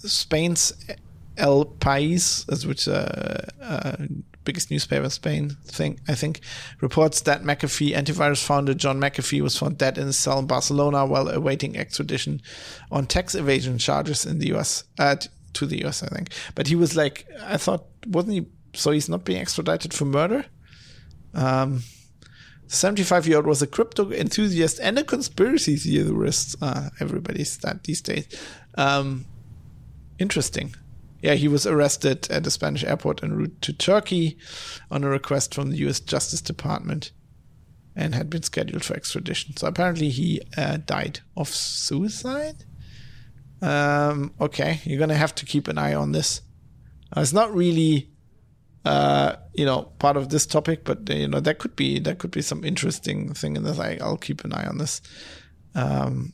[0.00, 0.74] Spain's
[1.38, 4.06] El País, which a, a
[4.48, 6.40] biggest newspaper in Spain, thing, I think,
[6.80, 11.04] reports that McAfee antivirus founder John McAfee was found dead in his cell in Barcelona
[11.04, 12.40] while awaiting extradition
[12.90, 15.16] on tax evasion charges in the US, uh,
[15.52, 16.32] to the US, I think.
[16.54, 18.46] But he was like, I thought, wasn't he?
[18.72, 20.46] So he's not being extradited for murder?
[21.34, 21.82] Um,
[22.68, 26.56] 75 year old was a crypto enthusiast and a conspiracy theorist.
[26.62, 28.26] Uh, everybody's that these days.
[28.76, 29.26] Um,
[30.18, 30.74] interesting.
[31.20, 34.38] Yeah, he was arrested at a Spanish airport en route to Turkey
[34.90, 37.12] on a request from the US Justice Department
[37.96, 39.56] and had been scheduled for extradition.
[39.56, 42.64] So apparently he uh, died of suicide.
[43.60, 46.42] Um, okay, you're going to have to keep an eye on this.
[47.16, 48.10] Uh, it's not really
[48.84, 52.18] uh, you know, part of this topic, but uh, you know, that could be that
[52.18, 53.78] could be some interesting thing in this.
[53.78, 55.02] I, I'll keep an eye on this.
[55.74, 56.32] Um,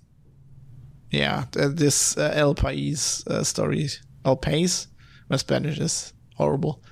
[1.10, 3.88] yeah, this uh, El País uh, story,
[4.24, 4.86] El País,
[5.28, 6.82] my Spanish is horrible,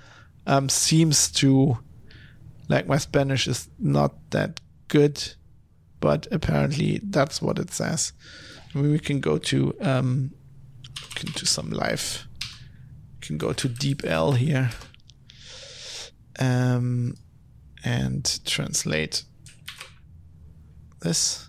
[0.47, 1.79] um, seems to
[2.69, 5.35] like my Spanish is not that good,
[6.01, 8.13] but apparently that's what it says.
[8.75, 10.33] We can go to um,
[11.15, 12.27] can do some live.
[13.21, 14.71] can go to DeepL here
[16.39, 17.15] um,
[17.85, 19.25] and translate
[21.01, 21.49] this.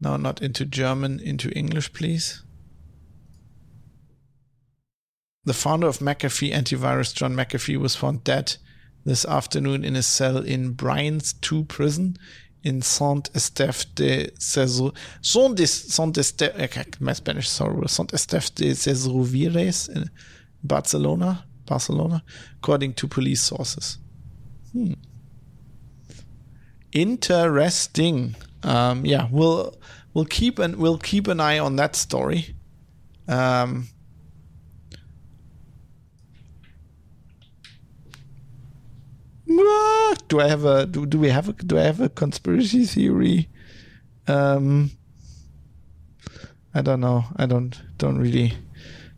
[0.00, 2.42] No, not into German, into English, please.
[5.44, 8.56] The founder of McAfee Antivirus, John McAfee, was found dead
[9.04, 12.16] this afternoon in a cell in Brians 2 prison
[12.62, 14.90] in Saint Estèphe de Cesar.
[15.20, 20.10] Saint Estèphe, okay, my Spanish, sorry, Saint Estèphe de Cesaruvires in
[20.62, 21.44] Barcelona.
[21.66, 22.22] Barcelona,
[22.58, 23.98] according to police sources.
[24.72, 24.94] Hmm.
[26.92, 28.36] Interesting.
[28.62, 29.74] Um, yeah, we'll
[30.12, 32.54] we'll keep an we'll keep an eye on that story.
[33.28, 33.88] Um,
[40.28, 43.48] do I have a do, do we have a do I have a conspiracy theory?
[44.26, 44.90] Um,
[46.74, 47.24] I don't know.
[47.36, 48.54] I don't don't really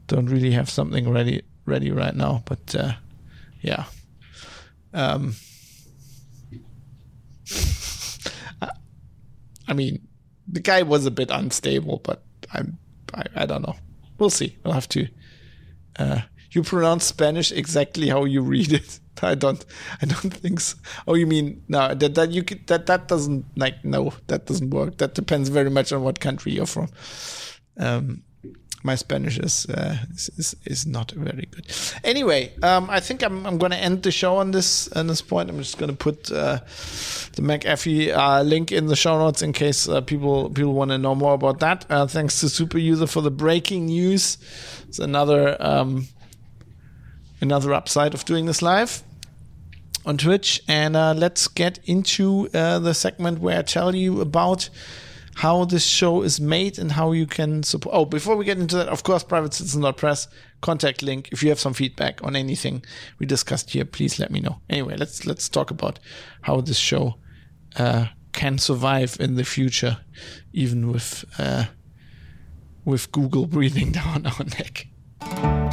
[0.07, 2.93] don't really have something ready ready right now, but uh,
[3.61, 3.85] yeah.
[4.93, 5.35] Um,
[9.67, 10.07] I mean,
[10.47, 12.79] the guy was a bit unstable, but I'm
[13.15, 13.77] I, I don't know.
[14.19, 14.57] We'll see.
[14.65, 15.09] We'll have to.
[15.99, 16.21] Uh,
[16.51, 19.01] you pronounce Spanish exactly how you read it.
[19.23, 19.65] I don't.
[20.03, 20.77] I don't think so.
[21.07, 21.95] Oh, you mean no?
[21.95, 24.13] That that you could, that that doesn't like no.
[24.27, 24.99] That doesn't work.
[24.99, 26.89] That depends very much on what country you're from.
[27.79, 28.23] Um,
[28.85, 31.67] my Spanish is, uh, is, is not very good.
[32.05, 35.23] Anyway, um, I think I'm I'm going to end the show on this on this
[35.23, 35.49] point.
[35.49, 36.59] I'm just going to put uh,
[37.33, 40.99] the McAfee uh, link in the show notes in case uh, people people want to
[40.99, 41.87] know more about that.
[41.89, 44.37] Uh, thanks to Super User for the breaking news.
[44.87, 46.07] It's another um,
[47.41, 49.03] another upside of doing this live
[50.07, 50.63] on Twitch.
[50.69, 54.69] And uh, let's get into the segment where I tell you about
[55.37, 57.95] how this show is made and how you can support.
[57.95, 60.29] Oh, before we get into that, of course, private press
[60.61, 61.29] contact link.
[61.33, 62.85] If you have some feedback on anything
[63.19, 64.61] we discussed here, please let me know.
[64.71, 65.99] Anyway, let's let's talk about
[66.43, 67.15] how this show
[67.77, 69.99] uh, can survive in the future,
[70.53, 71.65] even with uh,
[72.85, 75.64] with Google breathing down our neck.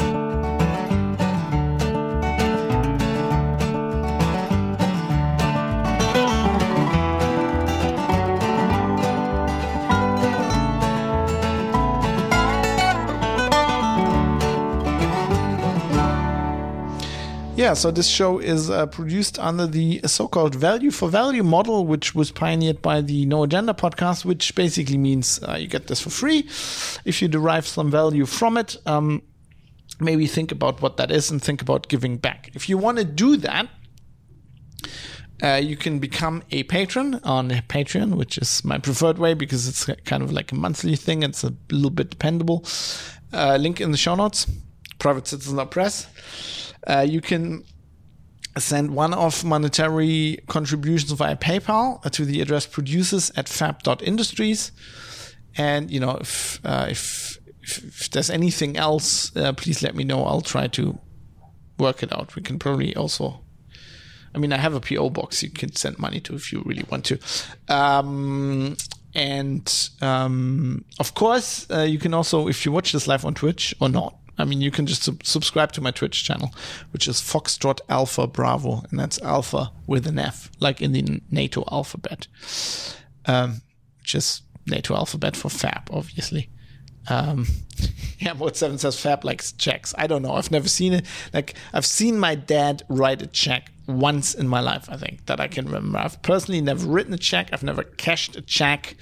[17.61, 22.15] Yeah, so this show is uh, produced under the so-called value for value model, which
[22.15, 26.09] was pioneered by the No Agenda podcast, which basically means uh, you get this for
[26.09, 26.39] free
[27.05, 28.77] if you derive some value from it.
[28.87, 29.21] Um,
[29.99, 32.49] maybe think about what that is and think about giving back.
[32.55, 33.67] If you want to do that,
[35.43, 39.85] uh, you can become a patron on Patreon, which is my preferred way because it's
[40.05, 41.21] kind of like a monthly thing.
[41.21, 42.65] It's a little bit dependable.
[43.31, 44.47] Uh, link in the show notes.
[44.97, 46.70] privatecitizen.press.
[46.87, 47.63] Uh, you can
[48.57, 54.71] send one-off monetary contributions via PayPal to the address producers at fab.industries.
[55.57, 60.03] And, you know, if, uh, if, if, if, there's anything else, uh, please let me
[60.03, 60.23] know.
[60.23, 60.97] I'll try to
[61.77, 62.35] work it out.
[62.35, 63.41] We can probably also,
[64.33, 66.85] I mean, I have a PO box you can send money to if you really
[66.89, 67.19] want to.
[67.67, 68.75] Um,
[69.13, 73.75] and um, of course, uh, you can also, if you watch this live on Twitch
[73.79, 76.53] or not, I mean, you can just sub- subscribe to my Twitch channel,
[76.91, 81.63] which is Foxtrot Alpha Bravo, and that's Alpha with an F, like in the NATO
[81.71, 82.27] alphabet,
[83.25, 83.61] um,
[83.99, 86.49] which is NATO alphabet for Fab, obviously.
[87.09, 87.47] Um,
[88.19, 89.93] yeah, Mode 7 says Fab likes checks.
[89.97, 90.33] I don't know.
[90.33, 91.05] I've never seen it.
[91.33, 95.39] Like, I've seen my dad write a check once in my life, I think, that
[95.39, 95.97] I can remember.
[95.97, 97.49] I've personally never written a check.
[97.51, 98.95] I've never cashed a check.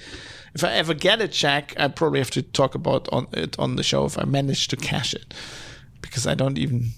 [0.54, 3.76] If I ever get a check, I probably have to talk about on it on
[3.76, 5.32] the show if I manage to cash it.
[6.00, 6.90] Because I don't even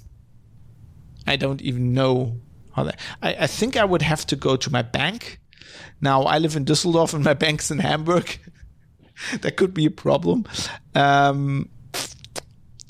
[1.26, 2.40] I don't even know
[2.74, 5.40] how that I, I think I would have to go to my bank.
[6.00, 8.38] Now I live in Düsseldorf and my bank's in Hamburg.
[9.40, 10.44] that could be a problem.
[10.94, 11.68] Um,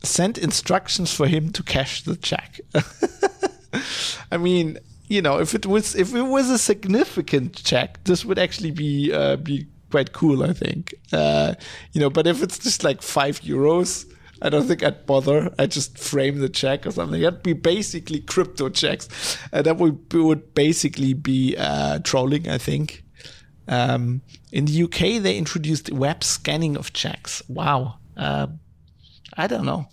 [0.02, 2.60] send instructions for him to cash the check.
[4.32, 4.78] I mean,
[5.09, 9.12] you know, if it was if it was a significant check, this would actually be
[9.12, 10.43] uh, be quite cool.
[10.43, 11.55] I think, uh,
[11.93, 14.06] you know, but if it's just like five euros.
[14.44, 15.55] I don't think I'd bother.
[15.56, 17.20] I'd just frame the check or something.
[17.23, 19.39] That'd be basically crypto checks.
[19.52, 23.05] Uh, that would, would basically be uh, trolling, I think.
[23.69, 27.40] Um, in the UK, they introduced web scanning of checks.
[27.48, 27.98] Wow.
[28.16, 28.48] Uh,
[29.36, 29.86] I don't know.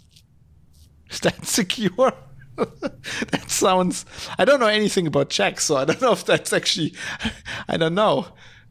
[1.12, 2.14] Is that secure?
[2.58, 4.06] that sounds.
[4.38, 6.94] I don't know anything about checks, so I don't know if that's actually.
[7.68, 8.28] I don't know.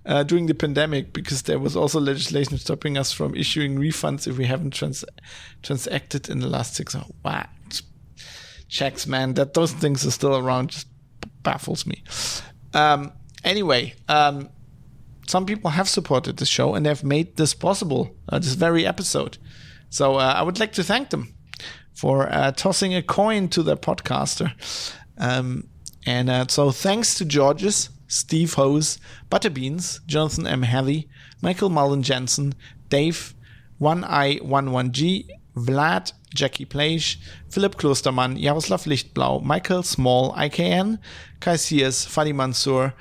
[0.08, 4.38] Uh, during the pandemic, because there was also legislation stopping us from issuing refunds if
[4.38, 5.04] we haven't trans-
[5.62, 6.94] transacted in the last six.
[6.94, 7.10] months.
[7.22, 7.44] Wow,
[8.68, 10.86] checks, man, that those things are still around just
[11.42, 12.02] baffles me.
[12.74, 13.12] Um,
[13.44, 14.48] anyway, um,
[15.26, 19.36] some people have supported the show and have made this possible, uh, this very episode.
[19.90, 21.34] So uh, I would like to thank them
[21.94, 24.52] for uh, tossing a coin to their podcaster.
[25.18, 25.68] Um,
[26.06, 28.98] and uh, so thanks to Georges, Steve Hose,
[29.30, 30.62] Butterbeans, Jonathan M.
[30.62, 31.08] Heavy,
[31.40, 32.54] Michael Mullen Jensen,
[32.88, 33.34] Dave,
[33.80, 37.20] 1i11g, Vlad, Jackie Plage,
[37.50, 40.98] Philipp Klostermann, Jaroslav Lichtblau, Michael Small, IKN,
[41.40, 42.94] Kai Sears, Fadi Mansour,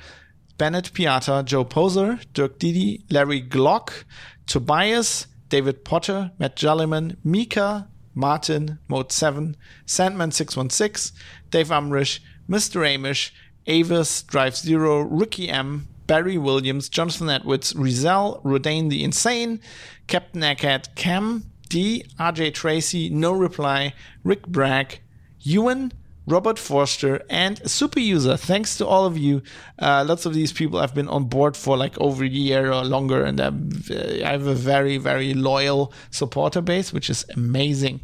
[0.56, 4.04] Bennett Piata, Joe Poser, Dirk Didi, Larry Glock,
[4.46, 9.56] Tobias, David Potter, Matt Jolliman, Mika, Martin, Mode 7,
[9.86, 11.12] Sandman616,
[11.50, 12.80] Dave Umrish, Mr.
[12.80, 13.30] Amish,
[13.68, 19.60] Avis, Drive Zero, Ricky M, Barry Williams, Jonathan Edwards, Rizal, Rodane the Insane,
[20.06, 23.92] Captain Eckhead, Cam, D, RJ Tracy, No Reply,
[24.24, 25.00] Rick Bragg,
[25.40, 25.92] Ewan,
[26.26, 28.36] Robert Forster, and Super User.
[28.36, 29.42] Thanks to all of you.
[29.78, 32.84] Uh, lots of these people have been on board for like over a year or
[32.84, 38.00] longer, and I have a very, very loyal supporter base, which is amazing.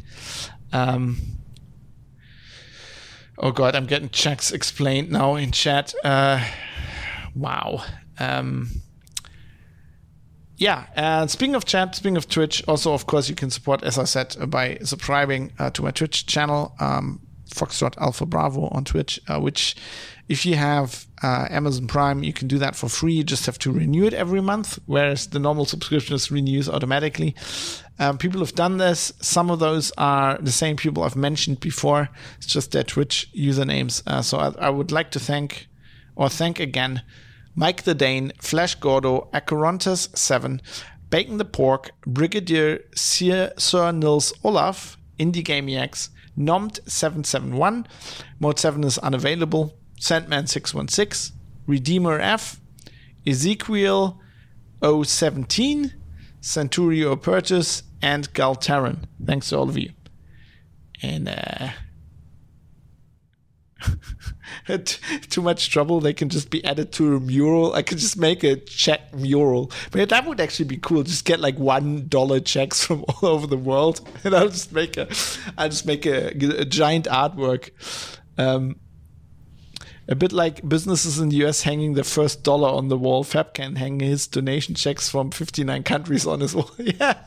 [0.73, 1.17] Um,
[3.37, 5.93] oh God, I'm getting checks explained now in chat.
[6.03, 6.45] Uh,
[7.35, 7.83] wow.
[8.19, 8.69] Um,
[10.57, 13.97] yeah, and speaking of chat, speaking of Twitch, also of course you can support, as
[13.97, 16.73] I said, by subscribing uh, to my Twitch channel.
[16.79, 17.19] Um,
[17.53, 19.75] Foxtrot Alpha Bravo on Twitch, uh, which
[20.27, 23.13] if you have uh, Amazon Prime, you can do that for free.
[23.13, 27.35] You just have to renew it every month, whereas the normal subscription is renews automatically.
[27.99, 29.13] Um, people have done this.
[29.21, 32.09] Some of those are the same people I've mentioned before.
[32.37, 34.01] It's just their Twitch usernames.
[34.07, 35.67] Uh, so I, I, would like to thank,
[36.15, 37.03] or thank again,
[37.55, 40.59] Mike the Dane, Flash Gordo, Acarontes7,
[41.09, 47.85] Bacon the Pork, Brigadier Sir, Sir Nils Olaf, Indie Gamiacs, Nomt771,
[48.39, 51.31] Mode 7 is unavailable, Sandman616,
[51.67, 52.59] Redeemer F,
[53.25, 54.19] Ezekiel
[54.81, 55.93] 017,
[56.41, 59.05] Centurio Purchase, and Galtaran.
[59.25, 59.91] Thanks to all of you.
[61.01, 61.69] And uh,
[65.29, 65.99] too much trouble.
[65.99, 67.73] They can just be added to a mural.
[67.73, 69.71] I could just make a check mural.
[69.91, 71.03] But that would actually be cool.
[71.03, 74.97] Just get like one dollar checks from all over the world, and I'll just make
[74.97, 75.07] a,
[75.57, 77.71] I'll just make a, a giant artwork.
[78.37, 78.77] Um,
[80.07, 83.23] a bit like businesses in the US hanging their first dollar on the wall.
[83.23, 86.71] Fab can hang his donation checks from 59 countries on his wall.
[86.77, 87.17] yeah,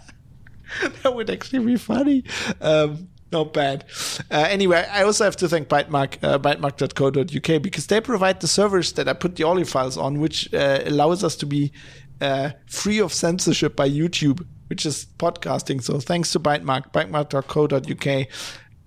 [1.02, 2.24] that would actually be funny.
[2.60, 3.84] Um, not bad.
[4.30, 8.92] Uh, anyway, I also have to thank Bytemark, uh, bytemark.co.uk, because they provide the servers
[8.92, 11.72] that I put the audio files on, which uh, allows us to be
[12.20, 15.82] uh, free of censorship by YouTube, which is podcasting.
[15.82, 18.26] So thanks to Bytemark, bytemark.co.uk,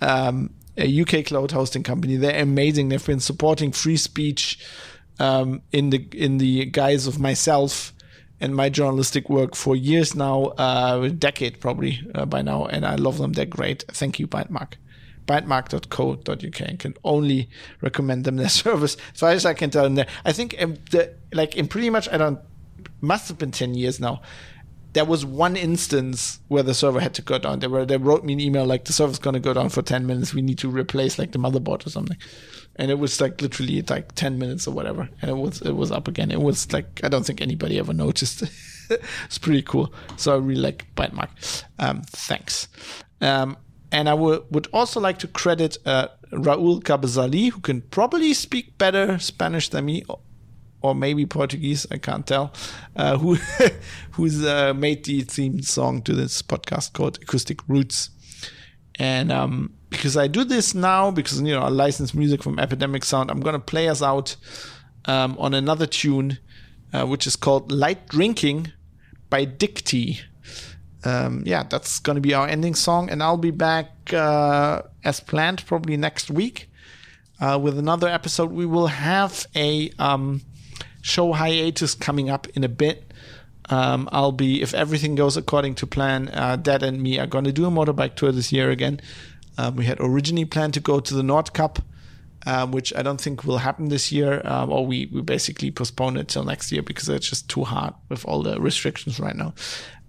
[0.01, 2.15] um, a UK cloud hosting company.
[2.15, 2.89] They're amazing.
[2.89, 4.60] They've been supporting free speech
[5.19, 7.93] um, in the in the guise of myself
[8.41, 12.85] and my journalistic work for years now, uh, a decade probably uh, by now, and
[12.85, 13.34] I love them.
[13.34, 13.85] They're great.
[13.89, 14.73] Thank you, Bytemark.
[15.27, 16.61] Bytemark.co.uk.
[16.61, 17.49] I can only
[17.81, 19.84] recommend them their service as far as I can tell.
[19.84, 22.39] Them there, I think um, the, like in pretty much I don't
[22.99, 24.22] must have been ten years now.
[24.93, 27.59] There was one instance where the server had to go down.
[27.59, 29.81] They were they wrote me an email like the server's going to go down for
[29.81, 30.34] ten minutes.
[30.34, 32.18] We need to replace like the motherboard or something
[32.77, 35.91] and it was like literally like 10 minutes or whatever and it was it was
[35.91, 38.43] up again it was like i don't think anybody ever noticed
[39.26, 39.93] it's pretty cool.
[40.18, 41.63] So I really like Bytemark.
[41.80, 42.68] Um, thanks.
[43.19, 43.57] Um,
[43.91, 48.77] and I would would also like to credit uh, Raul Cabezali, who can probably speak
[48.77, 50.03] better Spanish than me,
[50.81, 51.85] or, maybe Portuguese.
[51.91, 52.53] I can't tell.
[52.95, 53.35] Uh, who
[54.11, 58.09] who's uh, made the theme song to this podcast called Acoustic Roots.
[58.95, 63.03] And um, because I do this now, because you know I license music from Epidemic
[63.05, 64.35] Sound, I'm gonna play us out
[65.05, 66.39] um, on another tune,
[66.93, 68.71] uh, which is called "Light Drinking"
[69.29, 70.21] by Dicty.
[71.03, 75.65] Um, yeah, that's gonna be our ending song, and I'll be back uh, as planned,
[75.65, 76.69] probably next week,
[77.39, 78.51] uh, with another episode.
[78.51, 80.41] We will have a um,
[81.01, 83.11] show hiatus coming up in a bit.
[83.69, 87.45] Um, I'll be, if everything goes according to plan, uh, Dad and me are going
[87.45, 88.99] to do a motorbike tour this year again.
[89.57, 91.81] Um, we had originally planned to go to the Nordkapp,
[92.45, 96.17] um, which I don't think will happen this year, um, or we, we basically postponed
[96.17, 99.53] it till next year because it's just too hard with all the restrictions right now.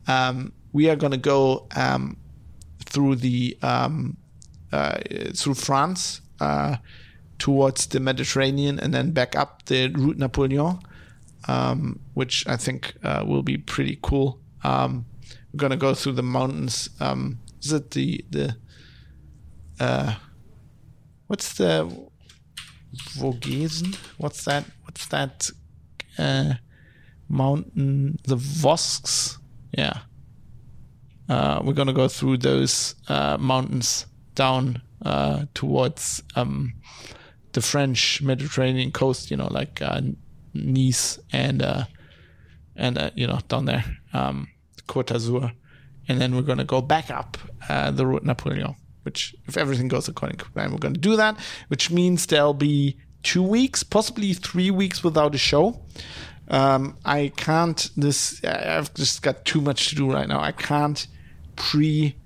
[0.08, 2.16] Um, we are going to go um,
[2.84, 3.56] through the
[4.72, 4.98] uh,
[5.34, 6.76] through France uh,
[7.42, 10.78] towards the Mediterranean and then back up the Route Napoleon,
[11.48, 14.38] um, which I think uh, will be pretty cool.
[14.62, 15.06] Um,
[15.52, 16.88] we're gonna go through the mountains.
[17.00, 18.56] Um, is it the the
[19.80, 20.14] uh,
[21.26, 21.90] what's the
[23.18, 23.96] Vogesen?
[24.18, 24.64] What's that?
[24.84, 25.50] What's that
[26.18, 26.54] uh,
[27.28, 28.20] mountain?
[28.22, 29.38] The Vosges?
[29.76, 29.98] Yeah.
[31.28, 34.06] Uh, we're gonna go through those uh, mountains
[34.36, 36.74] down uh, towards um,
[37.52, 39.30] the French Mediterranean coast.
[39.30, 40.00] You know, like uh,
[40.54, 41.84] Nice and uh,
[42.76, 44.48] and uh, you know down there, um,
[44.86, 45.52] Côte d'Azur,
[46.08, 47.38] and then we're gonna go back up
[47.68, 48.76] uh, the route Napoleon.
[49.04, 51.38] Which, if everything goes according to plan, we're gonna do that.
[51.68, 55.80] Which means there'll be two weeks, possibly three weeks without a show.
[56.48, 57.90] Um, I can't.
[57.96, 60.40] This I've just got too much to do right now.
[60.40, 61.06] I can't
[61.56, 62.16] pre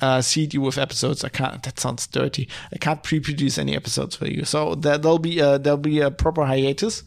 [0.00, 1.24] uh, seed you with episodes.
[1.24, 1.62] I can't.
[1.62, 2.48] That sounds dirty.
[2.72, 4.44] I can't pre-produce any episodes for you.
[4.44, 7.02] So there, there'll be a, there'll be a proper hiatus,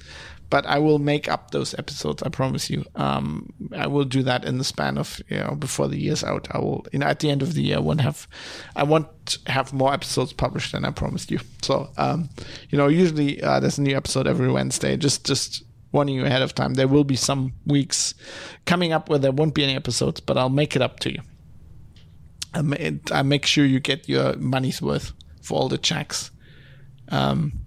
[0.50, 2.22] but I will make up those episodes.
[2.22, 2.86] I promise you.
[2.96, 6.48] Um, I will do that in the span of you know before the year's out.
[6.52, 6.86] I will.
[6.92, 8.28] You know, at the end of the year, I won't have.
[8.76, 11.40] I want to have more episodes published than I promised you.
[11.62, 12.30] So um,
[12.70, 14.96] you know, usually uh, there's a new episode every Wednesday.
[14.98, 16.74] Just just warning you ahead of time.
[16.74, 18.14] There will be some weeks
[18.66, 21.22] coming up where there won't be any episodes, but I'll make it up to you.
[22.54, 26.32] I, I make sure you get your money's worth for all the checks.
[27.10, 27.64] Um,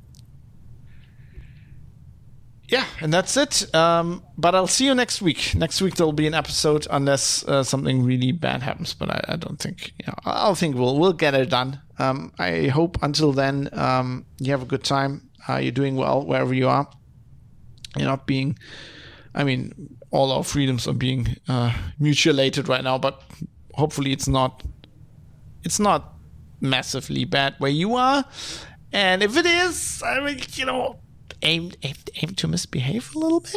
[2.69, 3.73] yeah, and that's it.
[3.75, 5.55] Um, but I'll see you next week.
[5.55, 8.93] Next week there'll be an episode unless uh, something really bad happens.
[8.93, 9.93] But I, I don't think.
[10.01, 11.81] You know, I'll think we'll we'll get it done.
[11.99, 15.31] Um, I hope until then um, you have a good time.
[15.49, 16.89] Uh, you're doing well wherever you are.
[17.97, 18.59] You're not being.
[19.35, 23.23] I mean, all our freedoms are being uh, mutilated right now, but
[23.75, 24.63] hopefully it's not
[25.67, 26.15] it's not
[26.61, 28.25] massively bad where you are.
[28.93, 31.01] And if it is, I mean, you know,
[31.43, 33.57] aim, aim, aim to misbehave a little bit.